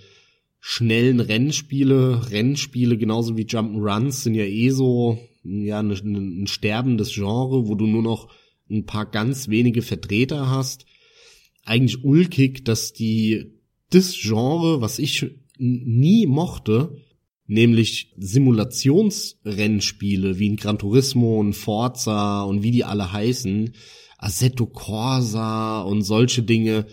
schnellen 0.60 1.22
Rennspiele. 1.22 2.30
Rennspiele, 2.30 2.98
genauso 2.98 3.38
wie 3.38 3.46
Jump'n'Runs, 3.46 4.24
sind 4.24 4.36
ja 4.36 4.44
eh 4.44 4.72
so, 4.72 5.18
ja, 5.46 5.80
ein, 5.80 5.92
ein 5.92 6.48
sterbendes 6.48 7.14
Genre, 7.14 7.70
wo 7.70 7.76
du 7.76 7.88
nur 7.88 8.04
noch 8.04 8.28
ein 8.70 8.86
paar 8.86 9.06
ganz 9.06 9.48
wenige 9.48 9.82
Vertreter 9.82 10.50
hast. 10.50 10.86
Eigentlich 11.64 12.04
ulkig, 12.04 12.66
dass 12.66 12.92
die, 12.92 13.54
das 13.92 14.14
Genre, 14.14 14.82
was 14.82 15.00
ich 15.00 15.26
nie 15.58 16.28
mochte, 16.28 16.98
nämlich 17.48 18.14
Simulationsrennspiele 18.18 20.40
wie 20.40 20.50
ein 20.50 20.56
Gran 20.56 20.80
Turismo 20.80 21.40
und 21.40 21.54
Forza 21.54 22.42
und 22.44 22.64
wie 22.64 22.72
die 22.72 22.84
alle 22.84 23.12
heißen, 23.12 23.74
Assetto 24.18 24.66
Corsa 24.68 25.82
und 25.82 26.02
solche 26.04 26.44
Dinge, 26.44 26.86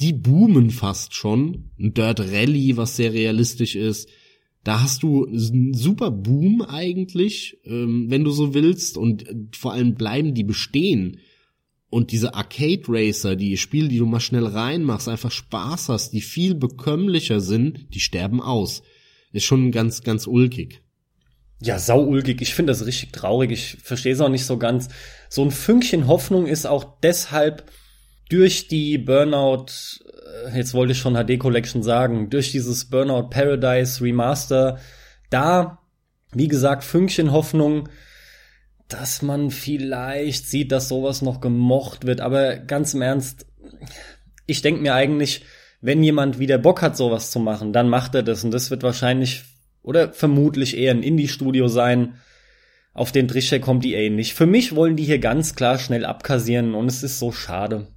die 0.00 0.12
boomen 0.12 0.70
fast 0.70 1.14
schon. 1.14 1.70
Ein 1.78 1.94
Dirt 1.94 2.18
Rally, 2.18 2.76
was 2.76 2.96
sehr 2.96 3.12
realistisch 3.12 3.76
ist. 3.76 4.08
Da 4.64 4.82
hast 4.82 5.04
du 5.04 5.26
einen 5.26 5.74
super 5.74 6.10
Boom 6.10 6.62
eigentlich, 6.62 7.58
ähm, 7.64 8.06
wenn 8.08 8.24
du 8.24 8.32
so 8.32 8.54
willst, 8.54 8.96
und 8.96 9.24
vor 9.54 9.74
allem 9.74 9.94
bleiben 9.94 10.34
die 10.34 10.42
bestehen. 10.42 11.18
Und 11.90 12.10
diese 12.10 12.34
Arcade 12.34 12.82
Racer, 12.88 13.36
die 13.36 13.56
Spiele, 13.56 13.86
die 13.86 13.98
du 13.98 14.06
mal 14.06 14.18
schnell 14.18 14.46
reinmachst, 14.46 15.08
einfach 15.08 15.30
Spaß 15.30 15.90
hast, 15.90 16.12
die 16.12 16.22
viel 16.22 16.56
bekömmlicher 16.56 17.40
sind, 17.40 17.94
die 17.94 18.00
sterben 18.00 18.40
aus 18.40 18.82
ist 19.34 19.44
schon 19.44 19.72
ganz, 19.72 20.02
ganz 20.02 20.26
ulkig. 20.26 20.80
Ja, 21.60 21.78
sau 21.78 22.02
ulkig. 22.02 22.40
Ich 22.40 22.54
finde 22.54 22.72
das 22.72 22.86
richtig 22.86 23.12
traurig. 23.12 23.50
Ich 23.50 23.78
verstehe 23.82 24.12
es 24.12 24.20
auch 24.20 24.28
nicht 24.28 24.46
so 24.46 24.58
ganz. 24.58 24.88
So 25.28 25.42
ein 25.44 25.50
Fünkchen 25.50 26.06
Hoffnung 26.06 26.46
ist 26.46 26.66
auch 26.66 27.00
deshalb 27.02 27.70
durch 28.28 28.68
die 28.68 28.96
Burnout, 28.96 29.66
äh, 30.46 30.56
jetzt 30.56 30.72
wollte 30.72 30.92
ich 30.92 30.98
schon 30.98 31.14
HD 31.14 31.38
Collection 31.38 31.82
sagen, 31.82 32.30
durch 32.30 32.52
dieses 32.52 32.88
Burnout 32.90 33.28
Paradise 33.30 34.02
Remaster, 34.02 34.78
da, 35.30 35.78
wie 36.32 36.48
gesagt, 36.48 36.84
Fünkchen 36.84 37.32
Hoffnung, 37.32 37.88
dass 38.88 39.22
man 39.22 39.50
vielleicht 39.50 40.46
sieht, 40.46 40.70
dass 40.70 40.88
sowas 40.88 41.22
noch 41.22 41.40
gemocht 41.40 42.06
wird. 42.06 42.20
Aber 42.20 42.56
ganz 42.56 42.94
im 42.94 43.02
Ernst, 43.02 43.46
ich 44.46 44.62
denke 44.62 44.80
mir 44.80 44.94
eigentlich, 44.94 45.44
wenn 45.84 46.02
jemand 46.02 46.38
wieder 46.38 46.56
Bock 46.56 46.80
hat, 46.80 46.96
sowas 46.96 47.30
zu 47.30 47.38
machen, 47.38 47.74
dann 47.74 47.90
macht 47.90 48.14
er 48.14 48.22
das. 48.22 48.42
Und 48.42 48.52
das 48.52 48.70
wird 48.70 48.82
wahrscheinlich 48.82 49.42
oder 49.82 50.14
vermutlich 50.14 50.78
eher 50.78 50.92
ein 50.92 51.02
Indie-Studio 51.02 51.68
sein. 51.68 52.14
Auf 52.94 53.12
den 53.12 53.28
Trichter 53.28 53.58
kommt 53.58 53.84
EA 53.84 54.08
nicht. 54.08 54.32
Für 54.32 54.46
mich 54.46 54.74
wollen 54.74 54.96
die 54.96 55.04
hier 55.04 55.18
ganz 55.18 55.54
klar 55.54 55.78
schnell 55.78 56.06
abkassieren 56.06 56.74
und 56.74 56.86
es 56.86 57.02
ist 57.02 57.18
so 57.18 57.32
schade. 57.32 57.88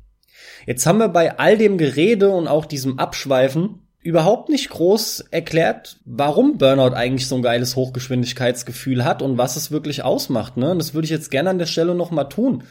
Jetzt 0.65 0.85
haben 0.85 0.97
wir 0.97 1.07
bei 1.07 1.39
all 1.39 1.57
dem 1.57 1.77
Gerede 1.77 2.29
und 2.29 2.49
auch 2.49 2.65
diesem 2.65 2.99
Abschweifen 2.99 3.87
überhaupt 4.01 4.49
nicht 4.49 4.69
groß 4.69 5.21
erklärt, 5.31 6.01
warum 6.03 6.57
Burnout 6.57 6.93
eigentlich 6.93 7.29
so 7.29 7.35
ein 7.35 7.41
geiles 7.41 7.77
Hochgeschwindigkeitsgefühl 7.77 9.05
hat 9.05 9.21
und 9.21 9.37
was 9.37 9.55
es 9.55 9.71
wirklich 9.71 10.03
ausmacht. 10.03 10.57
Ne? 10.57 10.71
Und 10.71 10.79
das 10.79 10.93
würde 10.93 11.05
ich 11.05 11.11
jetzt 11.11 11.31
gerne 11.31 11.51
an 11.51 11.57
der 11.57 11.67
Stelle 11.67 11.95
noch 11.95 12.11
mal 12.11 12.25
tun. 12.25 12.63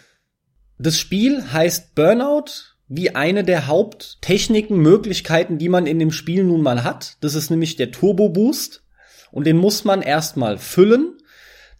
Das 0.79 0.99
Spiel 0.99 1.43
heißt 1.55 1.95
Burnout 1.95 2.76
wie 2.89 3.15
eine 3.15 3.43
der 3.43 3.67
Haupttechniken, 3.67 4.79
Möglichkeiten, 4.79 5.59
die 5.59 5.69
man 5.69 5.87
in 5.87 5.99
dem 5.99 6.13
Spiel 6.13 6.45
nun 6.45 6.63
mal 6.63 6.85
hat. 6.85 7.17
Das 7.21 7.35
ist 7.35 7.51
nämlich 7.51 7.77
der 7.77 7.91
Turbo 7.91 8.29
Boost. 8.29 8.85
Und 9.33 9.47
den 9.47 9.57
muss 9.57 9.85
man 9.85 10.03
erstmal 10.03 10.59
füllen. 10.59 11.19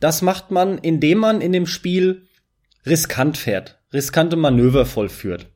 Das 0.01 0.21
macht 0.21 0.51
man, 0.51 0.79
indem 0.79 1.19
man 1.19 1.41
in 1.41 1.53
dem 1.53 1.67
Spiel 1.67 2.27
riskant 2.85 3.39
fährt, 3.39 3.79
riskante 3.93 4.37
Manöver 4.37 4.85
vollführt. 4.85 5.47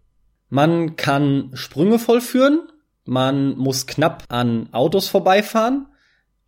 Man 0.48 0.96
kann 0.96 1.50
Sprünge 1.54 1.98
vollführen, 1.98 2.60
man 3.04 3.56
muss 3.56 3.86
knapp 3.86 4.24
an 4.28 4.68
Autos 4.72 5.08
vorbeifahren, 5.08 5.86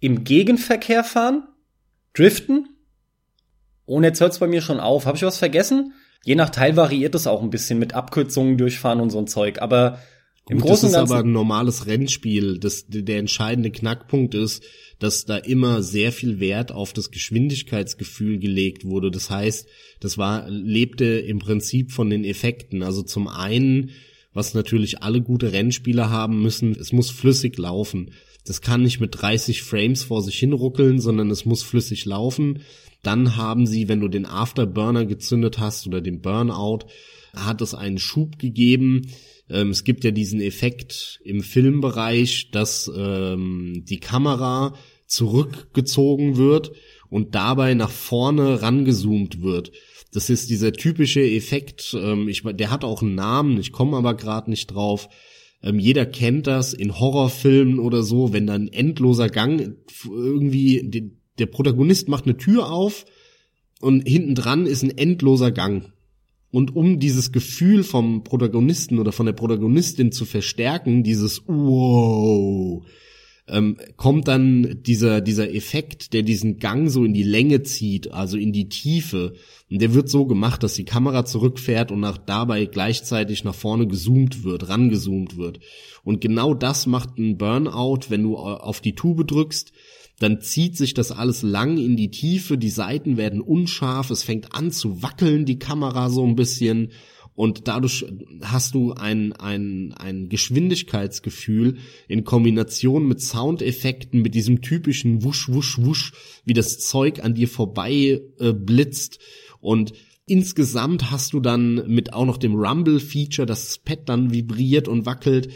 im 0.01 0.25
Gegenverkehr 0.25 1.05
fahren, 1.05 1.49
driften. 2.15 2.69
Und 3.85 4.05
jetzt 4.05 4.21
hört's 4.21 4.39
bei 4.39 4.49
mir 4.49 4.63
schon 4.63 4.81
auf. 4.81 5.07
Habe 5.07 5.17
ich 5.17 5.23
was 5.23 5.39
vergessen? 5.39 5.93
Je 6.25 6.35
nach 6.35 6.51
Teil 6.51 6.77
variiert 6.77 7.15
es 7.15 7.27
auch 7.27 7.43
ein 7.43 7.51
bisschen 7.51 7.79
mit 7.79 7.95
Abkürzungen 7.95 8.57
durchfahren 8.57 9.01
und 9.01 9.11
so 9.11 9.19
ein 9.19 9.27
Zeug, 9.27 9.61
aber 9.61 9.99
im 10.49 10.59
Gut, 10.59 10.69
Großen 10.69 10.89
und 10.89 10.95
Ganzen. 10.95 11.03
Das 11.03 11.11
ist 11.11 11.17
aber 11.17 11.29
ein 11.29 11.33
normales 11.33 11.87
Rennspiel. 11.87 12.59
Das, 12.59 12.87
der 12.89 13.19
entscheidende 13.19 13.71
Knackpunkt 13.71 14.35
ist, 14.35 14.65
dass 14.99 15.25
da 15.25 15.37
immer 15.37 15.83
sehr 15.83 16.13
viel 16.13 16.41
Wert 16.41 16.73
auf 16.73 16.93
das 16.93 17.11
Geschwindigkeitsgefühl 17.11 18.39
gelegt 18.39 18.85
wurde. 18.85 19.11
Das 19.11 19.31
heißt, 19.31 19.69
das 20.01 20.19
war, 20.19 20.49
lebte 20.49 21.05
im 21.05 21.39
Prinzip 21.39 21.93
von 21.93 22.11
den 22.11 22.25
Effekten. 22.25 22.83
Also 22.83 23.03
zum 23.03 23.29
einen, 23.29 23.91
was 24.33 24.55
natürlich 24.55 25.03
alle 25.03 25.23
gute 25.23 25.53
Rennspieler 25.53 26.11
haben 26.11 26.43
müssen, 26.43 26.73
es 26.73 26.93
muss 26.93 27.11
flüssig 27.11 27.57
laufen. 27.59 28.11
Das 28.45 28.61
kann 28.61 28.83
nicht 28.83 28.99
mit 28.99 29.21
30 29.21 29.63
Frames 29.63 30.03
vor 30.03 30.23
sich 30.23 30.39
hinruckeln, 30.39 31.01
sondern 31.01 31.31
es 31.31 31.45
muss 31.45 31.63
flüssig 31.63 32.05
laufen. 32.05 32.63
Dann 33.03 33.37
haben 33.37 33.67
sie, 33.67 33.89
wenn 33.89 34.01
du 34.01 34.09
den 34.09 34.27
Afterburner 34.27 35.05
gezündet 35.05 35.59
hast 35.59 35.87
oder 35.87 36.01
den 36.01 36.21
Burnout, 36.21 36.87
hat 37.35 37.61
es 37.61 37.75
einen 37.75 37.99
Schub 37.99 38.39
gegeben. 38.39 39.09
Ähm, 39.49 39.71
es 39.71 39.85
gibt 39.85 40.05
ja 40.05 40.11
diesen 40.11 40.41
Effekt 40.41 41.21
im 41.25 41.43
Filmbereich, 41.43 42.51
dass 42.51 42.91
ähm, 42.95 43.85
die 43.89 44.01
Kamera 44.01 44.75
zurückgezogen 45.07 46.37
wird 46.37 46.73
und 47.11 47.35
dabei 47.35 47.75
nach 47.75 47.91
vorne 47.91 48.63
rangezoomt 48.63 49.43
wird. 49.43 49.73
Das 50.13 50.31
ist 50.31 50.51
dieser 50.51 50.73
typische 50.73 51.23
Effekt, 51.23 51.97
ähm, 51.99 52.29
ich, 52.29 52.43
der 52.43 52.71
hat 52.71 52.85
auch 52.85 53.03
einen 53.03 53.15
Namen, 53.15 53.59
ich 53.59 53.73
komme 53.73 53.97
aber 53.97 54.15
gerade 54.15 54.51
nicht 54.51 54.69
drauf. 54.69 55.09
Ähm, 55.63 55.79
jeder 55.79 56.07
kennt 56.07 56.47
das 56.47 56.75
in 56.75 56.99
Horrorfilmen 56.99 57.79
oder 57.79 58.03
so, 58.03 58.33
wenn 58.33 58.47
dann 58.47 58.69
endloser 58.69 59.29
Gang 59.29 59.77
irgendwie 60.05 61.13
der 61.39 61.47
Protagonist 61.47 62.09
macht 62.09 62.25
eine 62.25 62.37
Tür 62.37 62.71
auf 62.71 63.05
und 63.81 64.07
hinten 64.07 64.35
dran 64.35 64.67
ist 64.67 64.83
ein 64.83 64.97
endloser 64.97 65.51
Gang. 65.51 65.93
Und 66.51 66.77
um 66.77 67.01
dieses 67.01 67.33
Gefühl 67.33 67.83
vom 67.83 68.25
Protagonisten 68.25 68.99
oder 68.99 69.13
von 69.13 69.27
der 69.27 69.33
Protagonistin 69.33 70.13
zu 70.13 70.27
verstärken, 70.27 71.03
dieses 71.03 71.43
Wow, 71.47 72.85
ähm, 73.49 73.77
kommt 73.97 74.29
dann 74.29 74.83
dieser, 74.83 75.21
dieser 75.21 75.53
Effekt, 75.53 76.13
der 76.13 76.23
diesen 76.23 76.59
Gang 76.59 76.89
so 76.91 77.05
in 77.05 77.15
die 77.15 77.23
Länge 77.23 77.63
zieht, 77.63 78.13
also 78.13 78.37
in 78.37 78.53
die 78.53 78.69
Tiefe. 78.69 79.35
Und 79.71 79.81
der 79.81 79.95
wird 79.95 80.09
so 80.11 80.27
gemacht, 80.27 80.63
dass 80.63 80.75
die 80.75 80.85
Kamera 80.85 81.25
zurückfährt 81.25 81.91
und 81.91 82.01
nach, 82.01 82.19
dabei 82.19 82.67
gleichzeitig 82.67 83.45
nach 83.45 83.55
vorne 83.55 83.87
gezoomt 83.87 84.45
wird, 84.45 84.69
rangezoomt 84.69 85.39
wird. 85.39 85.59
Und 86.05 86.21
genau 86.21 86.55
das 86.55 86.87
macht 86.87 87.19
ein 87.19 87.37
Burnout, 87.37 88.11
wenn 88.11 88.23
du 88.23 88.37
auf 88.37 88.81
die 88.81 88.95
Tube 88.95 89.27
drückst, 89.27 89.73
dann 90.23 90.41
zieht 90.41 90.77
sich 90.77 90.95
das 90.95 91.11
alles 91.11 91.43
lang 91.43 91.79
in 91.79 91.97
die 91.97 92.11
Tiefe, 92.11 92.57
die 92.57 92.71
Seiten 92.71 93.17
werden 93.17 93.41
unscharf, 93.41 94.11
es 94.11 94.23
fängt 94.23 94.55
an 94.55 94.71
zu 94.71 95.03
wackeln, 95.03 95.45
die 95.45 95.59
Kamera 95.59 96.11
so 96.11 96.25
ein 96.25 96.37
bisschen. 96.37 96.93
Und 97.35 97.67
dadurch 97.67 98.05
hast 98.43 98.75
du 98.75 98.93
ein, 98.93 99.33
ein, 99.33 99.95
ein 99.95 100.29
Geschwindigkeitsgefühl 100.29 101.79
in 102.07 102.25
Kombination 102.25 103.09
mit 103.09 103.21
Soundeffekten, 103.21 104.21
mit 104.21 104.35
diesem 104.35 104.61
typischen 104.61 105.25
Wusch, 105.25 105.49
Wusch, 105.49 105.79
Wusch, 105.79 106.13
wie 106.45 106.53
das 106.53 106.79
Zeug 106.79 107.25
an 107.25 107.35
dir 107.35 107.49
vorbei 107.49 108.21
äh, 108.39 108.53
blitzt. 108.53 109.19
Und 109.61 109.93
insgesamt 110.27 111.11
hast 111.11 111.33
du 111.33 111.41
dann 111.41 111.89
mit 111.89 112.13
auch 112.13 112.27
noch 112.27 112.37
dem 112.37 112.55
Rumble-Feature, 112.55 113.47
das 113.47 113.79
Pad 113.79 114.09
dann 114.09 114.33
vibriert 114.33 114.87
und 114.87 115.07
wackelt, 115.07 115.49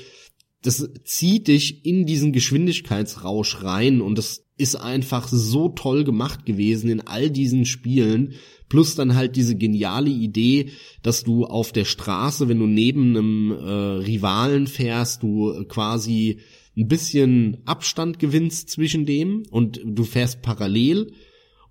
das 0.63 0.89
zieht 1.05 1.47
dich 1.47 1.85
in 1.85 2.07
diesen 2.07 2.33
Geschwindigkeitsrausch 2.33 3.63
rein 3.63 4.01
und 4.01 4.17
das 4.17 4.46
ist 4.59 4.77
einfach 4.77 5.29
so 5.29 5.69
toll 5.69 6.05
gemacht 6.05 6.47
gewesen 6.47 6.89
in 6.89 7.01
all 7.01 7.31
diesen 7.31 7.67
Spielen. 7.67 8.35
Plus 8.69 8.95
dann 8.95 9.15
halt 9.15 9.37
diese 9.37 9.55
geniale 9.55 10.11
Idee, 10.11 10.71
dass 11.03 11.25
du 11.25 11.45
auf 11.45 11.73
der 11.73 11.85
Straße, 11.85 12.49
wenn 12.49 12.59
du 12.59 12.67
neben 12.67 13.17
einem 13.17 13.51
äh, 13.53 14.05
Rivalen 14.05 14.67
fährst, 14.67 15.23
du 15.23 15.65
quasi 15.69 16.39
ein 16.77 16.89
bisschen 16.89 17.59
Abstand 17.65 18.19
gewinnst 18.19 18.71
zwischen 18.71 19.07
dem 19.07 19.45
und 19.51 19.81
du 19.85 20.05
fährst 20.05 20.43
parallel 20.43 21.13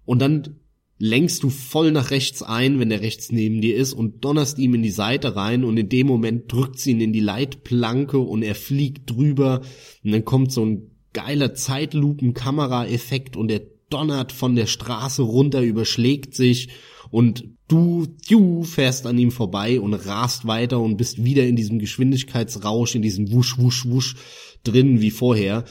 und 0.06 0.22
dann 0.22 0.60
lenkst 0.98 1.44
du 1.44 1.50
voll 1.50 1.92
nach 1.92 2.12
rechts 2.12 2.42
ein, 2.42 2.80
wenn 2.80 2.90
der 2.90 3.02
rechts 3.02 3.32
neben 3.32 3.62
dir 3.62 3.76
ist 3.76 3.94
und 3.94 4.24
donnerst 4.24 4.58
ihm 4.58 4.74
in 4.76 4.84
die 4.84 4.92
Seite 4.92 5.36
rein 5.36 5.64
und 5.64 5.78
in 5.78 5.90
dem 5.90 6.08
Moment 6.08 6.52
drückt 6.52 6.80
sie 6.80 6.92
ihn 6.92 7.02
in 7.02 7.14
die 7.14 7.20
Leitplanke 7.20 8.18
und 8.18 8.44
er 8.44 8.56
fliegt 8.56 9.10
drüber 9.10 9.62
und 10.04 10.12
dann 10.12 10.24
kommt 10.24 10.52
so 10.52 10.66
ein 10.66 10.95
geiler 11.16 11.56
Zeitlupen-Kamera-Effekt 11.56 13.36
und 13.36 13.50
er 13.50 13.62
donnert 13.90 14.32
von 14.32 14.56
der 14.56 14.68
Straße 14.68 15.24
runter, 15.24 15.62
überschlägt 15.62 16.36
sich 16.36 16.70
und 17.10 17.46
du, 17.68 18.08
du 18.28 18.64
fährst 18.64 19.08
an 19.08 19.18
ihm 19.18 19.32
vorbei 19.32 19.80
und 19.80 19.94
rast 19.94 20.46
weiter 20.46 20.80
und 20.80 20.98
bist 20.98 21.24
wieder 21.24 21.48
in 21.48 21.56
diesem 21.56 21.80
Geschwindigkeitsrausch, 21.80 22.96
in 22.96 23.02
diesem 23.02 23.32
Wusch, 23.32 23.58
Wusch, 23.58 23.86
Wusch 23.86 24.16
drin 24.64 25.02
wie 25.02 25.12
vorher. 25.12 25.64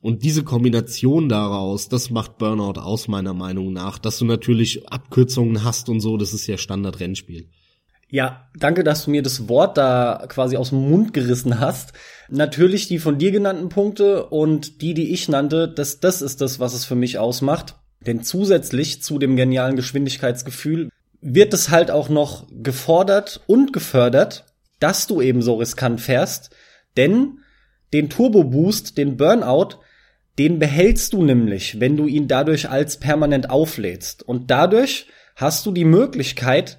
Und 0.00 0.24
diese 0.24 0.44
Kombination 0.44 1.28
daraus, 1.28 1.88
das 1.88 2.10
macht 2.10 2.38
Burnout 2.38 2.80
aus 2.80 3.08
meiner 3.08 3.34
Meinung 3.34 3.72
nach, 3.72 3.98
dass 3.98 4.18
du 4.18 4.24
natürlich 4.24 4.88
Abkürzungen 4.88 5.64
hast 5.64 5.88
und 5.88 6.00
so, 6.00 6.16
das 6.16 6.34
ist 6.34 6.46
ja 6.46 6.58
Standard-Rennspiel. 6.58 7.48
Ja, 8.10 8.48
danke, 8.58 8.84
dass 8.84 9.04
du 9.04 9.10
mir 9.10 9.22
das 9.22 9.48
Wort 9.48 9.76
da 9.76 10.24
quasi 10.28 10.56
aus 10.56 10.70
dem 10.70 10.88
Mund 10.88 11.12
gerissen 11.12 11.60
hast. 11.60 11.92
Natürlich 12.30 12.88
die 12.88 12.98
von 12.98 13.18
dir 13.18 13.32
genannten 13.32 13.68
Punkte 13.68 14.26
und 14.26 14.80
die, 14.80 14.94
die 14.94 15.12
ich 15.12 15.28
nannte, 15.28 15.68
das, 15.68 16.00
das 16.00 16.22
ist 16.22 16.40
das, 16.40 16.58
was 16.58 16.72
es 16.72 16.86
für 16.86 16.94
mich 16.94 17.18
ausmacht. 17.18 17.76
Denn 18.00 18.22
zusätzlich 18.22 19.02
zu 19.02 19.18
dem 19.18 19.36
genialen 19.36 19.76
Geschwindigkeitsgefühl 19.76 20.88
wird 21.20 21.52
es 21.52 21.68
halt 21.68 21.90
auch 21.90 22.08
noch 22.08 22.46
gefordert 22.50 23.42
und 23.46 23.72
gefördert, 23.72 24.46
dass 24.80 25.06
du 25.06 25.20
eben 25.20 25.42
so 25.42 25.56
riskant 25.56 26.00
fährst. 26.00 26.50
Denn 26.96 27.40
den 27.92 28.08
Turbo 28.08 28.44
Boost, 28.44 28.96
den 28.96 29.16
Burnout, 29.16 29.80
den 30.38 30.58
behältst 30.58 31.12
du 31.12 31.24
nämlich, 31.24 31.80
wenn 31.80 31.96
du 31.96 32.06
ihn 32.06 32.28
dadurch 32.28 32.70
als 32.70 32.98
permanent 32.98 33.50
auflädst. 33.50 34.22
Und 34.22 34.50
dadurch 34.50 35.08
hast 35.34 35.66
du 35.66 35.72
die 35.72 35.84
Möglichkeit, 35.84 36.78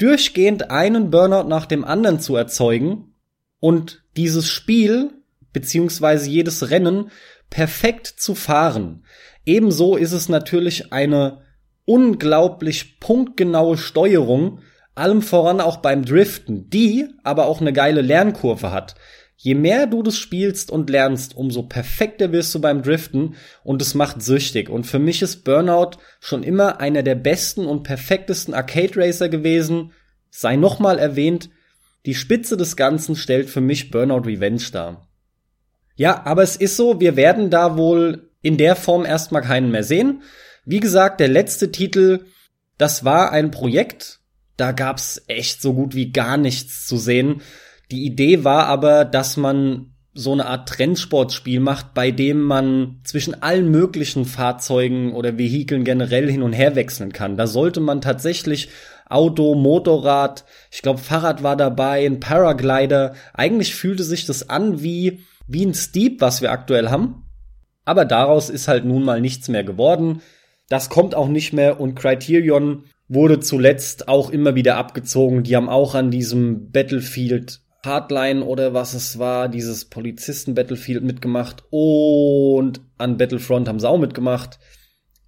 durchgehend 0.00 0.70
einen 0.70 1.10
Burnout 1.10 1.48
nach 1.48 1.66
dem 1.66 1.84
anderen 1.84 2.20
zu 2.20 2.34
erzeugen 2.34 3.14
und 3.60 4.02
dieses 4.16 4.48
Spiel 4.48 5.12
beziehungsweise 5.52 6.28
jedes 6.30 6.70
Rennen 6.70 7.10
perfekt 7.50 8.06
zu 8.06 8.34
fahren. 8.34 9.04
Ebenso 9.44 9.96
ist 9.96 10.12
es 10.12 10.28
natürlich 10.28 10.92
eine 10.92 11.42
unglaublich 11.84 13.00
punktgenaue 13.00 13.76
Steuerung, 13.76 14.60
allem 14.94 15.22
voran 15.22 15.60
auch 15.60 15.78
beim 15.78 16.04
Driften, 16.04 16.70
die 16.70 17.08
aber 17.22 17.46
auch 17.46 17.60
eine 17.60 17.72
geile 17.72 18.00
Lernkurve 18.00 18.70
hat. 18.70 18.94
Je 19.42 19.54
mehr 19.54 19.86
du 19.86 20.02
das 20.02 20.18
spielst 20.18 20.70
und 20.70 20.90
lernst, 20.90 21.34
umso 21.34 21.62
perfekter 21.62 22.30
wirst 22.30 22.54
du 22.54 22.60
beim 22.60 22.82
Driften 22.82 23.36
und 23.64 23.80
es 23.80 23.94
macht 23.94 24.20
süchtig. 24.20 24.68
Und 24.68 24.84
für 24.84 24.98
mich 24.98 25.22
ist 25.22 25.44
Burnout 25.44 25.92
schon 26.20 26.42
immer 26.42 26.78
einer 26.78 27.02
der 27.02 27.14
besten 27.14 27.64
und 27.64 27.82
perfektesten 27.82 28.52
Arcade 28.52 28.96
Racer 28.96 29.30
gewesen. 29.30 29.92
Sei 30.28 30.56
nochmal 30.56 30.98
erwähnt, 30.98 31.48
die 32.04 32.14
Spitze 32.14 32.58
des 32.58 32.76
Ganzen 32.76 33.16
stellt 33.16 33.48
für 33.48 33.62
mich 33.62 33.90
Burnout 33.90 34.28
Revenge 34.28 34.64
dar. 34.72 35.08
Ja, 35.96 36.26
aber 36.26 36.42
es 36.42 36.56
ist 36.56 36.76
so, 36.76 37.00
wir 37.00 37.16
werden 37.16 37.48
da 37.48 37.78
wohl 37.78 38.28
in 38.42 38.58
der 38.58 38.76
Form 38.76 39.06
erstmal 39.06 39.40
keinen 39.40 39.70
mehr 39.70 39.84
sehen. 39.84 40.20
Wie 40.66 40.80
gesagt, 40.80 41.18
der 41.18 41.28
letzte 41.28 41.72
Titel, 41.72 42.26
das 42.76 43.06
war 43.06 43.32
ein 43.32 43.50
Projekt, 43.50 44.20
da 44.58 44.72
gab's 44.72 45.22
echt 45.28 45.62
so 45.62 45.72
gut 45.72 45.94
wie 45.94 46.12
gar 46.12 46.36
nichts 46.36 46.86
zu 46.86 46.98
sehen. 46.98 47.40
Die 47.90 48.04
Idee 48.04 48.44
war 48.44 48.66
aber, 48.66 49.04
dass 49.04 49.36
man 49.36 49.94
so 50.12 50.32
eine 50.32 50.46
Art 50.46 50.68
Trendsportspiel 50.68 51.60
macht, 51.60 51.94
bei 51.94 52.10
dem 52.10 52.42
man 52.42 53.00
zwischen 53.04 53.42
allen 53.42 53.70
möglichen 53.70 54.24
Fahrzeugen 54.24 55.14
oder 55.14 55.38
Vehikeln 55.38 55.84
generell 55.84 56.30
hin 56.30 56.42
und 56.42 56.52
her 56.52 56.74
wechseln 56.74 57.12
kann. 57.12 57.36
Da 57.36 57.46
sollte 57.46 57.80
man 57.80 58.00
tatsächlich 58.00 58.68
Auto, 59.08 59.54
Motorrad, 59.54 60.44
ich 60.70 60.82
glaube 60.82 61.00
Fahrrad 61.00 61.42
war 61.42 61.56
dabei, 61.56 62.06
ein 62.06 62.20
Paraglider. 62.20 63.14
Eigentlich 63.34 63.74
fühlte 63.74 64.04
sich 64.04 64.26
das 64.26 64.48
an 64.48 64.82
wie 64.82 65.20
wie 65.50 65.66
ein 65.66 65.74
Steep, 65.74 66.20
was 66.20 66.42
wir 66.42 66.52
aktuell 66.52 66.90
haben. 66.90 67.24
Aber 67.84 68.04
daraus 68.04 68.50
ist 68.50 68.68
halt 68.68 68.84
nun 68.84 69.02
mal 69.02 69.20
nichts 69.20 69.48
mehr 69.48 69.64
geworden. 69.64 70.22
Das 70.68 70.90
kommt 70.90 71.16
auch 71.16 71.26
nicht 71.26 71.52
mehr 71.52 71.80
und 71.80 71.96
Criterion 71.96 72.84
wurde 73.08 73.40
zuletzt 73.40 74.06
auch 74.06 74.30
immer 74.30 74.54
wieder 74.54 74.76
abgezogen. 74.76 75.42
Die 75.42 75.56
haben 75.56 75.68
auch 75.68 75.96
an 75.96 76.12
diesem 76.12 76.70
Battlefield 76.70 77.60
Hardline 77.84 78.44
oder 78.44 78.74
was 78.74 78.94
es 78.94 79.18
war, 79.18 79.48
dieses 79.48 79.86
Polizisten-Battlefield 79.86 81.02
mitgemacht 81.02 81.64
und 81.70 82.80
an 82.98 83.16
Battlefront 83.16 83.68
haben 83.68 83.80
sie 83.80 83.88
auch 83.88 83.98
mitgemacht. 83.98 84.58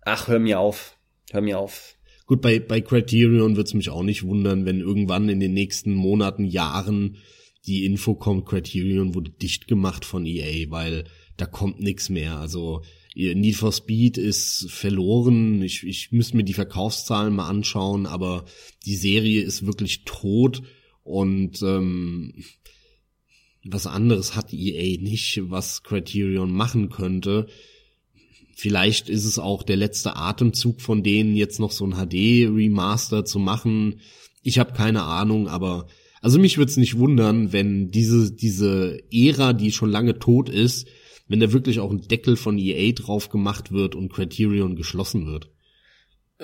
Ach, 0.02 0.28
hör 0.28 0.38
mir 0.38 0.60
auf. 0.60 0.96
Hör 1.30 1.40
mir 1.40 1.58
auf. 1.58 1.96
Gut, 2.26 2.40
bei, 2.40 2.58
bei 2.58 2.80
Criterion 2.80 3.56
wird's 3.56 3.74
mich 3.74 3.90
auch 3.90 4.02
nicht 4.02 4.24
wundern, 4.24 4.64
wenn 4.64 4.80
irgendwann 4.80 5.28
in 5.28 5.40
den 5.40 5.54
nächsten 5.54 5.94
Monaten, 5.94 6.44
Jahren 6.44 7.16
die 7.66 7.84
Info 7.84 8.14
kommt, 8.14 8.46
Criterion 8.46 9.14
wurde 9.14 9.30
dicht 9.30 9.68
gemacht 9.68 10.04
von 10.04 10.26
EA, 10.26 10.70
weil 10.70 11.04
da 11.36 11.46
kommt 11.46 11.80
nichts 11.80 12.08
mehr. 12.08 12.38
Also 12.38 12.82
Need 13.14 13.56
for 13.56 13.72
Speed 13.72 14.18
ist 14.18 14.66
verloren. 14.70 15.62
Ich, 15.62 15.84
ich 15.86 16.10
müsste 16.12 16.36
mir 16.36 16.44
die 16.44 16.54
Verkaufszahlen 16.54 17.34
mal 17.34 17.48
anschauen, 17.48 18.06
aber 18.06 18.44
die 18.86 18.96
Serie 18.96 19.42
ist 19.42 19.66
wirklich 19.66 20.04
tot 20.04 20.62
und 21.02 21.62
ähm, 21.62 22.34
was 23.64 23.86
anderes 23.86 24.34
hat 24.34 24.52
EA 24.52 25.00
nicht, 25.00 25.40
was 25.50 25.82
Criterion 25.82 26.52
machen 26.52 26.88
könnte. 26.88 27.46
Vielleicht 28.54 29.08
ist 29.08 29.24
es 29.24 29.38
auch 29.38 29.62
der 29.62 29.76
letzte 29.76 30.16
Atemzug 30.16 30.80
von 30.80 31.02
denen, 31.02 31.34
jetzt 31.36 31.58
noch 31.58 31.70
so 31.70 31.86
ein 31.86 31.94
HD-Remaster 31.94 33.24
zu 33.24 33.38
machen. 33.38 34.00
Ich 34.42 34.58
habe 34.58 34.72
keine 34.72 35.02
Ahnung, 35.04 35.48
aber 35.48 35.86
also 36.20 36.38
mich 36.38 36.58
würde 36.58 36.70
es 36.70 36.76
nicht 36.76 36.98
wundern, 36.98 37.52
wenn 37.52 37.90
diese, 37.90 38.32
diese 38.32 39.02
Ära, 39.12 39.52
die 39.52 39.72
schon 39.72 39.90
lange 39.90 40.18
tot 40.18 40.48
ist, 40.48 40.86
wenn 41.28 41.40
da 41.40 41.52
wirklich 41.52 41.80
auch 41.80 41.90
ein 41.90 42.06
Deckel 42.06 42.36
von 42.36 42.58
EA 42.58 42.92
drauf 42.92 43.28
gemacht 43.28 43.72
wird 43.72 43.94
und 43.94 44.12
Criterion 44.12 44.76
geschlossen 44.76 45.26
wird. 45.26 45.50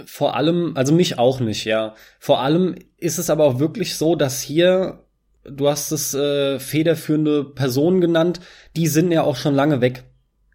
Vor 0.06 0.36
allem, 0.36 0.72
also 0.76 0.92
mich 0.92 1.18
auch 1.18 1.40
nicht, 1.40 1.64
ja. 1.64 1.94
Vor 2.18 2.40
allem 2.40 2.76
ist 2.96 3.18
es 3.18 3.30
aber 3.30 3.44
auch 3.44 3.58
wirklich 3.58 3.96
so, 3.96 4.14
dass 4.14 4.40
hier, 4.40 5.04
du 5.44 5.68
hast 5.68 5.92
es 5.92 6.14
äh, 6.14 6.58
federführende 6.58 7.44
Personen 7.44 8.00
genannt, 8.00 8.40
die 8.76 8.86
sind 8.86 9.12
ja 9.12 9.22
auch 9.22 9.36
schon 9.36 9.54
lange 9.54 9.80
weg. 9.80 10.04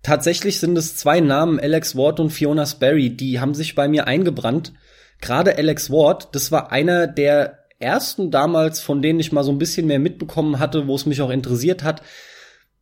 Tatsächlich 0.02 0.60
sind 0.60 0.78
es 0.78 0.98
zwei 0.98 1.22
Namen, 1.22 1.60
Alex 1.60 1.96
Ward 1.96 2.20
und 2.20 2.30
Fiona 2.30 2.66
Sperry, 2.66 3.16
die 3.16 3.40
haben 3.40 3.54
sich 3.54 3.76
bei 3.76 3.88
mir 3.88 4.08
eingebrannt. 4.08 4.74
Gerade 5.22 5.58
Alex 5.58 5.90
Ward, 5.90 6.36
das 6.36 6.52
war 6.52 6.72
einer 6.72 7.08
der 7.08 7.60
ersten 7.80 8.32
damals, 8.32 8.82
von 8.82 9.02
denen 9.02 9.20
ich 9.20 9.32
mal 9.32 9.44
so 9.44 9.52
ein 9.52 9.60
bisschen 9.60 9.88
mehr 9.88 10.00
mitbekommen 10.00 10.60
hatte, 10.60 10.88
wo 10.88 10.96
es 10.96 11.06
mich 11.06 11.22
auch 11.22 11.30
interessiert 11.30 11.84
hat. 11.84 12.02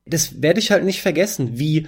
Das 0.06 0.42
werde 0.42 0.60
ich 0.60 0.72
halt 0.72 0.84
nicht 0.84 1.02
vergessen, 1.02 1.60
wie 1.60 1.88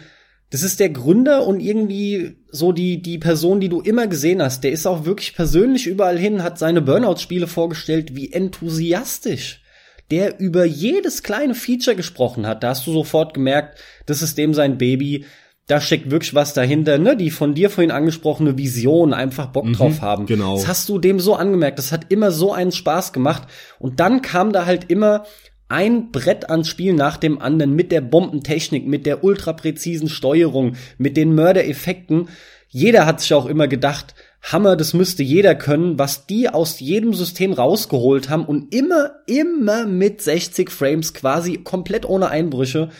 das 0.53 0.61
ist 0.61 0.79
der 0.79 0.91
Gründer 0.91 1.47
und 1.47 1.59
irgendwie 1.59 2.35
so 2.51 2.73
die, 2.73 3.01
die 3.01 3.17
Person, 3.17 3.59
die 3.59 3.69
du 3.69 3.81
immer 3.81 4.05
gesehen 4.05 4.39
hast. 4.39 4.63
Der 4.63 4.71
ist 4.71 4.85
auch 4.85 5.03
wirklich 5.03 5.35
persönlich 5.35 5.87
überall 5.87 6.15
hin, 6.15 6.43
hat 6.43 6.59
seine 6.59 6.79
Burnout-Spiele 6.79 7.47
vorgestellt, 7.47 8.15
wie 8.15 8.31
enthusiastisch 8.31 9.63
der 10.11 10.39
über 10.39 10.63
jedes 10.63 11.23
kleine 11.23 11.55
Feature 11.55 11.95
gesprochen 11.95 12.45
hat. 12.45 12.61
Da 12.61 12.69
hast 12.69 12.85
du 12.85 12.91
sofort 12.91 13.33
gemerkt, 13.33 13.79
das 14.05 14.21
ist 14.21 14.37
dem 14.37 14.53
sein 14.53 14.77
Baby. 14.77 15.25
Da 15.65 15.81
steckt 15.81 16.11
wirklich 16.11 16.35
was 16.35 16.53
dahinter, 16.53 16.99
ne? 16.99 17.17
Die 17.17 17.31
von 17.31 17.55
dir 17.55 17.71
vorhin 17.71 17.89
angesprochene 17.89 18.55
Vision, 18.55 19.15
einfach 19.15 19.47
Bock 19.47 19.65
mhm, 19.65 19.73
drauf 19.73 20.01
haben. 20.01 20.27
Genau. 20.27 20.57
Das 20.57 20.67
hast 20.67 20.87
du 20.87 20.99
dem 20.99 21.19
so 21.19 21.33
angemerkt. 21.33 21.79
Das 21.79 21.91
hat 21.91 22.11
immer 22.11 22.29
so 22.29 22.53
einen 22.53 22.73
Spaß 22.73 23.11
gemacht. 23.11 23.47
Und 23.79 23.99
dann 23.99 24.21
kam 24.21 24.51
da 24.51 24.67
halt 24.67 24.91
immer 24.91 25.25
ein 25.73 26.11
Brett 26.11 26.51
ans 26.51 26.67
Spiel 26.67 26.93
nach 26.93 27.17
dem 27.17 27.41
anderen 27.41 27.73
mit 27.73 27.91
der 27.91 28.01
Bombentechnik, 28.01 28.85
mit 28.85 29.07
der 29.07 29.23
ultrapräzisen 29.23 30.07
Steuerung, 30.07 30.75
mit 30.99 31.17
den 31.17 31.33
Mördereffekten. 31.33 32.29
Jeder 32.69 33.07
hat 33.07 33.21
sich 33.21 33.33
auch 33.33 33.47
immer 33.47 33.67
gedacht, 33.67 34.13
Hammer, 34.43 34.75
das 34.75 34.93
müsste 34.93 35.23
jeder 35.23 35.55
können, 35.55 35.97
was 35.97 36.27
die 36.27 36.47
aus 36.47 36.79
jedem 36.79 37.15
System 37.15 37.53
rausgeholt 37.53 38.29
haben 38.29 38.45
und 38.45 38.71
immer, 38.71 39.15
immer 39.25 39.87
mit 39.87 40.21
60 40.21 40.69
Frames 40.69 41.15
quasi 41.15 41.57
komplett 41.57 42.05
ohne 42.07 42.29
Einbrüche, 42.29 42.91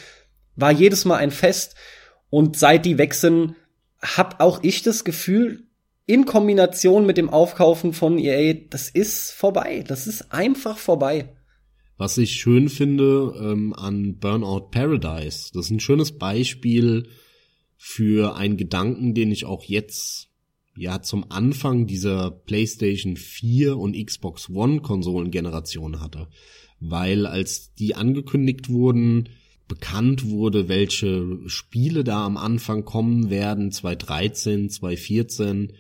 war 0.55 0.71
jedes 0.71 1.05
Mal 1.05 1.17
ein 1.17 1.31
Fest. 1.31 1.75
Und 2.31 2.57
seit 2.57 2.85
die 2.85 2.97
weg 2.97 3.13
sind, 3.13 3.55
hab 4.01 4.41
auch 4.41 4.63
ich 4.63 4.81
das 4.81 5.03
Gefühl, 5.03 5.67
in 6.07 6.25
Kombination 6.25 7.05
mit 7.05 7.17
dem 7.17 7.29
Aufkaufen 7.29 7.93
von 7.93 8.17
EA, 8.17 8.55
das 8.71 8.89
ist 8.89 9.31
vorbei. 9.31 9.83
Das 9.87 10.07
ist 10.07 10.33
einfach 10.33 10.79
vorbei. 10.79 11.29
Was 11.97 12.17
ich 12.17 12.33
schön 12.33 12.69
finde 12.69 13.35
ähm, 13.39 13.73
an 13.73 14.17
Burnout 14.17 14.69
Paradise, 14.71 15.51
das 15.53 15.65
ist 15.65 15.71
ein 15.71 15.79
schönes 15.79 16.17
Beispiel 16.17 17.07
für 17.77 18.35
einen 18.35 18.57
Gedanken, 18.57 19.13
den 19.13 19.31
ich 19.31 19.45
auch 19.45 19.63
jetzt 19.63 20.29
ja 20.75 21.01
zum 21.01 21.29
Anfang 21.29 21.85
dieser 21.85 22.31
PlayStation 22.31 23.15
4 23.15 23.77
und 23.77 23.95
Xbox 23.95 24.49
One 24.49 24.81
Konsolengeneration 24.81 25.99
hatte. 25.99 26.27
Weil 26.79 27.25
als 27.25 27.73
die 27.75 27.95
angekündigt 27.95 28.69
wurden, 28.69 29.29
bekannt 29.67 30.29
wurde, 30.29 30.67
welche 30.67 31.39
Spiele 31.47 32.03
da 32.03 32.25
am 32.25 32.37
Anfang 32.37 32.85
kommen 32.85 33.29
werden, 33.29 33.71
2013, 33.71 34.69
2014, 34.69 35.73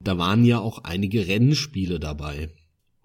da 0.00 0.18
waren 0.18 0.44
ja 0.44 0.58
auch 0.58 0.84
einige 0.84 1.26
Rennspiele 1.26 2.00
dabei. 2.00 2.50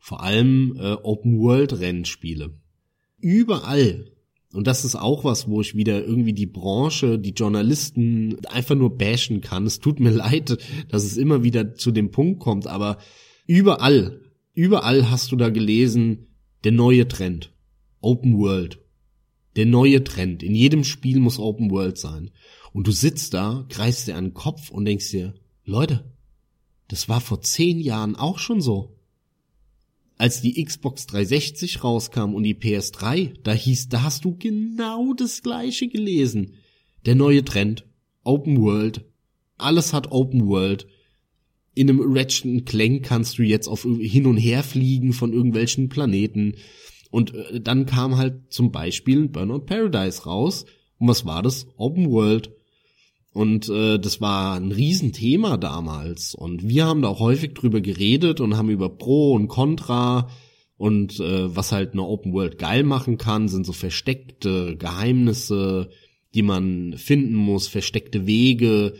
Vor 0.06 0.22
allem 0.22 0.78
äh, 0.80 0.92
Open-World-Rennspiele. 1.02 2.54
Überall 3.18 4.12
und 4.54 4.68
das 4.68 4.86
ist 4.86 4.96
auch 4.96 5.24
was, 5.24 5.48
wo 5.48 5.62
ich 5.62 5.76
wieder 5.76 6.06
irgendwie 6.06 6.34
die 6.34 6.46
Branche, 6.46 7.18
die 7.18 7.32
Journalisten 7.32 8.38
einfach 8.46 8.76
nur 8.76 9.00
bashen 9.00 9.42
kann. 9.42 9.66
Es 9.66 9.80
tut 9.80 10.00
mir 10.00 10.12
leid, 10.12 10.60
dass 10.90 11.06
es 11.06 11.18
immer 11.18 11.44
wieder 11.44 11.74
zu 11.74 11.90
dem 11.90 12.12
Punkt 12.12 12.40
kommt, 12.40 12.68
aber 12.68 13.00
überall, 13.48 14.22
überall 14.54 15.10
hast 15.10 15.32
du 15.32 15.38
da 15.38 15.50
gelesen, 15.50 16.28
der 16.64 16.72
neue 16.72 17.08
Trend. 17.08 17.52
Open 18.00 18.38
World. 18.38 18.78
Der 19.56 19.66
neue 19.66 20.04
Trend. 20.04 20.44
In 20.44 20.54
jedem 20.54 20.84
Spiel 20.84 21.20
muss 21.20 21.40
Open 21.40 21.72
World 21.72 21.98
sein. 21.98 22.30
Und 22.74 22.86
du 22.86 22.92
sitzt 22.92 23.34
da, 23.34 23.66
greifst 23.70 24.08
dir 24.08 24.18
an 24.18 24.26
den 24.26 24.34
Kopf 24.36 24.70
und 24.70 24.86
denkst 24.86 25.10
dir, 25.10 25.34
Leute, 25.64 26.14
das 26.90 27.10
war 27.10 27.22
vor 27.22 27.42
zehn 27.42 27.80
Jahren 27.80 28.16
auch 28.16 28.38
schon 28.38 28.62
so 28.62 28.95
als 30.18 30.42
die 30.42 30.64
Xbox 30.64 31.08
360 31.08 31.84
rauskam 31.84 32.34
und 32.34 32.44
die 32.44 32.56
PS3, 32.56 33.34
da 33.44 33.54
hieß, 33.54 33.90
da 33.90 34.04
hast 34.04 34.26
du 34.26 34.36
genau 34.38 35.14
das 35.14 35.42
gleiche 35.42 35.88
gelesen. 35.88 36.54
Der 37.06 37.16
neue 37.16 37.44
Trend, 37.44 37.86
Open 38.24 38.62
World, 38.62 39.06
alles 39.58 39.94
hat 39.94 40.12
Open 40.12 40.48
World. 40.48 40.88
In 41.74 41.90
einem 41.90 42.02
Ratchet 42.02 42.66
Clank 42.66 43.04
kannst 43.04 43.38
du 43.38 43.44
jetzt 43.44 43.68
auf 43.68 43.84
hin 43.84 44.26
und 44.26 44.38
her 44.38 44.64
fliegen 44.64 45.14
von 45.14 45.34
irgendwelchen 45.34 45.90
Planeten. 45.90 46.56
Und 47.12 47.34
äh, 47.34 47.60
dann 47.60 47.86
kam 47.86 48.18
halt 48.18 48.52
zum 48.52 48.72
Beispiel 48.72 49.28
Burnout 49.28 49.66
Paradise 49.66 50.24
raus. 50.24 50.66
Und 50.98 51.10
was 51.10 51.26
war 51.26 51.44
das? 51.44 51.68
Open 51.78 52.10
World. 52.10 52.55
Und 53.36 53.68
äh, 53.68 54.00
das 54.00 54.22
war 54.22 54.56
ein 54.56 54.72
Riesenthema 54.72 55.58
damals. 55.58 56.36
Und 56.36 56.70
wir 56.70 56.86
haben 56.86 57.02
da 57.02 57.10
auch 57.10 57.20
häufig 57.20 57.54
drüber 57.54 57.82
geredet 57.82 58.40
und 58.40 58.56
haben 58.56 58.70
über 58.70 58.88
Pro 58.88 59.34
und 59.34 59.50
Contra 59.50 60.30
und 60.78 61.20
äh, 61.20 61.54
was 61.54 61.74
halt 61.74 61.92
eine 61.92 62.04
Open 62.04 62.32
World 62.32 62.58
geil 62.58 62.84
machen 62.84 63.18
kann, 63.18 63.50
sind 63.50 63.66
so 63.66 63.74
versteckte 63.74 64.78
Geheimnisse, 64.78 65.90
die 66.34 66.44
man 66.44 66.94
finden 66.98 67.36
muss, 67.36 67.68
versteckte 67.68 68.26
Wege. 68.26 68.94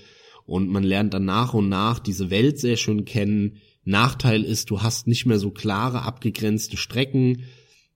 Und 0.46 0.68
man 0.68 0.84
lernt 0.84 1.14
dann 1.14 1.24
nach 1.24 1.54
und 1.54 1.70
nach 1.70 2.00
diese 2.00 2.30
Welt 2.30 2.60
sehr 2.60 2.76
schön 2.76 3.06
kennen. 3.06 3.62
Nachteil 3.86 4.44
ist, 4.44 4.70
du 4.70 4.82
hast 4.82 5.08
nicht 5.08 5.26
mehr 5.26 5.40
so 5.40 5.50
klare, 5.50 6.02
abgegrenzte 6.02 6.76
Strecken, 6.76 7.44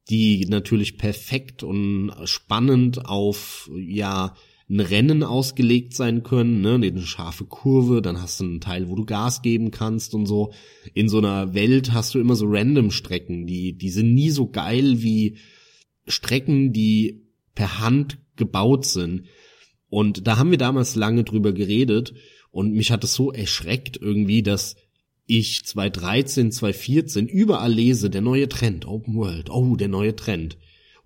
die 0.09 0.45
natürlich 0.45 0.97
perfekt 0.97 1.63
und 1.63 2.13
spannend 2.23 3.07
auf, 3.07 3.69
ja, 3.75 4.35
ein 4.69 4.79
Rennen 4.79 5.23
ausgelegt 5.23 5.95
sein 5.95 6.21
können, 6.21 6.61
ne, 6.61 6.75
eine 6.75 7.01
scharfe 7.01 7.45
Kurve, 7.45 8.01
dann 8.03 8.21
hast 8.21 8.39
du 8.39 8.43
einen 8.43 8.61
Teil, 8.61 8.87
wo 8.87 8.95
du 8.95 9.03
Gas 9.03 9.41
geben 9.41 9.71
kannst 9.71 10.13
und 10.13 10.27
so. 10.27 10.53
In 10.93 11.09
so 11.09 11.17
einer 11.17 11.55
Welt 11.55 11.91
hast 11.91 12.13
du 12.13 12.19
immer 12.19 12.35
so 12.35 12.45
random 12.47 12.91
Strecken, 12.91 13.47
die, 13.47 13.73
die 13.73 13.89
sind 13.89 14.13
nie 14.13 14.29
so 14.29 14.47
geil 14.47 15.01
wie 15.01 15.37
Strecken, 16.07 16.71
die 16.71 17.23
per 17.55 17.79
Hand 17.79 18.19
gebaut 18.35 18.85
sind. 18.85 19.23
Und 19.89 20.27
da 20.27 20.37
haben 20.37 20.51
wir 20.51 20.59
damals 20.59 20.95
lange 20.95 21.23
drüber 21.23 21.51
geredet 21.51 22.13
und 22.51 22.73
mich 22.73 22.91
hat 22.91 23.03
es 23.03 23.15
so 23.15 23.31
erschreckt 23.31 23.97
irgendwie, 23.99 24.43
dass 24.43 24.75
ich 25.25 25.65
2013, 25.65 26.51
2014 26.51 27.27
überall 27.27 27.73
lese, 27.73 28.09
der 28.11 28.21
neue 28.21 28.49
Trend, 28.49 28.87
Open 28.87 29.15
World, 29.15 29.49
oh, 29.49 29.75
der 29.75 29.87
neue 29.87 30.15
Trend. 30.15 30.57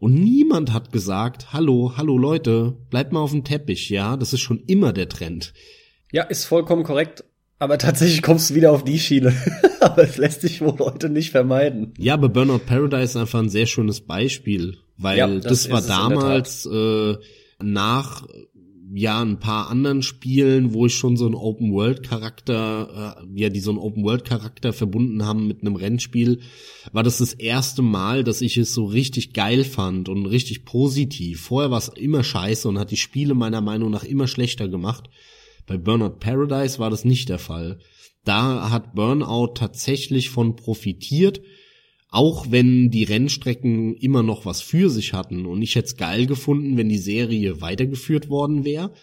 Und 0.04 0.16
niemand 0.16 0.74
hat 0.74 0.92
gesagt, 0.92 1.54
hallo, 1.54 1.94
hallo 1.96 2.18
Leute, 2.18 2.76
bleibt 2.90 3.14
mal 3.14 3.22
auf 3.22 3.32
dem 3.32 3.46
Teppich, 3.46 3.90
ja, 3.90 4.18
das 4.18 4.34
ist 4.34 4.42
schon 4.42 4.60
immer 4.68 4.92
der 4.92 5.08
Trend. 5.08 5.54
Ja, 6.12 6.24
ist 6.24 6.44
vollkommen 6.44 6.84
korrekt. 6.84 7.24
Aber 7.58 7.78
tatsächlich 7.78 8.22
kommst 8.22 8.50
du 8.50 8.56
wieder 8.56 8.74
auf 8.74 8.84
die 8.84 9.00
Schiene. 9.00 9.34
aber 9.80 10.04
es 10.04 10.18
lässt 10.18 10.42
sich 10.42 10.60
wohl 10.60 10.78
heute 10.80 11.08
nicht 11.08 11.32
vermeiden. 11.32 11.94
Ja, 11.98 12.16
aber 12.16 12.28
Burnout 12.28 12.66
Paradise 12.66 13.04
ist 13.04 13.16
einfach 13.16 13.40
ein 13.40 13.48
sehr 13.48 13.66
schönes 13.66 14.02
Beispiel, 14.02 14.76
weil 14.98 15.20
ja, 15.20 15.28
das, 15.28 15.70
das 15.70 15.72
war 15.72 15.82
damals 15.82 16.66
äh, 16.66 17.16
nach 17.64 18.28
ja 18.96 19.22
ein 19.22 19.40
paar 19.40 19.70
anderen 19.70 20.04
Spielen, 20.04 20.74
wo 20.74 20.86
ich 20.86 20.94
schon 20.94 21.18
so 21.18 21.26
einen 21.26 21.36
Open 21.36 21.72
World 21.74 22.04
Charakter, 22.04 23.18
äh, 23.20 23.42
ja, 23.42 23.50
die 23.50 23.60
so 23.60 23.72
einen 23.72 23.80
Open 23.80 24.04
World 24.04 24.24
Charakter 24.24 24.72
verbunden 24.72 25.26
haben 25.26 25.48
mit 25.48 25.62
einem 25.62 25.76
Rennspiel, 25.76 26.42
war 26.92 27.02
das 27.02 27.18
das 27.18 27.34
erste 27.34 27.82
Mal, 27.82 28.24
dass 28.24 28.42
ich 28.42 28.58
es 28.58 28.74
so 28.74 28.86
richtig 28.86 29.34
geil 29.34 29.64
fand 29.64 30.10
und 30.10 30.28
richtig 30.28 30.64
positiv. 30.64 31.42
Vorher 31.42 31.72
war 31.72 31.80
es 31.80 31.90
immer 31.90 32.24
scheiße 32.24 32.68
und 32.68 32.78
hat 32.78 32.92
die 32.92 32.98
Spiele 32.98 33.34
meiner 33.34 33.62
Meinung 33.62 33.90
nach 33.90 34.04
immer 34.04 34.28
schlechter 34.28 34.68
gemacht. 34.68 35.10
Bei 35.66 35.78
Burnout 35.78 36.20
Paradise 36.20 36.78
war 36.78 36.92
das 36.92 37.04
nicht 37.04 37.30
der 37.30 37.40
Fall. 37.40 37.80
Da 38.26 38.70
hat 38.70 38.94
Burnout 38.94 39.54
tatsächlich 39.56 40.30
von 40.30 40.56
profitiert, 40.56 41.42
auch 42.14 42.52
wenn 42.52 42.92
die 42.92 43.06
Rennstrecken 43.06 43.96
immer 43.96 44.22
noch 44.22 44.46
was 44.46 44.62
für 44.62 44.92
sich 44.92 45.14
hatten 45.14 45.48
und 45.48 45.64
ich 45.64 45.74
hätte 45.74 45.88
es 45.88 45.98
geil 45.98 46.28
gefunden, 46.28 46.78
wenn 46.78 46.88
die 46.88 47.00
Serie 47.00 47.60
weitergeführt 47.60 48.30
worden 48.30 48.64
wäre 48.64 48.94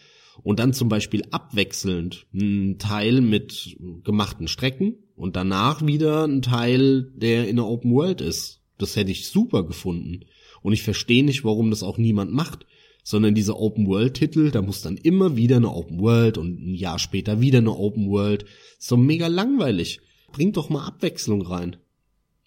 und 0.44 0.60
dann 0.60 0.72
zum 0.72 0.88
Beispiel 0.88 1.24
abwechselnd 1.32 2.28
ein 2.32 2.78
Teil 2.78 3.20
mit 3.20 3.76
gemachten 4.04 4.46
Strecken 4.46 4.94
und 5.16 5.34
danach 5.34 5.84
wieder 5.84 6.24
ein 6.24 6.40
Teil, 6.40 7.10
der 7.16 7.48
in 7.48 7.56
der 7.56 7.66
Open 7.66 7.92
World 7.92 8.20
ist. 8.20 8.60
Das 8.78 8.94
hätte 8.94 9.10
ich 9.10 9.26
super 9.26 9.64
gefunden. 9.66 10.20
Und 10.62 10.72
ich 10.72 10.84
verstehe 10.84 11.24
nicht, 11.24 11.42
warum 11.42 11.70
das 11.70 11.82
auch 11.82 11.98
niemand 11.98 12.32
macht, 12.32 12.64
sondern 13.02 13.34
diese 13.34 13.58
Open 13.58 13.88
World 13.88 14.14
Titel, 14.14 14.52
da 14.52 14.62
muss 14.62 14.82
dann 14.82 14.96
immer 14.96 15.34
wieder 15.36 15.56
eine 15.56 15.74
Open 15.74 15.98
World 15.98 16.38
und 16.38 16.60
ein 16.60 16.74
Jahr 16.76 17.00
später 17.00 17.40
wieder 17.40 17.58
eine 17.58 17.76
Open 17.76 18.08
World. 18.08 18.44
So 18.78 18.96
mega 18.96 19.26
langweilig. 19.26 20.00
Bringt 20.30 20.56
doch 20.56 20.70
mal 20.70 20.86
Abwechslung 20.86 21.42
rein. 21.42 21.76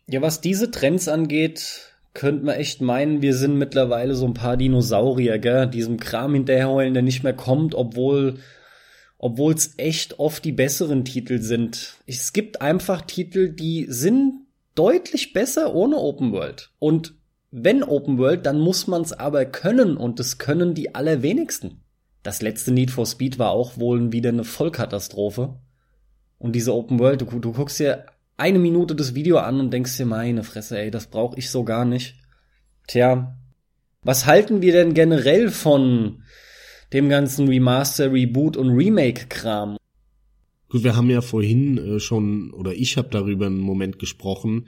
Ja, 0.08 0.22
was 0.22 0.42
diese 0.42 0.72
Trends 0.72 1.08
angeht, 1.08 1.94
könnte 2.14 2.46
man 2.46 2.56
echt 2.56 2.82
meinen, 2.82 3.22
wir 3.22 3.36
sind 3.36 3.58
mittlerweile 3.58 4.16
so 4.16 4.26
ein 4.26 4.34
paar 4.34 4.58
Dinosaurier, 4.58 5.40
gell? 5.40 5.68
Diesem 5.68 6.00
Kram 6.00 6.34
hinterherheulen, 6.34 6.94
der 6.94 7.04
nicht 7.04 7.24
mehr 7.24 7.34
kommt, 7.34 7.74
obwohl 7.76 8.40
obwohl 9.24 9.54
es 9.54 9.76
echt 9.78 10.20
oft 10.20 10.44
die 10.44 10.52
besseren 10.52 11.06
Titel 11.06 11.40
sind. 11.40 11.96
Es 12.06 12.34
gibt 12.34 12.62
einfach 12.62 13.04
Titel, 13.04 13.54
die 13.54 13.86
sind 13.88 14.42
deutlich 14.76 15.32
besser 15.32 15.74
ohne 15.74 15.96
Open 15.96 16.34
World. 16.34 16.72
Und 16.78 17.14
wenn 17.50 17.84
Open 17.84 18.18
World, 18.18 18.46
dann 18.46 18.60
muss 18.60 18.86
man 18.86 19.02
es 19.02 19.14
aber 19.14 19.46
können 19.46 19.96
und 19.96 20.20
das 20.20 20.40
können 20.40 20.74
die 20.74 20.94
allerwenigsten. 20.94 21.80
Das 22.22 22.42
letzte 22.42 22.72
Need 22.72 22.92
for 22.92 23.06
Speed 23.06 23.40
war 23.40 23.52
auch 23.52 23.78
wohl 23.78 24.12
wieder 24.12 24.28
eine 24.28 24.44
Vollkatastrophe. 24.44 25.56
Und 26.38 26.54
diese 26.54 26.74
Open 26.74 27.00
World, 27.00 27.22
du, 27.22 27.40
du 27.40 27.54
guckst 27.54 27.80
dir 27.80 28.06
eine 28.38 28.60
Minute 28.60 28.96
das 28.96 29.16
Video 29.16 29.38
an 29.38 29.60
und 29.60 29.72
denkst 29.72 29.98
dir, 29.98 30.06
meine 30.06 30.44
Fresse, 30.44 30.80
ey, 30.80 30.92
das 30.92 31.08
brauche 31.08 31.38
ich 31.38 31.50
so 31.50 31.64
gar 31.64 31.86
nicht. 31.86 32.16
Tja, 32.88 33.38
was 34.02 34.26
halten 34.26 34.62
wir 34.62 34.74
denn 34.74 34.94
generell 34.94 35.50
von 35.50 36.24
dem 36.92 37.10
ganzen 37.10 37.48
Remaster, 37.48 38.12
Reboot 38.12 38.58
und 38.58 38.70
Remake-Kram? 38.70 39.78
Gut, 40.70 40.84
wir 40.84 40.96
haben 40.96 41.10
ja 41.10 41.22
vorhin 41.22 41.78
äh, 41.78 42.00
schon, 42.00 42.52
oder 42.52 42.74
ich 42.74 42.98
habe 42.98 43.10
darüber 43.10 43.46
einen 43.46 43.60
Moment 43.60 44.00
gesprochen, 44.00 44.68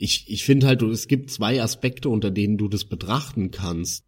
Ich, 0.00 0.26
ich 0.28 0.44
finde 0.44 0.68
halt, 0.68 0.82
es 0.82 1.08
gibt 1.08 1.30
zwei 1.30 1.60
Aspekte, 1.60 2.08
unter 2.08 2.30
denen 2.30 2.56
du 2.56 2.68
das 2.68 2.84
betrachten 2.84 3.50
kannst. 3.50 4.04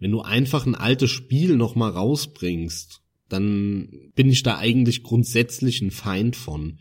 Wenn 0.00 0.10
du 0.10 0.20
einfach 0.20 0.66
ein 0.66 0.74
altes 0.74 1.10
Spiel 1.10 1.56
nochmal 1.56 1.92
rausbringst, 1.92 3.02
dann 3.28 4.10
bin 4.16 4.30
ich 4.30 4.42
da 4.42 4.58
eigentlich 4.58 5.02
grundsätzlich 5.04 5.80
ein 5.80 5.92
Feind 5.92 6.34
von. 6.34 6.80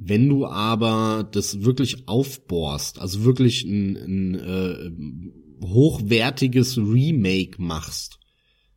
Wenn 0.00 0.28
du 0.28 0.46
aber 0.46 1.28
das 1.30 1.64
wirklich 1.64 2.06
aufbohrst, 2.06 3.00
also 3.00 3.24
wirklich 3.24 3.64
ein, 3.64 3.96
ein 3.96 4.34
äh, 4.34 5.66
hochwertiges 5.66 6.78
Remake 6.78 7.60
machst, 7.60 8.20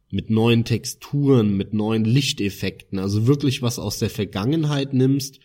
mit 0.10 0.32
neuen 0.32 0.66
Texturen, 0.66 1.56
mit 1.56 1.74
neuen 1.74 2.06
Lichteffekten, 2.06 2.98
also 2.98 3.28
wirklich 3.28 3.62
was 3.62 3.78
aus 3.78 4.00
der 4.00 4.10
Vergangenheit 4.10 4.94
nimmst 4.94 5.40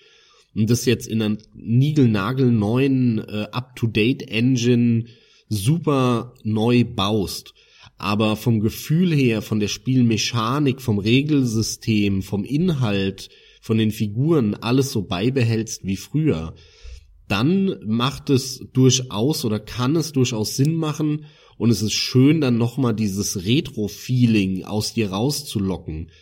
und 0.55 0.71
das 0.71 0.87
jetzt 0.87 1.07
in 1.07 1.21
einer 1.21 1.37
niegelnagelneuen 1.55 3.19
äh, 3.19 3.47
up-to-date 3.53 4.23
Engine 4.31 5.05
super 5.51 6.35
neu 6.43 6.85
baust, 6.85 7.53
aber 7.99 8.37
vom 8.37 8.61
Gefühl 8.61 9.15
her, 9.15 9.43
von 9.43 9.61
der 9.61 9.69
Spielmechanik, 9.69 10.81
vom 10.81 10.99
Regelsystem, 10.99 12.23
vom 12.23 12.45
Inhalt, 12.45 13.29
von 13.67 13.79
den 13.79 13.91
Figuren 13.91 14.55
alles 14.55 14.93
so 14.93 15.03
beibehältst 15.03 15.85
wie 15.85 15.97
früher, 15.97 16.55
dann 17.27 17.81
macht 17.85 18.31
es 18.31 18.65
durchaus 18.73 19.45
oder 19.45 19.59
kann 19.59 19.97
es 19.97 20.13
durchaus 20.13 20.55
Sinn 20.55 20.77
machen 20.77 21.25
und 21.59 21.71
es 21.71 21.83
ist 21.83 21.95
schön, 21.95 22.41
dann 22.41 22.59
nochmal 22.59 22.95
dieses 22.95 23.45
Retro-Feeling 23.45 24.63
aus 24.63 24.95
dir 24.95 25.11
rauszulocken. 25.11 26.13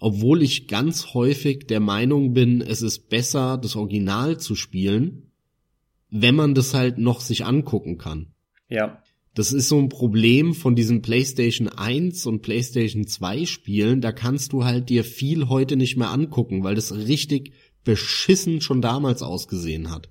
Obwohl 0.00 0.42
ich 0.42 0.66
ganz 0.66 1.12
häufig 1.12 1.66
der 1.66 1.80
Meinung 1.80 2.32
bin, 2.32 2.62
es 2.62 2.80
ist 2.80 3.10
besser, 3.10 3.58
das 3.58 3.76
Original 3.76 4.38
zu 4.38 4.54
spielen, 4.54 5.32
wenn 6.08 6.36
man 6.36 6.54
das 6.54 6.72
halt 6.72 6.96
noch 6.96 7.20
sich 7.20 7.44
angucken 7.44 7.98
kann. 7.98 8.28
Ja. 8.70 9.02
Das 9.34 9.52
ist 9.52 9.68
so 9.68 9.78
ein 9.78 9.88
Problem 9.88 10.54
von 10.54 10.74
diesen 10.74 11.02
PlayStation 11.02 11.68
1 11.68 12.26
und 12.26 12.42
PlayStation 12.42 13.06
2 13.06 13.46
Spielen. 13.46 14.00
Da 14.00 14.12
kannst 14.12 14.52
du 14.52 14.64
halt 14.64 14.88
dir 14.88 15.04
viel 15.04 15.48
heute 15.48 15.76
nicht 15.76 15.96
mehr 15.96 16.10
angucken, 16.10 16.64
weil 16.64 16.74
das 16.74 16.92
richtig 16.92 17.52
beschissen 17.84 18.60
schon 18.60 18.82
damals 18.82 19.22
ausgesehen 19.22 19.90
hat. 19.90 20.08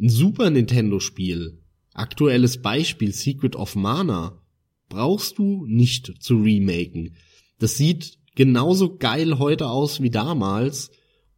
Ein 0.00 0.08
Super 0.08 0.50
Nintendo 0.50 0.98
Spiel, 0.98 1.58
aktuelles 1.92 2.60
Beispiel 2.60 3.14
Secret 3.14 3.54
of 3.54 3.76
Mana, 3.76 4.42
brauchst 4.88 5.38
du 5.38 5.64
nicht 5.66 6.14
zu 6.20 6.36
remaken. 6.36 7.16
Das 7.58 7.76
sieht 7.76 8.18
genauso 8.34 8.96
geil 8.96 9.38
heute 9.38 9.68
aus 9.68 10.02
wie 10.02 10.10
damals 10.10 10.90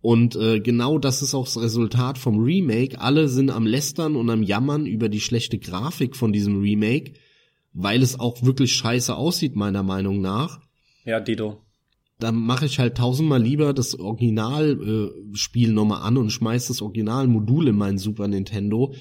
und 0.07 0.37
äh, 0.37 0.61
genau 0.61 1.01
das 1.01 1.21
ist 1.21 1.35
auch 1.35 1.47
das 1.47 1.61
Resultat 1.61 2.17
vom 2.17 2.39
Remake. 2.39 3.01
Alle 3.01 3.27
sind 3.29 3.51
am 3.51 3.67
Lästern 3.67 4.15
und 4.15 4.31
am 4.31 4.45
Jammern 4.45 4.87
über 4.87 5.09
die 5.09 5.19
schlechte 5.19 5.59
Grafik 5.59 6.15
von 6.15 6.33
diesem 6.33 6.61
Remake, 6.61 7.15
weil 7.73 8.01
es 8.05 8.21
auch 8.21 8.45
wirklich 8.45 8.73
scheiße 8.73 9.17
aussieht, 9.17 9.57
meiner 9.57 9.83
Meinung 9.83 10.21
nach. 10.21 10.61
Ja, 11.05 11.19
Dido. 11.19 11.61
Dann 12.21 12.37
mache 12.37 12.67
ich 12.67 12.79
halt 12.79 12.99
tausendmal 12.99 13.43
lieber 13.43 13.75
das 13.75 13.99
Originalspiel 13.99 15.71
äh, 15.71 15.73
nochmal 15.73 16.03
an 16.03 16.19
und 16.19 16.31
schmeiß 16.31 16.69
das 16.69 16.83
Originalmodul 16.83 17.67
in 17.67 17.77
mein 17.77 17.99
Super 17.99 18.29
Nintendo. 18.29 18.95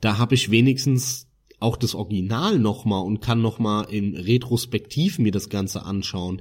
Da 0.00 0.18
habe 0.18 0.36
ich 0.36 0.52
wenigstens 0.52 1.26
auch 1.58 1.76
das 1.76 1.96
Original 1.96 2.60
nochmal 2.60 3.04
und 3.04 3.18
kann 3.18 3.42
nochmal 3.42 3.86
in 3.90 4.14
Retrospektiv 4.14 5.18
mir 5.18 5.32
das 5.32 5.48
Ganze 5.48 5.84
anschauen. 5.84 6.40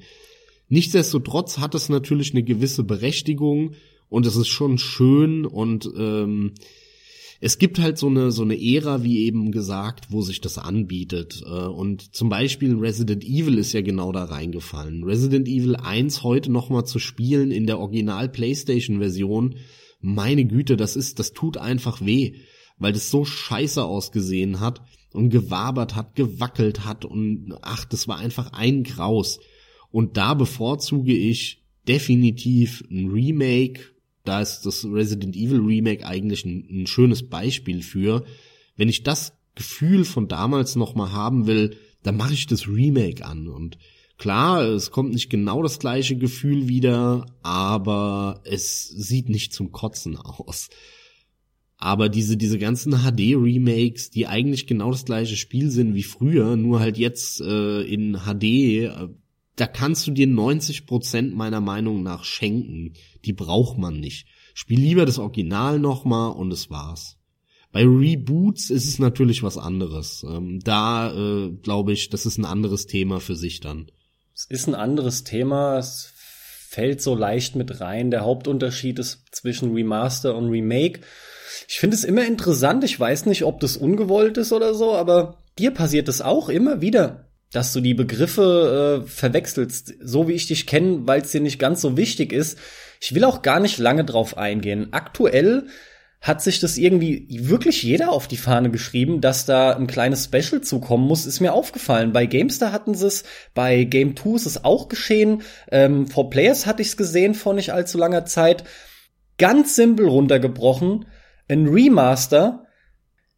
Nichtsdestotrotz 0.69 1.57
hat 1.57 1.73
es 1.73 1.89
natürlich 1.89 2.33
eine 2.33 2.43
gewisse 2.43 2.83
Berechtigung, 2.83 3.73
und 4.11 4.25
es 4.25 4.35
ist 4.35 4.49
schon 4.49 4.77
schön 4.77 5.45
und 5.45 5.89
ähm, 5.97 6.51
es 7.39 7.57
gibt 7.57 7.79
halt 7.79 7.97
so 7.97 8.07
eine 8.07 8.31
so 8.31 8.43
eine 8.43 8.61
Ära, 8.61 9.03
wie 9.03 9.25
eben 9.25 9.53
gesagt, 9.53 10.07
wo 10.09 10.21
sich 10.21 10.41
das 10.41 10.57
anbietet. 10.57 11.41
Äh, 11.45 11.67
und 11.67 12.13
zum 12.13 12.27
Beispiel 12.27 12.75
Resident 12.75 13.23
Evil 13.23 13.57
ist 13.57 13.71
ja 13.71 13.79
genau 13.81 14.11
da 14.11 14.25
reingefallen. 14.25 15.05
Resident 15.05 15.47
Evil 15.47 15.77
1 15.77 16.23
heute 16.23 16.51
nochmal 16.51 16.85
zu 16.85 16.99
spielen 16.99 17.51
in 17.51 17.65
der 17.65 17.79
Original 17.79 18.27
PlayStation 18.27 18.99
Version, 18.99 19.55
meine 20.01 20.43
Güte, 20.43 20.75
das 20.75 20.97
ist, 20.97 21.19
das 21.19 21.31
tut 21.31 21.55
einfach 21.55 22.05
weh, 22.05 22.33
weil 22.77 22.91
das 22.91 23.11
so 23.11 23.23
scheiße 23.23 23.81
ausgesehen 23.81 24.59
hat 24.59 24.81
und 25.13 25.29
gewabert 25.29 25.95
hat, 25.95 26.15
gewackelt 26.15 26.83
hat 26.83 27.05
und 27.05 27.53
ach, 27.61 27.85
das 27.85 28.09
war 28.09 28.17
einfach 28.17 28.51
ein 28.51 28.83
Graus. 28.83 29.39
Und 29.89 30.17
da 30.17 30.33
bevorzuge 30.33 31.13
ich 31.13 31.63
definitiv 31.87 32.83
ein 32.91 33.09
Remake 33.09 33.91
da 34.23 34.41
ist 34.41 34.61
das 34.61 34.85
Resident 34.85 35.35
Evil 35.35 35.59
Remake 35.59 36.05
eigentlich 36.05 36.45
ein, 36.45 36.67
ein 36.69 36.87
schönes 36.87 37.27
Beispiel 37.27 37.81
für. 37.81 38.23
Wenn 38.75 38.89
ich 38.89 39.03
das 39.03 39.33
Gefühl 39.55 40.05
von 40.05 40.27
damals 40.27 40.75
nochmal 40.75 41.11
haben 41.11 41.47
will, 41.47 41.77
dann 42.03 42.17
mache 42.17 42.33
ich 42.33 42.47
das 42.47 42.67
Remake 42.67 43.25
an. 43.25 43.47
Und 43.47 43.77
klar, 44.17 44.63
es 44.63 44.91
kommt 44.91 45.13
nicht 45.13 45.29
genau 45.29 45.63
das 45.63 45.79
gleiche 45.79 46.15
Gefühl 46.15 46.67
wieder, 46.67 47.25
aber 47.43 48.41
es 48.45 48.87
sieht 48.87 49.29
nicht 49.29 49.53
zum 49.53 49.71
Kotzen 49.71 50.17
aus. 50.17 50.69
Aber 51.77 52.09
diese, 52.09 52.37
diese 52.37 52.59
ganzen 52.59 52.93
HD-Remakes, 52.93 54.11
die 54.11 54.27
eigentlich 54.27 54.67
genau 54.67 54.91
das 54.91 55.03
gleiche 55.03 55.35
Spiel 55.35 55.71
sind 55.71 55.95
wie 55.95 56.03
früher, 56.03 56.55
nur 56.55 56.79
halt 56.79 56.99
jetzt 56.99 57.41
äh, 57.41 57.81
in 57.81 58.19
HD, 58.27 58.43
äh, 58.43 59.07
da 59.61 59.67
kannst 59.67 60.07
du 60.07 60.11
dir 60.11 60.25
90 60.25 60.87
Prozent 60.87 61.35
meiner 61.35 61.61
Meinung 61.61 62.01
nach 62.01 62.23
schenken. 62.23 62.93
Die 63.25 63.31
braucht 63.31 63.77
man 63.77 63.99
nicht. 63.99 64.25
Spiel 64.55 64.79
lieber 64.79 65.05
das 65.05 65.19
Original 65.19 65.77
nochmal 65.77 66.31
und 66.31 66.51
es 66.51 66.71
war's. 66.71 67.19
Bei 67.71 67.83
Reboots 67.83 68.71
ist 68.71 68.87
es 68.87 68.97
natürlich 68.97 69.43
was 69.43 69.59
anderes. 69.59 70.25
Ähm, 70.27 70.61
da 70.63 71.13
äh, 71.13 71.51
glaube 71.61 71.93
ich, 71.93 72.09
das 72.09 72.25
ist 72.25 72.39
ein 72.39 72.45
anderes 72.45 72.87
Thema 72.87 73.19
für 73.19 73.35
sich 73.35 73.59
dann. 73.59 73.91
Es 74.33 74.45
ist 74.45 74.67
ein 74.67 74.73
anderes 74.73 75.25
Thema. 75.25 75.77
Es 75.77 76.11
fällt 76.67 76.99
so 77.03 77.13
leicht 77.13 77.55
mit 77.55 77.81
rein. 77.81 78.09
Der 78.09 78.21
Hauptunterschied 78.21 78.97
ist 78.97 79.27
zwischen 79.31 79.75
Remaster 79.75 80.35
und 80.35 80.49
Remake. 80.49 81.01
Ich 81.67 81.79
finde 81.79 81.95
es 81.95 82.03
immer 82.03 82.25
interessant. 82.25 82.83
Ich 82.83 82.99
weiß 82.99 83.27
nicht, 83.27 83.43
ob 83.43 83.59
das 83.59 83.77
ungewollt 83.77 84.39
ist 84.39 84.53
oder 84.53 84.73
so, 84.73 84.95
aber 84.95 85.37
dir 85.59 85.69
passiert 85.69 86.07
es 86.07 86.19
auch 86.19 86.49
immer 86.49 86.81
wieder 86.81 87.30
dass 87.51 87.73
du 87.73 87.81
die 87.81 87.93
Begriffe 87.93 89.03
äh, 89.03 89.07
verwechselst, 89.07 89.95
so 90.01 90.27
wie 90.27 90.33
ich 90.33 90.47
dich 90.47 90.67
kenne, 90.67 91.01
weil 91.05 91.21
es 91.21 91.31
dir 91.31 91.41
nicht 91.41 91.59
ganz 91.59 91.81
so 91.81 91.97
wichtig 91.97 92.31
ist. 92.31 92.57
Ich 93.01 93.13
will 93.13 93.25
auch 93.25 93.41
gar 93.41 93.59
nicht 93.59 93.77
lange 93.77 94.05
drauf 94.05 94.37
eingehen. 94.37 94.89
Aktuell 94.91 95.67
hat 96.21 96.41
sich 96.43 96.59
das 96.59 96.77
irgendwie 96.77 97.25
wirklich 97.47 97.81
jeder 97.81 98.11
auf 98.11 98.27
die 98.27 98.37
Fahne 98.37 98.69
geschrieben, 98.69 99.21
dass 99.21 99.45
da 99.47 99.75
ein 99.75 99.87
kleines 99.87 100.25
Special 100.25 100.61
zukommen 100.61 101.07
muss, 101.07 101.25
ist 101.25 101.39
mir 101.39 101.51
aufgefallen. 101.51 102.13
Bei 102.13 102.27
Gamestar 102.27 102.71
hatten 102.71 102.93
sie 102.93 103.07
es, 103.07 103.23
bei 103.55 103.83
Game 103.85 104.15
2 104.15 104.35
ist 104.35 104.45
es 104.45 104.63
auch 104.63 104.87
geschehen. 104.87 105.41
Ähm, 105.71 106.05
For 106.07 106.29
Players 106.29 106.67
hatte 106.67 106.83
ich 106.83 106.89
es 106.89 106.97
gesehen 106.97 107.33
vor 107.33 107.55
nicht 107.55 107.73
allzu 107.73 107.97
langer 107.97 108.25
Zeit. 108.25 108.63
Ganz 109.39 109.75
simpel 109.75 110.07
runtergebrochen. 110.07 111.07
Ein 111.49 111.67
Remaster. 111.67 112.67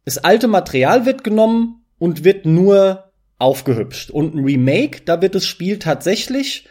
Das 0.04 0.18
alte 0.18 0.46
Material 0.46 1.06
wird 1.06 1.24
genommen 1.24 1.86
und 1.98 2.22
wird 2.22 2.44
nur 2.44 3.03
aufgehübscht. 3.38 4.10
Und 4.10 4.34
ein 4.34 4.44
Remake, 4.44 5.02
da 5.04 5.20
wird 5.20 5.34
das 5.34 5.46
Spiel 5.46 5.78
tatsächlich 5.78 6.68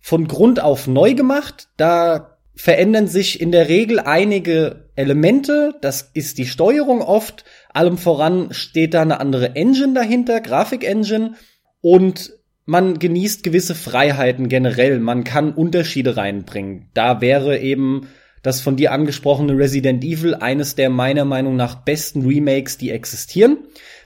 von 0.00 0.26
Grund 0.26 0.60
auf 0.60 0.86
neu 0.86 1.14
gemacht. 1.14 1.68
Da 1.76 2.38
verändern 2.54 3.06
sich 3.06 3.40
in 3.40 3.52
der 3.52 3.68
Regel 3.68 4.00
einige 4.00 4.90
Elemente. 4.96 5.74
Das 5.80 6.10
ist 6.12 6.38
die 6.38 6.46
Steuerung 6.46 7.00
oft. 7.00 7.44
Allem 7.72 7.98
voran 7.98 8.52
steht 8.52 8.94
da 8.94 9.02
eine 9.02 9.20
andere 9.20 9.56
Engine 9.56 9.94
dahinter, 9.94 10.40
Grafik-Engine. 10.40 11.34
Und 11.80 12.32
man 12.66 12.98
genießt 12.98 13.42
gewisse 13.42 13.74
Freiheiten 13.74 14.48
generell. 14.48 15.00
Man 15.00 15.24
kann 15.24 15.52
Unterschiede 15.52 16.16
reinbringen. 16.16 16.88
Da 16.94 17.20
wäre 17.20 17.58
eben 17.58 18.08
das 18.42 18.60
von 18.60 18.76
dir 18.76 18.92
angesprochene 18.92 19.56
Resident 19.56 20.04
Evil 20.04 20.34
eines 20.34 20.74
der 20.74 20.88
meiner 20.88 21.24
Meinung 21.24 21.56
nach 21.56 21.84
besten 21.84 22.26
Remakes, 22.26 22.78
die 22.78 22.90
existieren. 22.90 23.58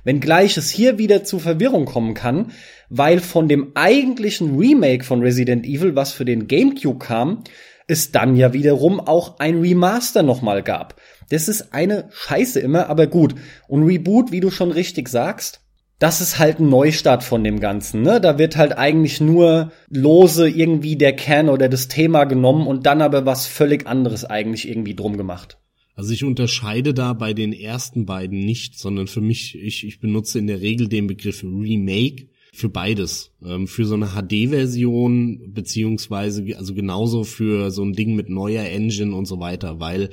Wenngleich 0.05 0.57
es 0.57 0.71
hier 0.71 0.99
wieder 0.99 1.25
zu 1.25 1.39
Verwirrung 1.39 1.87
kommen 1.87 2.15
kann, 2.15 2.53
weil 2.89 3.21
von 3.21 3.49
dem 3.49 3.73
eigentlichen 3.75 4.57
Remake 4.57 5.05
von 5.05 5.23
Resident 5.23 5.67
Evil, 5.67 5.97
was 5.97 6.13
für 6.13 6.25
den 6.25 6.47
GameCube 6.47 6.99
kam, 6.99 7.43
es 7.87 8.13
dann 8.13 8.37
ja 8.37 8.53
wiederum 8.53 9.01
auch 9.01 9.39
ein 9.39 9.61
Remaster 9.61 10.23
nochmal 10.23 10.63
gab. 10.63 11.01
Das 11.31 11.49
ist 11.49 11.73
eine 11.73 12.09
Scheiße 12.13 12.61
immer, 12.61 12.89
aber 12.89 13.07
gut. 13.07 13.35
Und 13.69 13.85
Reboot, 13.85 14.31
wie 14.33 14.41
du 14.41 14.51
schon 14.51 14.71
richtig 14.71 15.09
sagst, 15.09 15.61
das 15.99 16.21
ist 16.21 16.39
halt 16.39 16.61
ein 16.61 16.69
Neustart 16.69 17.23
von 17.23 17.45
dem 17.45 17.61
Ganzen. 17.61 18.03
Ne? 18.03 18.21
Da 18.21 18.39
wird 18.39 18.57
halt 18.57 18.77
eigentlich 18.77 19.21
nur 19.21 19.73
lose 19.89 20.49
irgendwie 20.49 20.97
der 20.97 21.15
Kern 21.15 21.49
oder 21.49 21.69
das 21.69 21.89
Thema 21.89 22.25
genommen 22.25 22.67
und 22.67 22.85
dann 22.87 23.01
aber 23.01 23.27
was 23.27 23.47
völlig 23.47 23.87
anderes 23.87 24.25
eigentlich 24.25 24.69
irgendwie 24.69 24.97
drum 24.97 25.17
gemacht. 25.17 25.59
Also 25.95 26.13
ich 26.13 26.25
unterscheide 26.25 26.93
da 26.93 27.13
bei 27.13 27.35
den 27.35 27.53
ersten 27.53 28.05
beiden 28.05 28.41
nicht, 28.41 28.79
sondern 28.79 29.07
für 29.07 29.21
mich, 29.21 29.57
ich, 29.57 29.87
ich 29.87 30.01
benutze 30.01 30.39
in 30.39 30.49
der 30.49 30.61
Regel 30.61 30.89
den 30.89 31.07
Begriff 31.07 31.45
Remake 31.45 32.29
für 32.53 32.69
beides. 32.69 33.33
Ähm, 33.45 33.67
für 33.67 33.85
so 33.85 33.95
eine 33.95 34.11
HD-Version, 34.15 35.53
beziehungsweise 35.53 36.45
also 36.57 36.75
genauso 36.75 37.25
für 37.25 37.71
so 37.71 37.85
ein 37.85 37.93
Ding 37.93 38.15
mit 38.15 38.29
neuer 38.29 38.65
Engine 38.65 39.15
und 39.15 39.27
so 39.27 39.41
weiter, 39.41 39.81
weil 39.81 40.11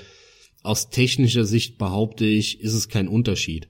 aus 0.64 0.90
technischer 0.90 1.46
Sicht 1.46 1.78
behaupte 1.78 2.26
ich, 2.26 2.62
ist 2.62 2.74
es 2.74 2.88
kein 2.88 3.08
Unterschied. 3.08 3.68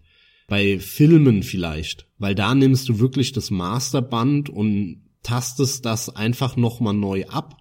Bei 0.48 0.80
Filmen 0.80 1.44
vielleicht, 1.44 2.08
weil 2.18 2.36
da 2.36 2.54
nimmst 2.54 2.90
du 2.90 3.00
wirklich 3.00 3.32
das 3.32 3.52
Masterband 3.52 4.50
und 4.50 5.04
tastest 5.24 5.86
das 5.86 6.14
einfach 6.14 6.58
nochmal 6.58 6.94
neu 6.94 7.26
ab. 7.28 7.58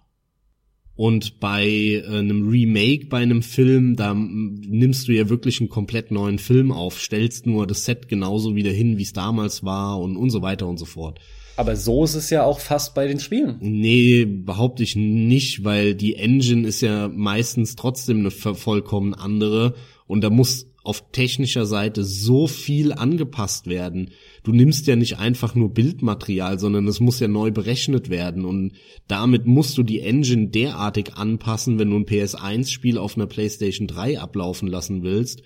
Und 1.01 1.39
bei 1.39 1.65
äh, 1.65 2.05
einem 2.05 2.47
Remake, 2.47 3.07
bei 3.07 3.17
einem 3.17 3.41
Film, 3.41 3.95
da 3.95 4.13
nimmst 4.13 5.07
du 5.07 5.13
ja 5.13 5.29
wirklich 5.29 5.59
einen 5.59 5.67
komplett 5.67 6.11
neuen 6.11 6.37
Film 6.37 6.71
auf, 6.71 7.01
stellst 7.01 7.47
nur 7.47 7.65
das 7.65 7.85
Set 7.85 8.07
genauso 8.07 8.53
wieder 8.53 8.69
hin, 8.69 8.99
wie 8.99 9.01
es 9.01 9.11
damals 9.11 9.63
war 9.63 9.99
und, 9.99 10.15
und 10.15 10.29
so 10.29 10.43
weiter 10.43 10.67
und 10.67 10.77
so 10.77 10.85
fort. 10.85 11.19
Aber 11.57 11.75
so 11.75 12.03
ist 12.03 12.13
es 12.13 12.29
ja 12.29 12.43
auch 12.43 12.59
fast 12.59 12.93
bei 12.93 13.07
den 13.07 13.19
Spielen. 13.19 13.57
Nee, 13.61 14.25
behaupte 14.25 14.83
ich 14.83 14.95
nicht, 14.95 15.63
weil 15.63 15.95
die 15.95 16.17
Engine 16.17 16.67
ist 16.67 16.81
ja 16.81 17.07
meistens 17.07 17.75
trotzdem 17.75 18.19
eine 18.19 18.29
vollkommen 18.29 19.15
andere 19.15 19.73
und 20.05 20.23
da 20.23 20.29
muss 20.29 20.70
auf 20.83 21.11
technischer 21.11 21.65
Seite 21.65 22.03
so 22.03 22.47
viel 22.47 22.91
angepasst 22.91 23.67
werden. 23.67 24.11
Du 24.43 24.51
nimmst 24.51 24.87
ja 24.87 24.95
nicht 24.95 25.19
einfach 25.19 25.55
nur 25.55 25.73
Bildmaterial, 25.73 26.59
sondern 26.59 26.87
es 26.87 26.99
muss 26.99 27.19
ja 27.19 27.27
neu 27.27 27.51
berechnet 27.51 28.09
werden 28.09 28.45
und 28.45 28.73
damit 29.07 29.45
musst 29.45 29.77
du 29.77 29.83
die 29.83 29.99
Engine 29.99 30.49
derartig 30.49 31.13
anpassen, 31.15 31.77
wenn 31.77 31.89
du 31.89 31.97
ein 31.97 32.05
PS1-Spiel 32.05 32.97
auf 32.97 33.15
einer 33.15 33.27
PlayStation 33.27 33.87
3 33.87 34.19
ablaufen 34.19 34.67
lassen 34.67 35.03
willst, 35.03 35.43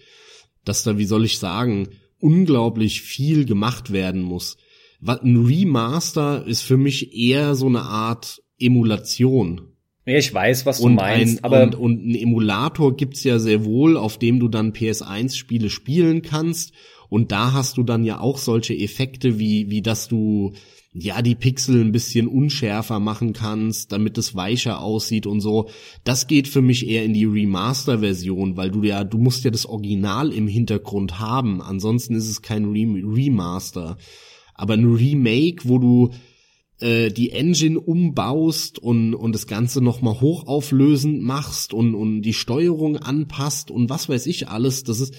dass 0.64 0.84
da, 0.84 0.98
wie 0.98 1.06
soll 1.06 1.26
ich 1.26 1.38
sagen, 1.38 1.90
unglaublich 2.20 3.02
viel 3.02 3.46
gemacht 3.46 3.92
werden 3.92 4.22
muss 4.22 4.58
ein 5.08 5.46
Remaster 5.46 6.46
ist 6.46 6.62
für 6.62 6.78
mich 6.78 7.16
eher 7.16 7.56
so 7.56 7.68
eine 7.68 7.84
Art 7.84 8.42
Emulation. 8.60 9.75
Ja, 10.06 10.18
ich 10.18 10.34
weiß, 10.34 10.66
was 10.66 10.80
du 10.80 10.86
und 10.86 10.96
meinst, 10.96 11.40
ein, 11.40 11.44
aber 11.44 11.64
und, 11.64 11.76
und 11.76 12.06
ein 12.06 12.16
Emulator 12.16 12.96
gibt's 12.96 13.24
ja 13.24 13.40
sehr 13.40 13.66
wohl, 13.66 13.98
auf 13.98 14.18
dem 14.18 14.40
du 14.40 14.48
dann 14.48 14.74
PS1-Spiele 14.74 15.70
spielen 15.70 16.22
kannst. 16.22 16.74
Und 17.10 17.32
da 17.32 17.54
hast 17.54 17.78
du 17.78 17.84
dann 17.84 18.04
ja 18.04 18.20
auch 18.20 18.38
solche 18.38 18.76
Effekte, 18.76 19.40
wie, 19.40 19.70
wie 19.70 19.82
dass 19.82 20.08
du 20.08 20.54
ja 20.94 21.22
die 21.22 21.36
Pixel 21.36 21.82
ein 21.82 21.92
bisschen 21.92 22.28
unschärfer 22.28 23.00
machen 23.00 23.34
kannst, 23.34 23.92
damit 23.92 24.18
es 24.18 24.36
weicher 24.36 24.82
aussieht 24.82 25.28
und 25.28 25.42
so. 25.42 25.70
Das 26.04 26.28
geht 26.28 26.48
für 26.48 26.62
mich 26.62 26.88
eher 26.88 27.04
in 27.04 27.14
die 27.14 27.26
Remaster-Version, 27.26 28.58
weil 28.58 28.72
du 28.72 28.84
ja, 28.84 29.04
du 29.04 29.18
musst 29.18 29.44
ja 29.44 29.52
das 29.52 29.66
Original 29.66 30.32
im 30.32 30.48
Hintergrund 30.48 31.20
haben. 31.20 31.62
Ansonsten 31.62 32.16
ist 32.16 32.30
es 32.30 32.42
kein 32.42 32.66
Remaster 32.66 33.98
aber 34.56 34.74
ein 34.74 34.86
Remake, 34.86 35.68
wo 35.68 35.78
du 35.78 36.10
äh, 36.86 37.10
die 37.10 37.32
Engine 37.32 37.80
umbaust 37.80 38.78
und, 38.78 39.16
und 39.16 39.34
das 39.34 39.48
Ganze 39.48 39.82
nochmal 39.82 40.22
hochauflösend 40.22 41.20
machst 41.20 41.74
und, 41.74 41.96
und 41.96 42.22
die 42.22 42.34
Steuerung 42.34 42.98
anpasst 42.98 43.72
und 43.72 43.90
was 43.90 44.08
weiß 44.08 44.28
ich 44.28 44.50
alles, 44.50 44.84
das 44.84 45.00
ist, 45.00 45.16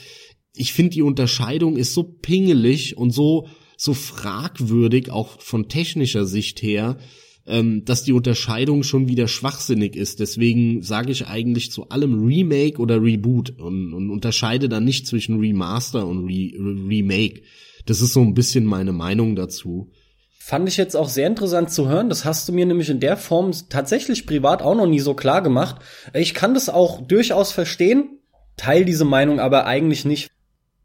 ich 0.54 0.72
finde 0.72 0.92
die 0.92 1.02
Unterscheidung 1.02 1.76
ist 1.76 1.92
so 1.92 2.04
pingelig 2.04 2.96
und 2.96 3.10
so, 3.10 3.48
so 3.76 3.94
fragwürdig, 3.94 5.10
auch 5.10 5.40
von 5.40 5.68
technischer 5.68 6.24
Sicht 6.24 6.62
her, 6.62 6.98
ähm, 7.46 7.84
dass 7.84 8.04
die 8.04 8.12
Unterscheidung 8.12 8.84
schon 8.84 9.08
wieder 9.08 9.26
schwachsinnig 9.26 9.96
ist. 9.96 10.20
Deswegen 10.20 10.82
sage 10.82 11.10
ich 11.10 11.26
eigentlich 11.26 11.72
zu 11.72 11.88
allem 11.88 12.24
Remake 12.24 12.80
oder 12.80 13.02
Reboot 13.02 13.58
und, 13.58 13.92
und 13.92 14.10
unterscheide 14.10 14.68
dann 14.68 14.84
nicht 14.84 15.08
zwischen 15.08 15.40
Remaster 15.40 16.06
und 16.06 16.26
Re 16.26 16.52
Remake. 16.88 17.42
Das 17.86 18.00
ist 18.00 18.12
so 18.12 18.20
ein 18.20 18.34
bisschen 18.34 18.64
meine 18.64 18.92
Meinung 18.92 19.34
dazu. 19.34 19.90
Fand 20.38 20.68
ich 20.68 20.76
jetzt 20.76 20.96
auch 20.96 21.08
sehr 21.08 21.26
interessant 21.26 21.70
zu 21.70 21.88
hören. 21.88 22.08
Das 22.08 22.24
hast 22.24 22.48
du 22.48 22.52
mir 22.52 22.66
nämlich 22.66 22.88
in 22.88 23.00
der 23.00 23.16
Form 23.16 23.50
tatsächlich 23.68 24.26
privat 24.26 24.62
auch 24.62 24.76
noch 24.76 24.86
nie 24.86 25.00
so 25.00 25.14
klar 25.14 25.42
gemacht. 25.42 25.82
Ich 26.14 26.34
kann 26.34 26.54
das 26.54 26.68
auch 26.68 27.00
durchaus 27.00 27.50
verstehen, 27.50 28.20
teil 28.56 28.84
diese 28.84 29.04
Meinung 29.04 29.40
aber 29.40 29.66
eigentlich 29.66 30.04
nicht. 30.04 30.30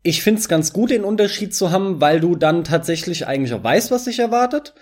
Ich 0.04 0.24
find's 0.24 0.48
ganz 0.48 0.74
gut, 0.74 0.90
den 0.90 1.04
Unterschied 1.04 1.54
zu 1.54 1.70
haben, 1.70 2.02
weil 2.02 2.20
du 2.20 2.36
dann 2.36 2.64
tatsächlich 2.64 3.28
eigentlich 3.28 3.54
auch 3.54 3.64
weißt, 3.64 3.92
was 3.92 4.06
dich 4.06 4.18
erwartet. 4.18 4.74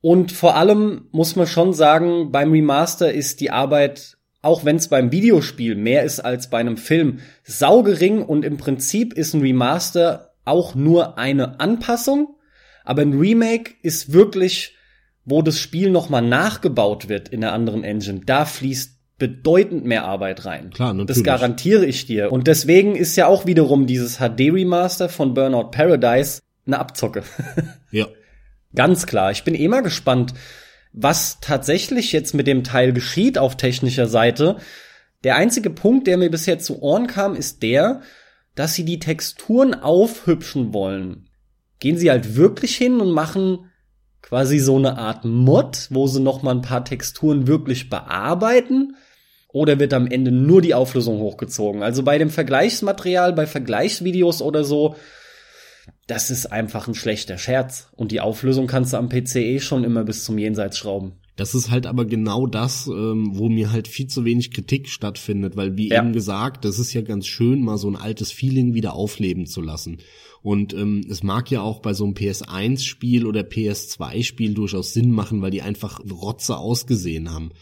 Und 0.00 0.32
vor 0.32 0.56
allem 0.56 1.08
muss 1.10 1.36
man 1.36 1.46
schon 1.46 1.72
sagen, 1.72 2.30
beim 2.30 2.52
Remaster 2.52 3.12
ist 3.12 3.40
die 3.40 3.50
Arbeit, 3.50 4.18
auch 4.40 4.64
wenn 4.64 4.76
es 4.76 4.88
beim 4.88 5.12
Videospiel 5.12 5.74
mehr 5.74 6.04
ist 6.04 6.20
als 6.20 6.50
bei 6.50 6.58
einem 6.58 6.76
Film, 6.76 7.20
saugering 7.44 8.22
und 8.22 8.44
im 8.44 8.56
Prinzip 8.56 9.14
ist 9.14 9.34
ein 9.34 9.42
Remaster 9.42 10.34
auch 10.44 10.74
nur 10.74 11.18
eine 11.18 11.60
Anpassung, 11.60 12.36
aber 12.84 13.02
ein 13.02 13.18
Remake 13.18 13.72
ist 13.82 14.12
wirklich, 14.12 14.76
wo 15.24 15.42
das 15.42 15.58
Spiel 15.58 15.90
nochmal 15.90 16.22
nachgebaut 16.22 17.08
wird 17.08 17.28
in 17.28 17.40
der 17.40 17.52
anderen 17.52 17.84
Engine. 17.84 18.22
Da 18.26 18.44
fließt 18.44 18.98
bedeutend 19.18 19.84
mehr 19.84 20.04
Arbeit 20.04 20.46
rein. 20.46 20.70
Klar, 20.70 20.94
natürlich. 20.94 21.18
Das 21.18 21.24
garantiere 21.24 21.86
ich 21.86 22.06
dir. 22.06 22.32
Und 22.32 22.48
deswegen 22.48 22.96
ist 22.96 23.14
ja 23.14 23.28
auch 23.28 23.46
wiederum 23.46 23.86
dieses 23.86 24.18
HD-Remaster 24.18 25.08
von 25.08 25.34
Burnout 25.34 25.70
Paradise 25.70 26.40
eine 26.66 26.78
Abzocke. 26.78 27.22
ja. 27.92 28.08
Ganz 28.74 29.06
klar. 29.06 29.30
Ich 29.30 29.44
bin 29.44 29.54
eh 29.54 29.68
mal 29.68 29.82
gespannt, 29.82 30.34
was 30.92 31.38
tatsächlich 31.40 32.12
jetzt 32.12 32.34
mit 32.34 32.46
dem 32.46 32.64
Teil 32.64 32.92
geschieht 32.92 33.38
auf 33.38 33.56
technischer 33.56 34.08
Seite. 34.08 34.56
Der 35.24 35.36
einzige 35.36 35.70
Punkt, 35.70 36.06
der 36.06 36.18
mir 36.18 36.30
bisher 36.30 36.58
zu 36.58 36.82
Ohren 36.82 37.06
kam, 37.06 37.34
ist 37.36 37.62
der, 37.62 38.02
dass 38.54 38.74
sie 38.74 38.84
die 38.84 38.98
Texturen 38.98 39.74
aufhübschen 39.74 40.74
wollen. 40.74 41.28
Gehen 41.82 41.98
sie 41.98 42.12
halt 42.12 42.36
wirklich 42.36 42.76
hin 42.76 43.00
und 43.00 43.10
machen 43.10 43.72
quasi 44.20 44.60
so 44.60 44.76
eine 44.76 44.98
Art 44.98 45.24
Mod, 45.24 45.88
wo 45.90 46.06
sie 46.06 46.20
noch 46.20 46.44
mal 46.44 46.52
ein 46.52 46.62
paar 46.62 46.84
Texturen 46.84 47.48
wirklich 47.48 47.90
bearbeiten? 47.90 48.94
Oder 49.48 49.80
wird 49.80 49.92
am 49.92 50.06
Ende 50.06 50.30
nur 50.30 50.62
die 50.62 50.74
Auflösung 50.74 51.18
hochgezogen? 51.18 51.82
Also 51.82 52.04
bei 52.04 52.18
dem 52.18 52.30
Vergleichsmaterial, 52.30 53.32
bei 53.32 53.48
Vergleichsvideos 53.48 54.42
oder 54.42 54.62
so, 54.62 54.94
das 56.06 56.30
ist 56.30 56.46
einfach 56.46 56.86
ein 56.86 56.94
schlechter 56.94 57.36
Scherz. 57.36 57.88
Und 57.96 58.12
die 58.12 58.20
Auflösung 58.20 58.68
kannst 58.68 58.92
du 58.92 58.98
am 58.98 59.08
PC 59.08 59.34
eh 59.38 59.58
schon 59.58 59.82
immer 59.82 60.04
bis 60.04 60.22
zum 60.22 60.38
Jenseits 60.38 60.78
schrauben. 60.78 61.14
Das 61.34 61.56
ist 61.56 61.68
halt 61.68 61.86
aber 61.86 62.04
genau 62.04 62.46
das, 62.46 62.86
ähm, 62.86 63.32
wo 63.32 63.48
mir 63.48 63.72
halt 63.72 63.88
viel 63.88 64.06
zu 64.06 64.24
wenig 64.24 64.52
Kritik 64.52 64.88
stattfindet, 64.88 65.56
weil 65.56 65.76
wie 65.76 65.88
ja. 65.88 66.00
eben 66.00 66.12
gesagt, 66.12 66.64
das 66.64 66.78
ist 66.78 66.92
ja 66.92 67.00
ganz 67.00 67.26
schön, 67.26 67.60
mal 67.60 67.76
so 67.76 67.90
ein 67.90 67.96
altes 67.96 68.30
Feeling 68.30 68.74
wieder 68.74 68.92
aufleben 68.94 69.46
zu 69.46 69.62
lassen. 69.62 69.98
Und 70.42 70.74
ähm, 70.74 71.06
es 71.08 71.22
mag 71.22 71.50
ja 71.50 71.62
auch 71.62 71.80
bei 71.80 71.94
so 71.94 72.04
einem 72.04 72.14
PS1-Spiel 72.14 73.26
oder 73.26 73.42
PS2-Spiel 73.42 74.54
durchaus 74.54 74.92
Sinn 74.92 75.12
machen, 75.12 75.40
weil 75.40 75.52
die 75.52 75.62
einfach 75.62 76.00
Rotze 76.00 76.56
ausgesehen 76.56 77.30
haben. 77.30 77.52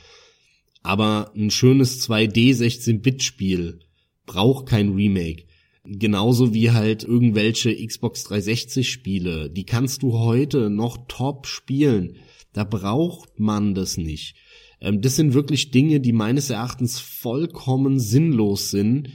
Aber 0.82 1.32
ein 1.36 1.50
schönes 1.50 2.00
2D 2.08 2.54
16-Bit-Spiel 2.54 3.80
braucht 4.24 4.66
kein 4.66 4.94
Remake. 4.94 5.44
Genauso 5.84 6.54
wie 6.54 6.70
halt 6.70 7.04
irgendwelche 7.04 7.74
Xbox 7.86 8.24
360 8.24 8.88
Spiele. 8.88 9.50
Die 9.50 9.64
kannst 9.64 10.02
du 10.02 10.18
heute 10.18 10.70
noch 10.70 10.98
top 11.06 11.46
spielen. 11.46 12.16
Da 12.52 12.64
braucht 12.64 13.38
man 13.38 13.74
das 13.74 13.96
nicht. 13.98 14.36
Ähm, 14.80 15.00
das 15.02 15.16
sind 15.16 15.34
wirklich 15.34 15.70
Dinge, 15.70 16.00
die 16.00 16.12
meines 16.12 16.48
Erachtens 16.50 16.98
vollkommen 16.98 17.98
sinnlos 17.98 18.70
sind. 18.70 19.10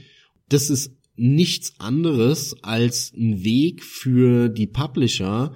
Das 0.48 0.70
ist 0.70 0.92
nichts 1.16 1.74
anderes 1.78 2.62
als 2.62 3.12
ein 3.16 3.44
Weg 3.44 3.82
für 3.82 4.48
die 4.48 4.66
Publisher 4.66 5.54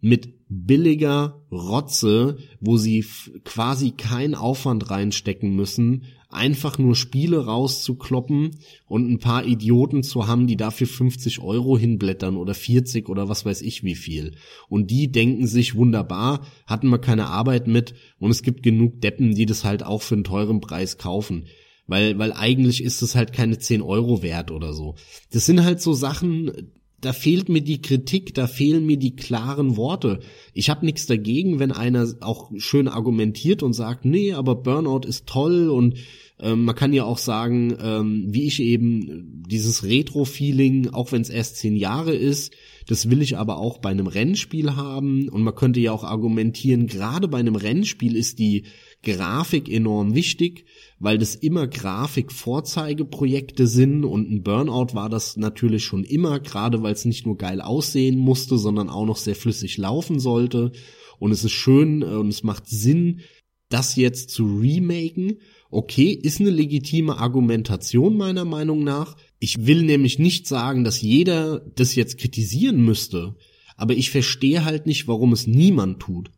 mit 0.00 0.34
billiger 0.48 1.42
Rotze, 1.50 2.38
wo 2.60 2.76
sie 2.76 3.04
quasi 3.44 3.92
keinen 3.92 4.34
Aufwand 4.34 4.90
reinstecken 4.90 5.54
müssen, 5.56 6.04
einfach 6.28 6.78
nur 6.78 6.94
Spiele 6.94 7.44
rauszukloppen 7.46 8.50
und 8.86 9.10
ein 9.10 9.18
paar 9.18 9.44
Idioten 9.44 10.02
zu 10.02 10.26
haben, 10.26 10.46
die 10.46 10.56
dafür 10.56 10.86
50 10.86 11.40
Euro 11.40 11.78
hinblättern 11.78 12.36
oder 12.36 12.54
40 12.54 13.08
oder 13.08 13.28
was 13.28 13.44
weiß 13.44 13.62
ich 13.62 13.82
wie 13.84 13.94
viel. 13.94 14.36
Und 14.68 14.90
die 14.90 15.10
denken 15.10 15.46
sich 15.46 15.74
wunderbar, 15.74 16.46
hatten 16.66 16.88
wir 16.88 16.98
keine 16.98 17.26
Arbeit 17.26 17.66
mit 17.66 17.94
und 18.18 18.30
es 18.30 18.42
gibt 18.42 18.62
genug 18.62 19.00
Deppen, 19.00 19.34
die 19.34 19.46
das 19.46 19.64
halt 19.64 19.82
auch 19.82 20.02
für 20.02 20.14
einen 20.14 20.24
teuren 20.24 20.60
Preis 20.60 20.98
kaufen. 20.98 21.46
Weil, 21.86 22.18
weil 22.18 22.32
eigentlich 22.32 22.82
ist 22.82 23.02
es 23.02 23.14
halt 23.14 23.32
keine 23.32 23.58
10 23.58 23.80
Euro 23.80 24.22
wert 24.22 24.50
oder 24.50 24.72
so. 24.72 24.96
Das 25.30 25.46
sind 25.46 25.62
halt 25.62 25.80
so 25.80 25.92
Sachen, 25.92 26.72
da 27.00 27.12
fehlt 27.12 27.48
mir 27.48 27.60
die 27.60 27.80
Kritik, 27.82 28.34
da 28.34 28.46
fehlen 28.46 28.86
mir 28.86 28.96
die 28.96 29.14
klaren 29.14 29.76
Worte. 29.76 30.20
Ich 30.54 30.70
habe 30.70 30.84
nichts 30.84 31.06
dagegen, 31.06 31.58
wenn 31.58 31.70
einer 31.70 32.08
auch 32.20 32.50
schön 32.56 32.88
argumentiert 32.88 33.62
und 33.62 33.74
sagt, 33.74 34.04
nee, 34.04 34.32
aber 34.32 34.56
Burnout 34.56 35.06
ist 35.06 35.26
toll 35.26 35.68
und 35.68 35.98
ähm, 36.40 36.64
man 36.64 36.74
kann 36.74 36.92
ja 36.92 37.04
auch 37.04 37.18
sagen, 37.18 37.76
ähm, 37.80 38.26
wie 38.28 38.46
ich 38.46 38.60
eben, 38.60 39.44
dieses 39.48 39.84
Retro-Feeling, 39.84 40.90
auch 40.90 41.12
wenn 41.12 41.22
es 41.22 41.30
erst 41.30 41.56
zehn 41.56 41.76
Jahre 41.76 42.14
ist, 42.14 42.52
das 42.86 43.10
will 43.10 43.20
ich 43.20 43.36
aber 43.36 43.58
auch 43.58 43.78
bei 43.78 43.90
einem 43.90 44.06
Rennspiel 44.06 44.76
haben. 44.76 45.28
Und 45.28 45.42
man 45.42 45.54
könnte 45.54 45.80
ja 45.80 45.92
auch 45.92 46.04
argumentieren, 46.04 46.86
gerade 46.86 47.28
bei 47.28 47.38
einem 47.38 47.56
Rennspiel 47.56 48.16
ist 48.16 48.38
die 48.38 48.64
Grafik 49.02 49.68
enorm 49.68 50.14
wichtig, 50.14 50.64
weil 50.98 51.18
das 51.18 51.34
immer 51.34 51.66
Grafik-Vorzeigeprojekte 51.66 53.66
sind 53.66 54.04
und 54.04 54.30
ein 54.30 54.42
Burnout 54.42 54.94
war 54.94 55.08
das 55.08 55.36
natürlich 55.36 55.84
schon 55.84 56.04
immer, 56.04 56.40
gerade 56.40 56.82
weil 56.82 56.92
es 56.92 57.04
nicht 57.04 57.26
nur 57.26 57.36
geil 57.36 57.60
aussehen 57.60 58.18
musste, 58.18 58.56
sondern 58.56 58.88
auch 58.88 59.06
noch 59.06 59.16
sehr 59.16 59.36
flüssig 59.36 59.78
laufen 59.78 60.20
sollte. 60.20 60.72
Und 61.18 61.32
es 61.32 61.44
ist 61.44 61.52
schön 61.52 62.02
äh, 62.02 62.06
und 62.06 62.28
es 62.28 62.42
macht 62.42 62.66
Sinn, 62.66 63.20
das 63.68 63.96
jetzt 63.96 64.30
zu 64.30 64.58
remaken 64.58 65.38
Okay, 65.70 66.10
ist 66.10 66.40
eine 66.40 66.50
legitime 66.50 67.18
Argumentation 67.18 68.16
meiner 68.16 68.44
Meinung 68.44 68.84
nach. 68.84 69.16
Ich 69.38 69.66
will 69.66 69.82
nämlich 69.82 70.18
nicht 70.18 70.46
sagen, 70.46 70.84
dass 70.84 71.00
jeder 71.00 71.60
das 71.74 71.94
jetzt 71.94 72.18
kritisieren 72.18 72.84
müsste, 72.84 73.34
aber 73.76 73.94
ich 73.94 74.10
verstehe 74.10 74.64
halt 74.64 74.86
nicht, 74.86 75.08
warum 75.08 75.32
es 75.32 75.46
niemand 75.46 76.00
tut. 76.00 76.30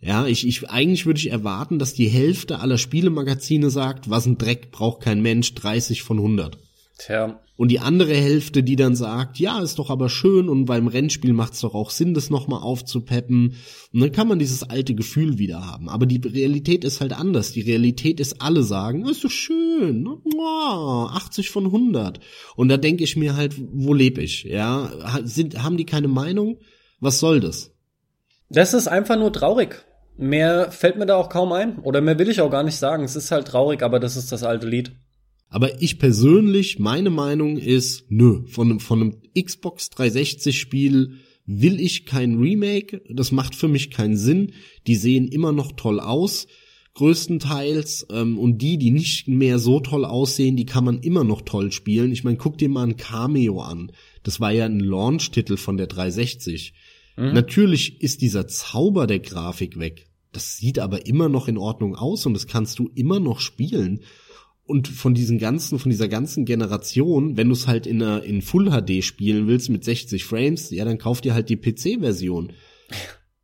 Ja, 0.00 0.26
ich, 0.26 0.46
ich, 0.46 0.68
eigentlich 0.68 1.06
würde 1.06 1.20
ich 1.20 1.30
erwarten, 1.30 1.78
dass 1.78 1.94
die 1.94 2.08
Hälfte 2.08 2.58
aller 2.58 2.78
Spielemagazine 2.78 3.70
sagt, 3.70 4.10
was 4.10 4.26
ein 4.26 4.38
Dreck 4.38 4.72
braucht 4.72 5.02
kein 5.02 5.22
Mensch, 5.22 5.54
30 5.54 6.02
von 6.02 6.18
100. 6.18 6.58
Tja. 6.98 7.41
Und 7.56 7.68
die 7.68 7.80
andere 7.80 8.14
Hälfte, 8.14 8.62
die 8.62 8.76
dann 8.76 8.96
sagt, 8.96 9.38
ja, 9.38 9.60
ist 9.60 9.78
doch 9.78 9.90
aber 9.90 10.08
schön 10.08 10.48
und 10.48 10.64
beim 10.64 10.86
Rennspiel 10.86 11.34
macht 11.34 11.52
es 11.52 11.60
doch 11.60 11.74
auch 11.74 11.90
Sinn, 11.90 12.14
das 12.14 12.30
nochmal 12.30 12.62
aufzupeppen. 12.62 13.56
Und 13.92 14.00
dann 14.00 14.10
kann 14.10 14.26
man 14.26 14.38
dieses 14.38 14.62
alte 14.62 14.94
Gefühl 14.94 15.38
wieder 15.38 15.66
haben. 15.66 15.88
Aber 15.90 16.06
die 16.06 16.20
Realität 16.26 16.82
ist 16.82 17.00
halt 17.02 17.12
anders. 17.12 17.52
Die 17.52 17.60
Realität 17.60 18.20
ist, 18.20 18.40
alle 18.40 18.62
sagen, 18.62 19.06
ist 19.06 19.22
doch 19.22 19.30
schön, 19.30 20.08
80 20.42 21.50
von 21.50 21.66
100. 21.66 22.20
Und 22.56 22.68
da 22.68 22.78
denke 22.78 23.04
ich 23.04 23.16
mir 23.16 23.36
halt, 23.36 23.54
wo 23.72 23.92
lebe 23.92 24.22
ich? 24.22 24.44
Ja, 24.44 24.90
sind, 25.24 25.62
haben 25.62 25.76
die 25.76 25.86
keine 25.86 26.08
Meinung? 26.08 26.58
Was 27.00 27.20
soll 27.20 27.40
das? 27.40 27.72
Das 28.48 28.74
ist 28.74 28.88
einfach 28.88 29.18
nur 29.18 29.32
traurig. 29.32 29.84
Mehr 30.16 30.70
fällt 30.70 30.96
mir 30.96 31.06
da 31.06 31.16
auch 31.16 31.28
kaum 31.28 31.52
ein. 31.52 31.78
Oder 31.80 32.00
mehr 32.00 32.18
will 32.18 32.28
ich 32.28 32.40
auch 32.40 32.50
gar 32.50 32.62
nicht 32.62 32.76
sagen. 32.76 33.04
Es 33.04 33.16
ist 33.16 33.30
halt 33.30 33.46
traurig, 33.46 33.82
aber 33.82 34.00
das 34.00 34.16
ist 34.16 34.32
das 34.32 34.42
alte 34.42 34.66
Lied. 34.66 34.92
Aber 35.52 35.82
ich 35.82 35.98
persönlich, 35.98 36.78
meine 36.78 37.10
Meinung 37.10 37.58
ist, 37.58 38.06
nö, 38.08 38.46
von 38.46 38.70
einem, 38.70 38.80
von 38.80 39.00
einem 39.02 39.16
Xbox 39.38 39.90
360 39.90 40.58
Spiel 40.58 41.18
will 41.44 41.78
ich 41.78 42.06
kein 42.06 42.38
Remake. 42.38 43.02
Das 43.10 43.32
macht 43.32 43.54
für 43.54 43.68
mich 43.68 43.90
keinen 43.90 44.16
Sinn. 44.16 44.52
Die 44.86 44.94
sehen 44.94 45.28
immer 45.28 45.52
noch 45.52 45.72
toll 45.72 46.00
aus, 46.00 46.46
größtenteils. 46.94 48.06
Ähm, 48.10 48.38
und 48.38 48.62
die, 48.62 48.78
die 48.78 48.90
nicht 48.90 49.28
mehr 49.28 49.58
so 49.58 49.80
toll 49.80 50.06
aussehen, 50.06 50.56
die 50.56 50.64
kann 50.64 50.84
man 50.84 51.00
immer 51.00 51.22
noch 51.22 51.42
toll 51.42 51.70
spielen. 51.70 52.12
Ich 52.12 52.24
meine, 52.24 52.38
guck 52.38 52.56
dir 52.56 52.70
mal 52.70 52.86
ein 52.86 52.96
Cameo 52.96 53.60
an. 53.60 53.92
Das 54.22 54.40
war 54.40 54.52
ja 54.52 54.64
ein 54.64 54.80
Launch-Titel 54.80 55.58
von 55.58 55.76
der 55.76 55.86
360. 55.86 56.72
Mhm. 57.18 57.34
Natürlich 57.34 58.00
ist 58.00 58.22
dieser 58.22 58.48
Zauber 58.48 59.06
der 59.06 59.18
Grafik 59.18 59.78
weg. 59.78 60.06
Das 60.32 60.56
sieht 60.56 60.78
aber 60.78 61.04
immer 61.04 61.28
noch 61.28 61.46
in 61.46 61.58
Ordnung 61.58 61.94
aus 61.94 62.24
und 62.24 62.32
das 62.32 62.46
kannst 62.46 62.78
du 62.78 62.90
immer 62.94 63.20
noch 63.20 63.38
spielen. 63.38 64.00
Und 64.64 64.88
von 64.88 65.14
diesen 65.14 65.38
ganzen, 65.38 65.78
von 65.78 65.90
dieser 65.90 66.08
ganzen 66.08 66.44
Generation, 66.44 67.36
wenn 67.36 67.48
du 67.48 67.54
es 67.54 67.66
halt 67.66 67.86
in, 67.86 68.00
in 68.00 68.42
Full 68.42 68.70
HD 68.70 69.02
spielen 69.02 69.46
willst 69.48 69.68
mit 69.70 69.84
60 69.84 70.24
Frames, 70.24 70.70
ja, 70.70 70.84
dann 70.84 70.98
kauf 70.98 71.20
dir 71.20 71.34
halt 71.34 71.48
die 71.48 71.56
PC-Version. 71.56 72.52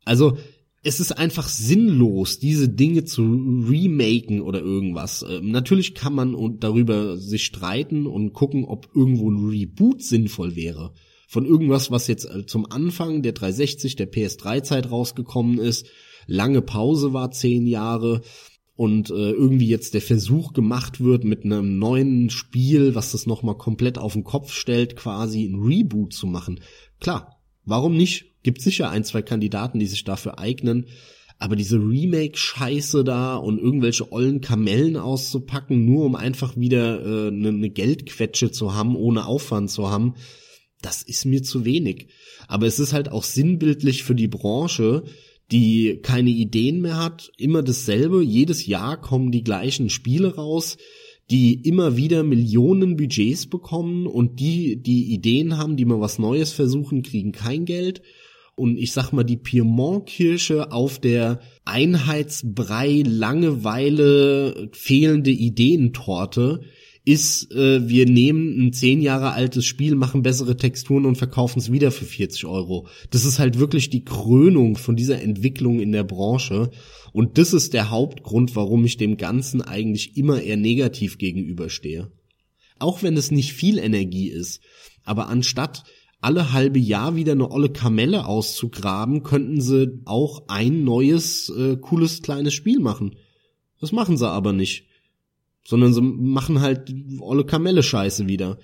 Also, 0.05 0.37
es 0.81 1.01
ist 1.01 1.11
einfach 1.11 1.49
sinnlos, 1.49 2.39
diese 2.39 2.69
Dinge 2.69 3.03
zu 3.03 3.21
remaken 3.21 4.41
oder 4.41 4.61
irgendwas. 4.61 5.25
Ähm, 5.29 5.51
natürlich 5.51 5.93
kann 5.93 6.13
man 6.13 6.57
darüber 6.59 7.17
sich 7.17 7.43
streiten 7.43 8.07
und 8.07 8.31
gucken, 8.31 8.63
ob 8.63 8.89
irgendwo 8.95 9.29
ein 9.29 9.49
Reboot 9.49 10.01
sinnvoll 10.01 10.55
wäre 10.55 10.93
von 11.29 11.45
irgendwas, 11.45 11.91
was 11.91 12.07
jetzt 12.07 12.25
äh, 12.25 12.47
zum 12.47 12.65
Anfang 12.71 13.21
der 13.21 13.33
360, 13.33 13.95
der 13.95 14.11
PS3-Zeit 14.11 14.89
rausgekommen 14.89 15.59
ist, 15.59 15.85
lange 16.25 16.63
Pause 16.63 17.13
war, 17.13 17.29
zehn 17.29 17.67
Jahre, 17.67 18.21
und 18.79 19.09
äh, 19.09 19.31
irgendwie 19.31 19.67
jetzt 19.67 19.93
der 19.93 20.01
Versuch 20.01 20.53
gemacht 20.53 21.03
wird, 21.03 21.25
mit 21.25 21.43
einem 21.43 21.79
neuen 21.79 22.29
Spiel, 22.29 22.95
was 22.95 23.11
das 23.11 23.25
nochmal 23.25 23.57
komplett 23.57 23.97
auf 23.97 24.13
den 24.13 24.23
Kopf 24.23 24.53
stellt, 24.53 24.95
quasi 24.95 25.43
ein 25.43 25.59
Reboot 25.61 26.13
zu 26.13 26.27
machen. 26.27 26.61
Klar, 27.01 27.41
warum 27.65 27.97
nicht? 27.97 28.41
Gibt 28.41 28.61
sicher 28.61 28.89
ein, 28.89 29.03
zwei 29.03 29.21
Kandidaten, 29.21 29.79
die 29.79 29.85
sich 29.85 30.05
dafür 30.05 30.39
eignen. 30.39 30.85
Aber 31.39 31.57
diese 31.57 31.75
Remake-Scheiße 31.75 33.03
da 33.03 33.35
und 33.35 33.59
irgendwelche 33.59 34.13
ollen 34.13 34.39
Kamellen 34.39 34.95
auszupacken, 34.95 35.83
nur 35.83 36.05
um 36.05 36.15
einfach 36.15 36.55
wieder 36.55 37.01
äh, 37.01 37.27
eine, 37.27 37.49
eine 37.49 37.69
Geldquetsche 37.69 38.49
zu 38.49 38.75
haben, 38.75 38.95
ohne 38.95 39.25
Aufwand 39.25 39.69
zu 39.69 39.89
haben, 39.89 40.15
das 40.81 41.03
ist 41.03 41.25
mir 41.25 41.43
zu 41.43 41.65
wenig. 41.65 42.07
Aber 42.47 42.65
es 42.65 42.79
ist 42.79 42.93
halt 42.93 43.11
auch 43.11 43.25
sinnbildlich 43.25 44.05
für 44.05 44.15
die 44.15 44.29
Branche, 44.29 45.03
die 45.51 45.99
keine 46.01 46.29
Ideen 46.29 46.81
mehr 46.81 46.97
hat, 46.97 47.31
immer 47.37 47.63
dasselbe, 47.63 48.23
jedes 48.23 48.65
Jahr 48.67 48.99
kommen 48.99 49.31
die 49.31 49.43
gleichen 49.43 49.89
Spiele 49.89 50.35
raus, 50.35 50.77
die 51.31 51.53
immer 51.67 51.95
wieder 51.95 52.23
Millionen 52.23 52.97
Budgets 52.97 53.47
bekommen 53.47 54.07
und 54.07 54.39
die, 54.39 54.81
die 54.81 55.13
Ideen 55.13 55.57
haben, 55.57 55.77
die 55.77 55.85
mal 55.85 55.99
was 55.99 56.19
Neues 56.19 56.51
versuchen, 56.53 57.03
kriegen 57.03 57.31
kein 57.31 57.65
Geld. 57.65 58.01
Und 58.55 58.77
ich 58.77 58.91
sag 58.91 59.13
mal, 59.13 59.23
die 59.23 59.37
Piemont-Kirsche 59.37 60.71
auf 60.71 60.99
der 60.99 61.39
Einheitsbrei, 61.65 63.03
Langeweile, 63.05 64.69
fehlende 64.73 65.31
Ideentorte, 65.31 66.61
ist, 67.05 67.51
äh, 67.51 67.87
wir 67.87 68.05
nehmen 68.05 68.67
ein 68.67 68.73
zehn 68.73 69.01
Jahre 69.01 69.31
altes 69.31 69.65
Spiel, 69.65 69.95
machen 69.95 70.21
bessere 70.21 70.57
Texturen 70.57 71.05
und 71.05 71.17
verkaufen 71.17 71.59
es 71.59 71.71
wieder 71.71 71.91
für 71.91 72.05
40 72.05 72.45
Euro. 72.45 72.87
Das 73.09 73.25
ist 73.25 73.39
halt 73.39 73.57
wirklich 73.57 73.89
die 73.89 74.03
Krönung 74.03 74.75
von 74.75 74.95
dieser 74.95 75.21
Entwicklung 75.21 75.79
in 75.79 75.91
der 75.91 76.03
Branche. 76.03 76.71
Und 77.11 77.37
das 77.37 77.53
ist 77.53 77.73
der 77.73 77.89
Hauptgrund, 77.89 78.55
warum 78.55 78.85
ich 78.85 78.97
dem 78.97 79.17
Ganzen 79.17 79.61
eigentlich 79.61 80.17
immer 80.17 80.41
eher 80.41 80.57
negativ 80.57 81.17
gegenüberstehe. 81.17 82.11
Auch 82.77 83.01
wenn 83.01 83.17
es 83.17 83.31
nicht 83.31 83.53
viel 83.53 83.79
Energie 83.79 84.29
ist. 84.29 84.61
Aber 85.03 85.27
anstatt 85.29 85.85
alle 86.21 86.51
halbe 86.51 86.79
Jahr 86.79 87.15
wieder 87.15 87.31
eine 87.31 87.49
olle 87.49 87.69
Kamelle 87.69 88.25
auszugraben, 88.25 89.23
könnten 89.23 89.61
sie 89.61 90.01
auch 90.05 90.43
ein 90.47 90.83
neues, 90.83 91.49
äh, 91.49 91.77
cooles 91.77 92.21
kleines 92.21 92.53
Spiel 92.53 92.79
machen. 92.79 93.15
Das 93.79 93.93
machen 93.93 94.17
sie 94.17 94.29
aber 94.29 94.51
nicht 94.51 94.88
sondern 95.69 95.93
sie 95.93 96.01
machen 96.01 96.61
halt 96.61 96.91
olle 97.19 97.45
Kamelle 97.45 97.83
Scheiße 97.83 98.27
wieder. 98.27 98.57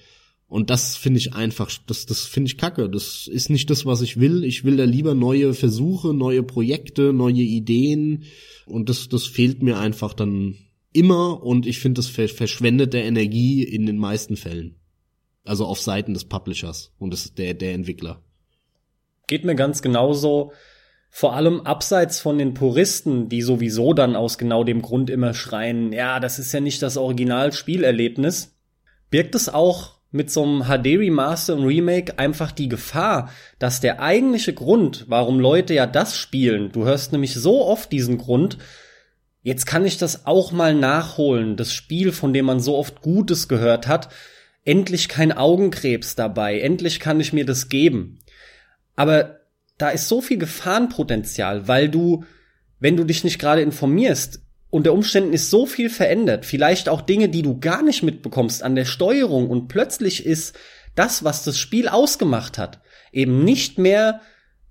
Und 0.48 0.72
das 0.72 0.96
finde 0.96 1.20
ich 1.20 1.36
einfach, 1.36 1.70
das, 1.86 2.08
das 2.08 2.26
finde 2.26 2.48
ich 2.48 2.58
kacke. 2.58 2.90
Das 2.90 3.28
ist 3.28 3.52
nicht 3.52 3.70
das, 3.70 3.86
was 3.86 4.02
ich 4.02 4.20
will. 4.20 4.44
Ich 4.44 4.64
will 4.64 4.76
da 4.76 4.86
lieber 4.86 5.14
neue 5.14 5.54
Versuche, 5.54 6.16
neue 6.16 6.42
Projekte, 6.42 7.14
neue 7.14 7.44
Ideen. 7.44 8.24
Und 8.66 8.90
das, 8.90 9.08
das 9.08 9.28
fehlt 9.28 9.62
mir 9.62 9.78
einfach 9.78 10.16
dann 10.16 10.56
immer. 10.94 11.44
Und 11.44 11.68
ich 11.68 11.78
finde, 11.78 12.00
das 12.00 12.08
verschwendet 12.08 12.94
der 12.94 13.06
Energie 13.06 13.62
in 13.62 13.86
den 13.86 14.00
meisten 14.00 14.36
Fällen. 14.36 14.74
Also 15.44 15.68
auf 15.68 15.80
Seiten 15.80 16.16
des 16.16 16.26
Publishers 16.26 16.92
und 16.98 17.14
des, 17.14 17.36
der, 17.36 17.54
der 17.54 17.76
Entwickler. 17.76 18.24
Geht 19.28 19.46
mir 19.46 19.54
ganz 19.54 19.84
genauso. 19.84 20.54
Vor 21.18 21.34
allem 21.34 21.62
abseits 21.62 22.20
von 22.20 22.38
den 22.38 22.54
Puristen, 22.54 23.30
die 23.30 23.42
sowieso 23.42 23.94
dann 23.94 24.18
aus 24.18 24.38
genau 24.38 24.66
dem 24.66 24.82
Grund 24.82 25.10
immer 25.10 25.34
schreien, 25.34 25.94
ja, 25.94 26.20
das 26.20 26.40
ist 26.40 26.52
ja 26.52 26.60
nicht 26.60 26.82
das 26.82 26.98
Original-Spielerlebnis, 26.98 28.54
birgt 29.12 29.34
es 29.34 29.48
auch 29.48 29.94
mit 30.12 30.30
so 30.30 30.44
einem 30.44 30.64
HD-Remaster 30.64 31.56
und 31.56 31.64
Remake 31.64 32.20
einfach 32.20 32.52
die 32.52 32.68
Gefahr, 32.68 33.30
dass 33.60 33.80
der 33.80 34.02
eigentliche 34.02 34.54
Grund, 34.54 35.06
warum 35.08 35.40
Leute 35.40 35.74
ja 35.74 35.88
das 35.88 36.18
spielen, 36.18 36.74
du 36.74 36.84
hörst 36.84 37.14
nämlich 37.14 37.34
so 37.34 37.66
oft 37.66 37.94
diesen 37.94 38.18
Grund, 38.18 38.58
jetzt 39.42 39.66
kann 39.66 39.86
ich 39.86 39.98
das 39.98 40.26
auch 40.26 40.52
mal 40.52 40.76
nachholen, 40.76 41.56
das 41.56 41.72
Spiel, 41.72 42.12
von 42.12 42.34
dem 42.34 42.44
man 42.44 42.60
so 42.60 42.76
oft 42.76 43.02
Gutes 43.02 43.48
gehört 43.48 43.88
hat, 43.88 44.10
endlich 44.66 45.08
kein 45.08 45.32
Augenkrebs 45.32 46.16
dabei, 46.16 46.60
endlich 46.60 47.00
kann 47.00 47.22
ich 47.22 47.32
mir 47.32 47.46
das 47.46 47.70
geben. 47.70 48.20
Aber 48.98 49.45
da 49.78 49.90
ist 49.90 50.08
so 50.08 50.22
viel 50.22 50.38
Gefahrenpotenzial, 50.38 51.68
weil 51.68 51.90
du, 51.90 52.24
wenn 52.80 52.98
du 52.98 53.04
dich 53.04 53.24
nicht 53.24 53.40
gerade 53.40 53.62
informierst, 53.62 54.42
unter 54.70 54.94
Umständen 54.94 55.34
ist 55.34 55.50
so 55.50 55.66
viel 55.66 55.90
verändert, 55.90 56.46
vielleicht 56.46 56.90
auch 56.90 57.02
Dinge, 57.02 57.30
die 57.30 57.42
du 57.42 57.60
gar 57.60 57.82
nicht 57.82 58.04
mitbekommst 58.04 58.64
an 58.64 58.76
der 58.76 58.86
Steuerung 58.86 59.50
und 59.50 59.68
plötzlich 59.68 60.26
ist 60.26 60.58
das, 60.96 61.24
was 61.24 61.44
das 61.44 61.58
Spiel 61.58 61.88
ausgemacht 61.88 62.58
hat, 62.58 62.82
eben 63.12 63.44
nicht 63.44 63.78
mehr 63.78 64.22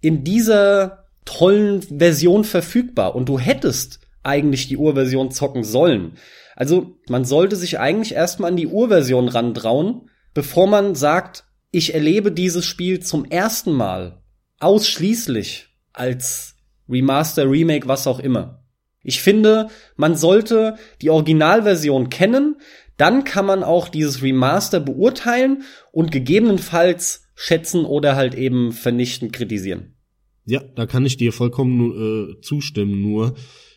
in 0.00 0.24
dieser 0.24 1.06
tollen 1.24 1.82
Version 1.82 2.44
verfügbar 2.44 3.14
und 3.14 3.28
du 3.28 3.38
hättest 3.38 4.00
eigentlich 4.22 4.68
die 4.68 4.76
Urversion 4.76 5.30
zocken 5.30 5.64
sollen. 5.64 6.16
Also 6.56 6.98
man 7.08 7.24
sollte 7.24 7.56
sich 7.56 7.78
eigentlich 7.78 8.14
erstmal 8.14 8.50
an 8.50 8.56
die 8.56 8.66
Urversion 8.66 9.28
rantrauen, 9.28 10.10
bevor 10.34 10.66
man 10.66 10.94
sagt, 10.94 11.44
ich 11.70 11.94
erlebe 11.94 12.30
dieses 12.30 12.64
Spiel 12.64 13.00
zum 13.00 13.24
ersten 13.24 13.72
Mal 13.72 14.22
ausschließlich 14.64 15.68
als 15.92 16.56
Remaster, 16.88 17.50
Remake, 17.50 17.86
was 17.86 18.06
auch 18.06 18.18
immer. 18.18 18.64
Ich 19.02 19.20
finde, 19.20 19.68
man 19.96 20.16
sollte 20.16 20.76
die 21.02 21.10
Originalversion 21.10 22.08
kennen, 22.08 22.56
dann 22.96 23.24
kann 23.24 23.44
man 23.44 23.62
auch 23.62 23.88
dieses 23.88 24.22
Remaster 24.22 24.80
beurteilen 24.80 25.64
und 25.92 26.10
gegebenenfalls 26.10 27.26
schätzen 27.34 27.84
oder 27.84 28.16
halt 28.16 28.34
eben 28.34 28.72
vernichtend 28.72 29.32
kritisieren. 29.32 29.96
Ja, 30.46 30.62
da 30.74 30.86
kann 30.86 31.04
ich 31.04 31.16
dir 31.16 31.32
vollkommen 31.32 32.36
äh, 32.36 32.40
zustimmen, 32.40 33.02
nur 33.02 33.34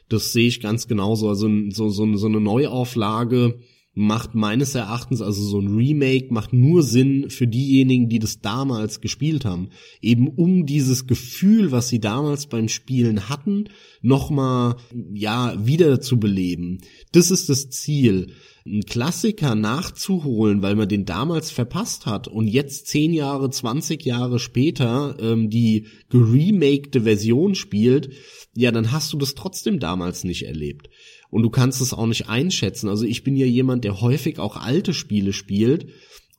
das 0.10 0.32
sehe 0.32 0.48
ich 0.48 0.62
ganz 0.62 0.88
genauso. 0.88 1.28
Also 1.28 1.50
so, 1.70 1.90
so, 1.90 2.16
so 2.16 2.28
eine 2.28 2.40
Neuauflage 2.40 3.60
macht 3.98 4.36
meines 4.36 4.76
Erachtens, 4.76 5.24
also 5.24 5.42
so 5.42 5.60
ein 5.60 5.76
Remake 5.76 6.32
macht 6.32 6.54
nur 6.54 6.84
Sinn 6.84 7.32
für 7.32 7.48
diejenigen, 7.48 8.10
die 8.10 8.20
das 8.20 8.42
damals 8.42 9.02
gespielt 9.02 9.44
haben. 9.44 9.70
Eben 10.02 10.28
um 10.28 10.68
dieses 10.68 11.08
Gefühl, 11.08 11.72
was 11.72 11.90
sie 11.90 12.00
damals 12.00 12.46
beim 12.46 12.68
Spielen 12.68 13.28
hatten, 13.28 13.70
nochmal, 14.04 14.76
ja, 15.14 15.66
wieder 15.66 16.00
zu 16.00 16.20
beleben. 16.20 16.78
Das 17.12 17.32
ist 17.32 17.50
das 17.50 17.72
Ziel. 17.72 18.34
Ein 18.68 18.84
Klassiker 18.84 19.56
nachzuholen, 19.56 20.62
weil 20.62 20.76
man 20.76 20.90
den 20.90 21.06
damals 21.06 21.50
verpasst 21.50 22.06
hat 22.06 22.28
und 22.28 22.48
jetzt 22.48 22.86
zehn 22.88 23.14
Jahre, 23.14 23.50
zwanzig 23.50 24.06
Jahre 24.06 24.38
später 24.38 25.18
ähm, 25.20 25.50
die 25.50 25.88
geremakte 26.10 27.02
Version 27.02 27.56
spielt, 27.56 28.10
ja, 28.56 28.72
dann 28.72 28.92
hast 28.92 29.12
du 29.12 29.18
das 29.18 29.34
trotzdem 29.34 29.80
damals 29.80 30.24
nicht 30.24 30.44
erlebt 30.44 30.90
und 31.30 31.44
du 31.44 31.50
kannst 31.50 31.82
es 31.82 31.94
auch 31.94 32.08
nicht 32.08 32.30
einschätzen. 32.30 32.90
Also 32.90 33.06
ich 33.06 33.24
bin 33.24 33.36
ja 33.36 33.46
jemand, 33.46 33.84
der 33.84 34.02
häufig 34.02 34.40
auch 34.40 34.58
alte 34.58 34.94
Spiele 34.94 35.34
spielt 35.34 35.88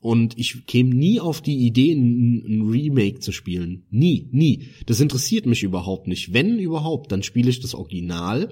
und 0.01 0.37
ich 0.37 0.65
käme 0.65 0.95
nie 0.95 1.19
auf 1.19 1.41
die 1.41 1.57
Idee, 1.57 1.91
ein, 1.93 2.69
Remake 2.69 3.19
zu 3.19 3.31
spielen. 3.31 3.85
Nie, 3.89 4.29
nie. 4.31 4.67
Das 4.85 5.01
interessiert 5.01 5.45
mich 5.45 5.63
überhaupt 5.63 6.07
nicht. 6.07 6.33
Wenn 6.33 6.57
überhaupt, 6.57 7.11
dann 7.11 7.23
spiele 7.23 7.49
ich 7.49 7.59
das 7.59 7.75
Original, 7.75 8.49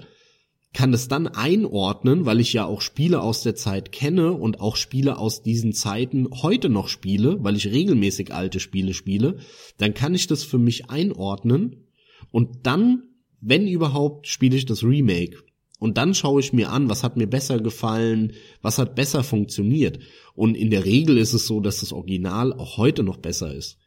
kann 0.74 0.92
das 0.92 1.08
dann 1.08 1.26
einordnen, 1.26 2.26
weil 2.26 2.40
ich 2.40 2.52
ja 2.52 2.66
auch 2.66 2.82
Spiele 2.82 3.22
aus 3.22 3.42
der 3.42 3.54
Zeit 3.54 3.90
kenne 3.90 4.32
und 4.32 4.60
auch 4.60 4.76
Spiele 4.76 5.16
aus 5.16 5.42
diesen 5.42 5.72
Zeiten 5.72 6.28
heute 6.42 6.68
noch 6.68 6.88
spiele, 6.88 7.42
weil 7.42 7.56
ich 7.56 7.68
regelmäßig 7.68 8.34
alte 8.34 8.60
Spiele 8.60 8.92
spiele, 8.92 9.38
dann 9.78 9.94
kann 9.94 10.14
ich 10.14 10.26
das 10.26 10.44
für 10.44 10.58
mich 10.58 10.90
einordnen 10.90 11.86
und 12.30 12.66
dann, 12.66 13.04
wenn 13.40 13.66
überhaupt, 13.66 14.26
spiele 14.26 14.56
ich 14.56 14.66
das 14.66 14.84
Remake 14.84 15.38
und 15.78 15.96
dann 15.96 16.14
schaue 16.14 16.40
ich 16.40 16.52
mir 16.52 16.70
an, 16.70 16.88
was 16.88 17.04
hat 17.04 17.16
mir 17.16 17.28
besser 17.28 17.60
gefallen, 17.60 18.32
was 18.62 18.78
hat 18.78 18.96
besser 18.96 19.22
funktioniert. 19.22 20.00
Und 20.34 20.56
in 20.56 20.70
der 20.70 20.84
Regel 20.84 21.18
ist 21.18 21.34
es 21.34 21.46
so, 21.46 21.60
dass 21.60 21.80
das 21.80 21.92
Original 21.92 22.52
auch 22.52 22.76
heute 22.76 23.04
noch 23.04 23.18
besser 23.18 23.54
ist. 23.54 23.78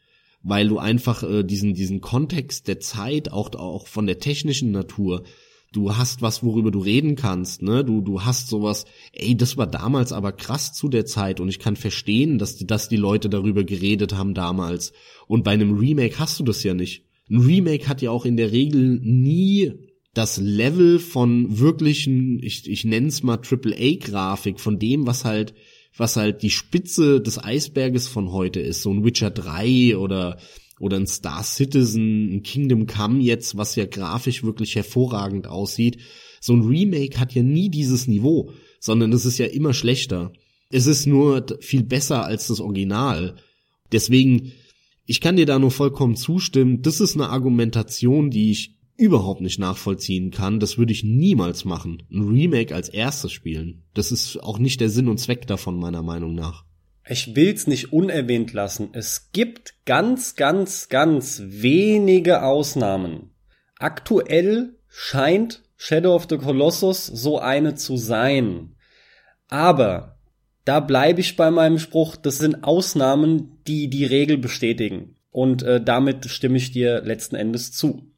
Weil 0.42 0.70
du 0.70 0.80
einfach 0.80 1.22
äh, 1.24 1.44
diesen, 1.44 1.74
diesen 1.74 2.02
Kontext 2.02 2.68
der 2.68 2.80
Zeit, 2.80 3.32
auch, 3.32 3.54
auch 3.56 3.88
von 3.88 4.08
der 4.08 4.20
technischen 4.20 4.72
Natur, 4.72 5.24
du 5.74 5.96
hast 5.96 6.22
was, 6.22 6.44
worüber 6.44 6.72
du 6.72 6.80
reden 6.80 7.16
kannst, 7.16 7.62
ne? 7.62 7.84
Du, 7.86 8.02
du 8.02 8.24
hast 8.24 8.48
sowas, 8.48 8.86
ey, 9.12 9.36
das 9.36 9.58
war 9.58 9.68
damals 9.68 10.14
aber 10.14 10.32
krass 10.32 10.74
zu 10.74 10.90
der 10.90 11.06
Zeit 11.06 11.40
und 11.40 11.50
ich 11.50 11.60
kann 11.60 11.76
verstehen, 11.76 12.40
dass 12.40 12.56
die, 12.56 12.66
dass 12.66 12.90
die 12.90 12.98
Leute 12.98 13.30
darüber 13.30 13.64
geredet 13.64 14.14
haben 14.16 14.34
damals. 14.34 14.94
Und 15.28 15.44
bei 15.44 15.52
einem 15.52 15.78
Remake 15.78 16.18
hast 16.20 16.40
du 16.40 16.44
das 16.44 16.64
ja 16.64 16.74
nicht. 16.74 17.06
Ein 17.30 17.42
Remake 17.42 17.88
hat 17.88 18.02
ja 18.02 18.12
auch 18.12 18.26
in 18.26 18.36
der 18.36 18.52
Regel 18.52 19.00
nie 19.02 19.91
das 20.14 20.38
Level 20.38 21.00
von 21.00 21.60
wirklichen, 21.60 22.42
ich, 22.44 22.70
ich 22.70 22.84
nenne 22.84 23.08
es 23.08 23.24
mal 23.24 23.40
AAA-Grafik, 23.40 24.60
von 24.60 24.78
dem, 24.78 25.08
was 25.08 25.24
halt, 25.26 25.54
was 25.96 26.18
halt 26.18 26.42
die 26.42 26.50
Spitze 26.50 27.22
des 27.22 27.42
Eisberges 27.42 28.08
von 28.08 28.32
heute 28.32 28.60
ist, 28.60 28.82
so 28.82 28.92
ein 28.92 29.04
Witcher 29.06 29.32
3 29.32 29.98
oder 29.98 30.38
oder 30.82 30.98
ein 30.98 31.06
Star 31.06 31.44
Citizen, 31.44 32.34
ein 32.34 32.44
Kingdom 32.44 32.88
Come 32.88 33.22
jetzt, 33.22 33.56
was 33.56 33.76
ja 33.76 33.86
grafisch 33.86 34.44
wirklich 34.44 34.76
hervorragend 34.76 35.46
aussieht. 35.46 36.00
So 36.42 36.54
ein 36.54 36.64
Remake 36.64 37.20
hat 37.20 37.34
ja 37.34 37.44
nie 37.44 37.70
dieses 37.70 38.08
Niveau, 38.08 38.52
sondern 38.80 39.14
es 39.14 39.24
ist 39.24 39.38
ja 39.38 39.46
immer 39.46 39.76
schlechter. 39.76 40.34
Es 40.72 40.88
ist 40.88 41.06
nur 41.06 41.46
viel 41.60 41.84
besser 41.84 42.26
als 42.26 42.48
das 42.48 42.60
Original. 42.60 43.36
Deswegen, 43.92 44.54
ich 45.06 45.22
kann 45.22 45.36
dir 45.36 45.46
da 45.46 45.60
nur 45.60 45.70
vollkommen 45.70 46.16
zustimmen. 46.16 46.82
Das 46.82 47.00
ist 47.00 47.14
eine 47.14 47.30
Argumentation, 47.30 48.32
die 48.32 48.50
ich 48.50 48.81
überhaupt 49.02 49.42
nicht 49.42 49.60
nachvollziehen 49.60 50.30
kann, 50.30 50.60
das 50.60 50.78
würde 50.78 50.94
ich 50.94 51.04
niemals 51.04 51.66
machen. 51.66 52.04
Ein 52.12 52.22
Remake 52.22 52.76
als 52.76 52.88
erstes 52.88 53.32
spielen. 53.32 53.82
Das 53.96 54.12
ist 54.12 54.38
auch 54.38 54.60
nicht 54.60 54.80
der 54.80 54.90
Sinn 54.90 55.10
und 55.10 55.18
Zweck 55.18 55.48
davon, 55.48 55.80
meiner 55.80 56.04
Meinung 56.04 56.36
nach. 56.36 56.66
Ich 57.10 57.36
will's 57.36 57.66
nicht 57.66 57.92
unerwähnt 57.92 58.54
lassen. 58.54 58.90
Es 58.94 59.32
gibt 59.32 59.74
ganz, 59.86 60.36
ganz, 60.36 60.88
ganz 60.88 61.42
wenige 61.44 62.44
Ausnahmen. 62.44 63.32
Aktuell 63.80 64.78
scheint 64.88 65.64
Shadow 65.78 66.14
of 66.14 66.28
the 66.30 66.38
Colossus 66.38 67.08
so 67.08 67.40
eine 67.40 67.74
zu 67.74 67.98
sein. 67.98 68.76
Aber 69.48 70.20
da 70.64 70.80
bleibe 70.80 71.22
ich 71.22 71.36
bei 71.36 71.50
meinem 71.50 71.80
Spruch, 71.80 72.16
das 72.16 72.38
sind 72.38 72.64
Ausnahmen, 72.64 73.58
die 73.66 73.90
die 73.90 74.06
Regel 74.06 74.38
bestätigen. 74.38 75.16
Und 75.32 75.64
äh, 75.64 75.84
damit 75.84 76.28
stimme 76.28 76.58
ich 76.58 76.72
dir 76.72 77.02
letzten 77.02 77.36
Endes 77.36 77.72
zu. 77.72 78.11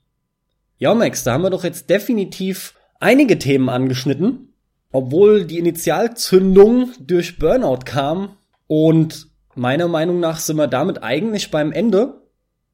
Ja, 0.84 0.94
Max, 0.94 1.24
da 1.24 1.32
haben 1.32 1.44
wir 1.44 1.50
doch 1.50 1.64
jetzt 1.64 1.90
definitiv 1.90 2.74
einige 3.00 3.40
Themen 3.40 3.70
angeschnitten, 3.70 4.54
obwohl 4.92 5.46
die 5.46 5.58
Initialzündung 5.58 6.92
durch 7.00 7.40
Burnout 7.40 7.86
kam 7.86 8.36
und 8.68 9.30
meiner 9.56 9.88
Meinung 9.88 10.20
nach 10.20 10.40
sind 10.40 10.58
wir 10.58 10.68
damit 10.68 11.02
eigentlich 11.02 11.52
beim 11.52 11.72
Ende. 11.72 12.24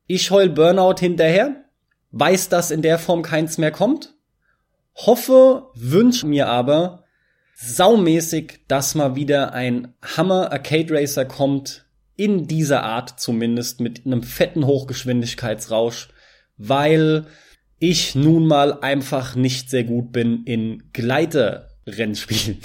Ich 0.07 0.31
heul 0.31 0.49
Burnout 0.49 0.95
hinterher, 0.97 1.65
weiß, 2.09 2.49
dass 2.49 2.71
in 2.71 2.81
der 2.81 2.97
Form 2.97 3.21
keins 3.21 3.59
mehr 3.59 3.69
kommt, 3.69 4.15
hoffe, 4.95 5.67
wünsche 5.75 6.25
mir 6.25 6.47
aber 6.47 7.03
saumäßig, 7.57 8.61
dass 8.67 8.95
mal 8.95 9.15
wieder 9.17 9.53
ein 9.53 9.93
Hammer 10.01 10.51
Arcade 10.51 10.95
Racer 10.95 11.25
kommt, 11.25 11.85
in 12.15 12.47
dieser 12.47 12.81
Art 12.81 13.19
zumindest, 13.19 13.81
mit 13.81 14.07
einem 14.07 14.23
fetten 14.23 14.65
Hochgeschwindigkeitsrausch, 14.65 16.09
weil 16.57 17.27
ich 17.79 18.15
nun 18.15 18.45
mal 18.45 18.79
einfach 18.81 19.35
nicht 19.35 19.69
sehr 19.69 19.83
gut 19.83 20.11
bin 20.11 20.43
in 20.45 20.83
Gleiterrennspielen. 20.93 22.59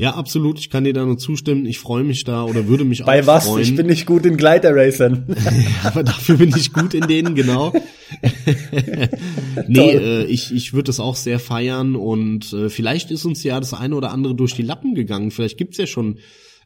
Ja, 0.00 0.14
absolut. 0.14 0.60
Ich 0.60 0.70
kann 0.70 0.84
dir 0.84 0.92
da 0.92 1.04
nur 1.04 1.18
zustimmen. 1.18 1.66
Ich 1.66 1.80
freue 1.80 2.04
mich 2.04 2.22
da 2.22 2.44
oder 2.44 2.68
würde 2.68 2.84
mich 2.84 3.04
Bei 3.04 3.22
auch 3.22 3.26
was? 3.26 3.46
freuen. 3.46 3.64
Ich 3.64 3.74
bin 3.74 3.86
nicht 3.86 4.06
gut 4.06 4.24
in 4.26 4.36
Gleiterracern. 4.36 5.26
ja, 5.44 5.90
aber 5.90 6.04
dafür 6.04 6.36
bin 6.36 6.54
ich 6.56 6.72
gut 6.72 6.94
in 6.94 7.08
denen, 7.08 7.34
genau. 7.34 7.72
nee, 9.66 9.90
äh, 9.90 10.24
ich, 10.26 10.54
ich 10.54 10.72
würde 10.72 10.84
das 10.84 11.00
auch 11.00 11.16
sehr 11.16 11.40
feiern 11.40 11.96
und 11.96 12.52
äh, 12.52 12.70
vielleicht 12.70 13.10
ist 13.10 13.24
uns 13.24 13.42
ja 13.42 13.58
das 13.58 13.74
eine 13.74 13.96
oder 13.96 14.12
andere 14.12 14.36
durch 14.36 14.54
die 14.54 14.62
Lappen 14.62 14.94
gegangen. 14.94 15.32
Vielleicht 15.32 15.58
gibt's 15.58 15.78
ja 15.78 15.88
schon 15.88 16.18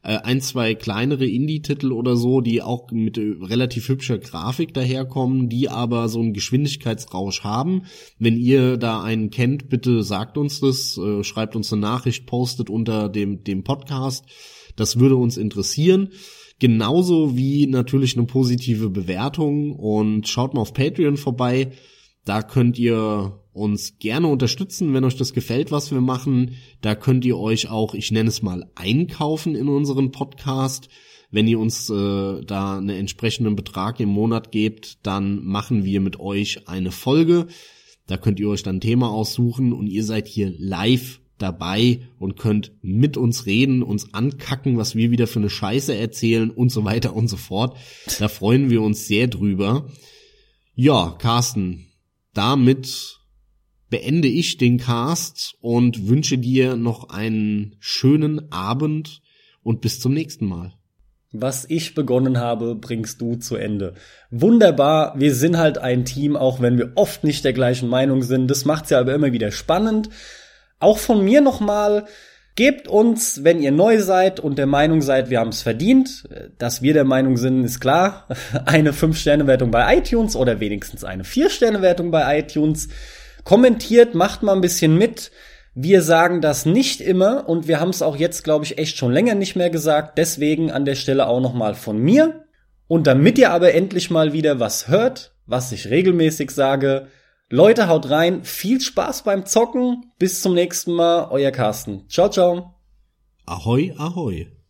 äh, 0.03 0.17
ein, 0.17 0.41
zwei 0.41 0.75
kleinere 0.75 1.27
Indie-Titel 1.27 1.93
oder 1.93 2.17
so, 2.17 2.41
die 2.41 2.61
auch 2.61 2.91
mit 2.91 3.19
äh, 3.19 3.37
relativ 3.41 3.89
hübscher 3.89 4.19
Grafik 4.19 4.75
daherkommen, 4.75 5.49
die 5.49 5.69
aber 5.69 6.09
so 6.09 6.21
einen 6.21 6.33
Geschwindigkeitsrausch 6.33 7.45
haben. 7.45 7.83
Wenn 8.19 8.37
ihr 8.37 8.77
da 8.77 9.03
einen 9.03 9.31
kennt, 9.31 9.69
bitte 9.69 10.03
sagt 10.03 10.39
uns 10.39 10.61
das, 10.61 10.99
äh, 10.99 11.23
schreibt 11.23 11.55
uns 11.55 11.73
eine 11.73 11.83
Nachricht, 11.83 12.27
postet 12.27 12.69
unter 12.69 13.09
dem, 13.09 13.45
dem 13.45 13.63
Podcast. 13.63 14.25
Das 14.77 14.99
würde 14.99 15.17
uns 15.17 15.37
interessieren. 15.37 16.09
Genauso 16.59 17.37
wie 17.37 17.67
natürlich 17.67 18.17
eine 18.17 18.27
positive 18.27 18.91
Bewertung 18.91 19.73
und 19.73 20.29
schaut 20.29 20.55
mal 20.55 20.61
auf 20.61 20.73
Patreon 20.73 21.17
vorbei. 21.17 21.73
Da 22.25 22.43
könnt 22.43 22.79
ihr 22.79 23.42
uns 23.53 23.99
gerne 23.99 24.29
unterstützen, 24.29 24.95
wenn 24.95 25.05
euch 25.05 25.17
das 25.17 25.33
gefällt, 25.33 25.71
was 25.71 25.91
wir 25.91 26.01
machen. 26.01 26.57
Da 26.81 26.95
könnt 26.95 27.25
ihr 27.25 27.39
euch 27.39 27.69
auch, 27.69 27.95
ich 27.95 28.11
nenne 28.11 28.29
es 28.29 28.43
mal, 28.43 28.71
einkaufen 28.75 29.55
in 29.55 29.69
unseren 29.69 30.11
Podcast. 30.11 30.89
Wenn 31.31 31.49
ihr 31.49 31.59
uns 31.59 31.89
äh, 31.89 32.41
da 32.45 32.79
einen 32.79 32.91
entsprechenden 32.91 33.57
Betrag 33.57 34.01
im 34.01 34.11
Monat 34.11 34.53
gebt, 34.53 34.99
dann 35.07 35.45
machen 35.45 35.85
wir 35.85 36.01
mit 36.01 36.21
euch 36.21 36.69
eine 36.69 36.93
Folge. 36.93 37.47
Da 38.07 38.17
könnt 38.17 38.41
ihr 38.41 38.49
euch 38.49 38.63
dann 38.63 38.77
ein 38.77 38.81
Thema 38.81 39.11
aussuchen 39.11 39.73
und 39.73 39.87
ihr 39.87 40.05
seid 40.05 40.29
hier 40.29 40.53
live 40.59 41.21
dabei 41.39 42.01
und 42.19 42.37
könnt 42.37 42.73
mit 42.83 43.17
uns 43.17 43.47
reden, 43.47 43.83
uns 43.83 44.15
ankacken, 44.15 44.77
was 44.77 44.95
wir 44.95 45.11
wieder 45.11 45.27
für 45.27 45.41
eine 45.41 45.51
Scheiße 45.51 45.95
erzählen 45.95 46.51
und 46.51 46.71
so 46.71 46.85
weiter 46.85 47.15
und 47.15 47.29
so 47.29 47.37
fort. 47.37 47.77
Da 48.19 48.29
freuen 48.29 48.71
wir 48.71 48.83
uns 48.83 49.07
sehr 49.07 49.27
drüber. 49.27 49.89
Ja, 50.75 51.17
Carsten, 51.19 51.87
damit 52.35 53.22
beende 53.93 54.27
ich 54.27 54.57
den 54.57 54.79
Cast 54.79 55.55
und 55.61 56.09
wünsche 56.09 56.39
dir 56.39 56.77
noch 56.77 57.11
einen 57.11 57.77
schönen 57.79 58.51
Abend 58.51 59.21
und 59.63 59.83
bis 59.83 60.01
zum 60.01 60.15
nächsten 60.15 60.47
Mal. 60.47 60.73
Was 61.31 61.67
ich 61.69 61.95
begonnen 61.95 62.39
habe, 62.39 62.75
bringst 62.75 63.21
du 63.21 63.37
zu 63.37 63.57
Ende. 63.57 63.93
Wunderbar, 64.31 65.13
wir 65.19 65.35
sind 65.35 65.59
halt 65.59 65.77
ein 65.77 66.07
Team, 66.07 66.37
auch 66.37 66.63
wenn 66.63 66.79
wir 66.79 66.93
oft 66.95 67.23
nicht 67.23 67.45
der 67.45 67.53
gleichen 67.53 67.87
Meinung 67.87 68.23
sind. 68.23 68.51
Das 68.51 68.65
macht's 68.65 68.89
ja 68.89 68.99
aber 68.99 69.13
immer 69.13 69.33
wieder 69.33 69.51
spannend. 69.51 70.09
Auch 70.79 70.97
von 70.97 71.23
mir 71.23 71.43
nochmal, 71.43 72.07
gebt 72.55 72.89
uns, 72.89 73.45
wenn 73.45 73.61
ihr 73.61 73.73
neu 73.73 74.01
seid 74.01 74.41
und 74.41 74.57
der 74.57 74.67
Meinung 74.67 75.03
seid, 75.03 75.29
wir 75.29 75.39
haben 75.39 75.51
es 75.51 75.61
verdient, 75.61 76.27
dass 76.57 76.81
wir 76.81 76.95
der 76.95 77.05
Meinung 77.05 77.37
sind, 77.37 77.63
ist 77.63 77.79
klar, 77.79 78.27
eine 78.65 78.93
5-Sterne-Wertung 78.93 79.71
bei 79.71 79.99
iTunes 79.99 80.35
oder 80.35 80.61
wenigstens 80.61 81.05
eine 81.05 81.25
4-Sterne-Wertung 81.25 82.11
bei 82.11 82.39
iTunes. 82.39 82.89
Kommentiert, 83.45 84.15
macht 84.15 84.43
mal 84.43 84.55
ein 84.55 84.61
bisschen 84.61 84.97
mit. 84.97 85.31
Wir 85.75 86.03
sagen 86.03 86.41
das 86.41 86.67
nicht 86.67 87.01
immer 87.01 87.49
und 87.49 87.67
wir 87.67 87.81
haben 87.81 87.91
es 87.91 88.03
auch 88.03 88.17
jetzt, 88.17 88.45
glaube 88.45 88.65
ich, 88.65 88.79
echt 88.79 88.97
schon 88.97 89.13
länger 89.13 89.35
nicht 89.35 89.57
mehr 89.57 89.71
gesagt. 89.71 90.19
Deswegen 90.19 90.71
an 90.71 90.85
der 90.85 90.95
Stelle 90.97 91.27
auch 91.27 91.41
noch 91.41 91.55
mal 91.55 91.75
von 91.75 91.99
mir. 91.99 92.45
Und 92.89 93.07
damit 93.07 93.39
ihr 93.39 93.51
aber 93.51 93.73
endlich 93.73 94.11
mal 94.11 94.33
wieder 94.33 94.61
was 94.61 94.89
hört, 94.89 95.35
was 95.47 95.73
ich 95.73 95.89
regelmäßig 95.89 96.51
sage, 96.51 97.09
Leute, 97.49 97.87
haut 97.89 98.09
rein. 98.09 98.45
Viel 98.45 98.81
Spaß 98.81 99.25
beim 99.25 99.45
Zocken. 99.45 100.13
Bis 100.19 100.41
zum 100.41 100.55
nächsten 100.55 100.93
Mal. 100.93 101.29
Euer 101.31 101.51
Carsten. 101.51 102.09
Ciao, 102.09 102.31
ciao. 102.31 102.77
Ahoi, 103.45 103.95
ahoi. 103.99 104.62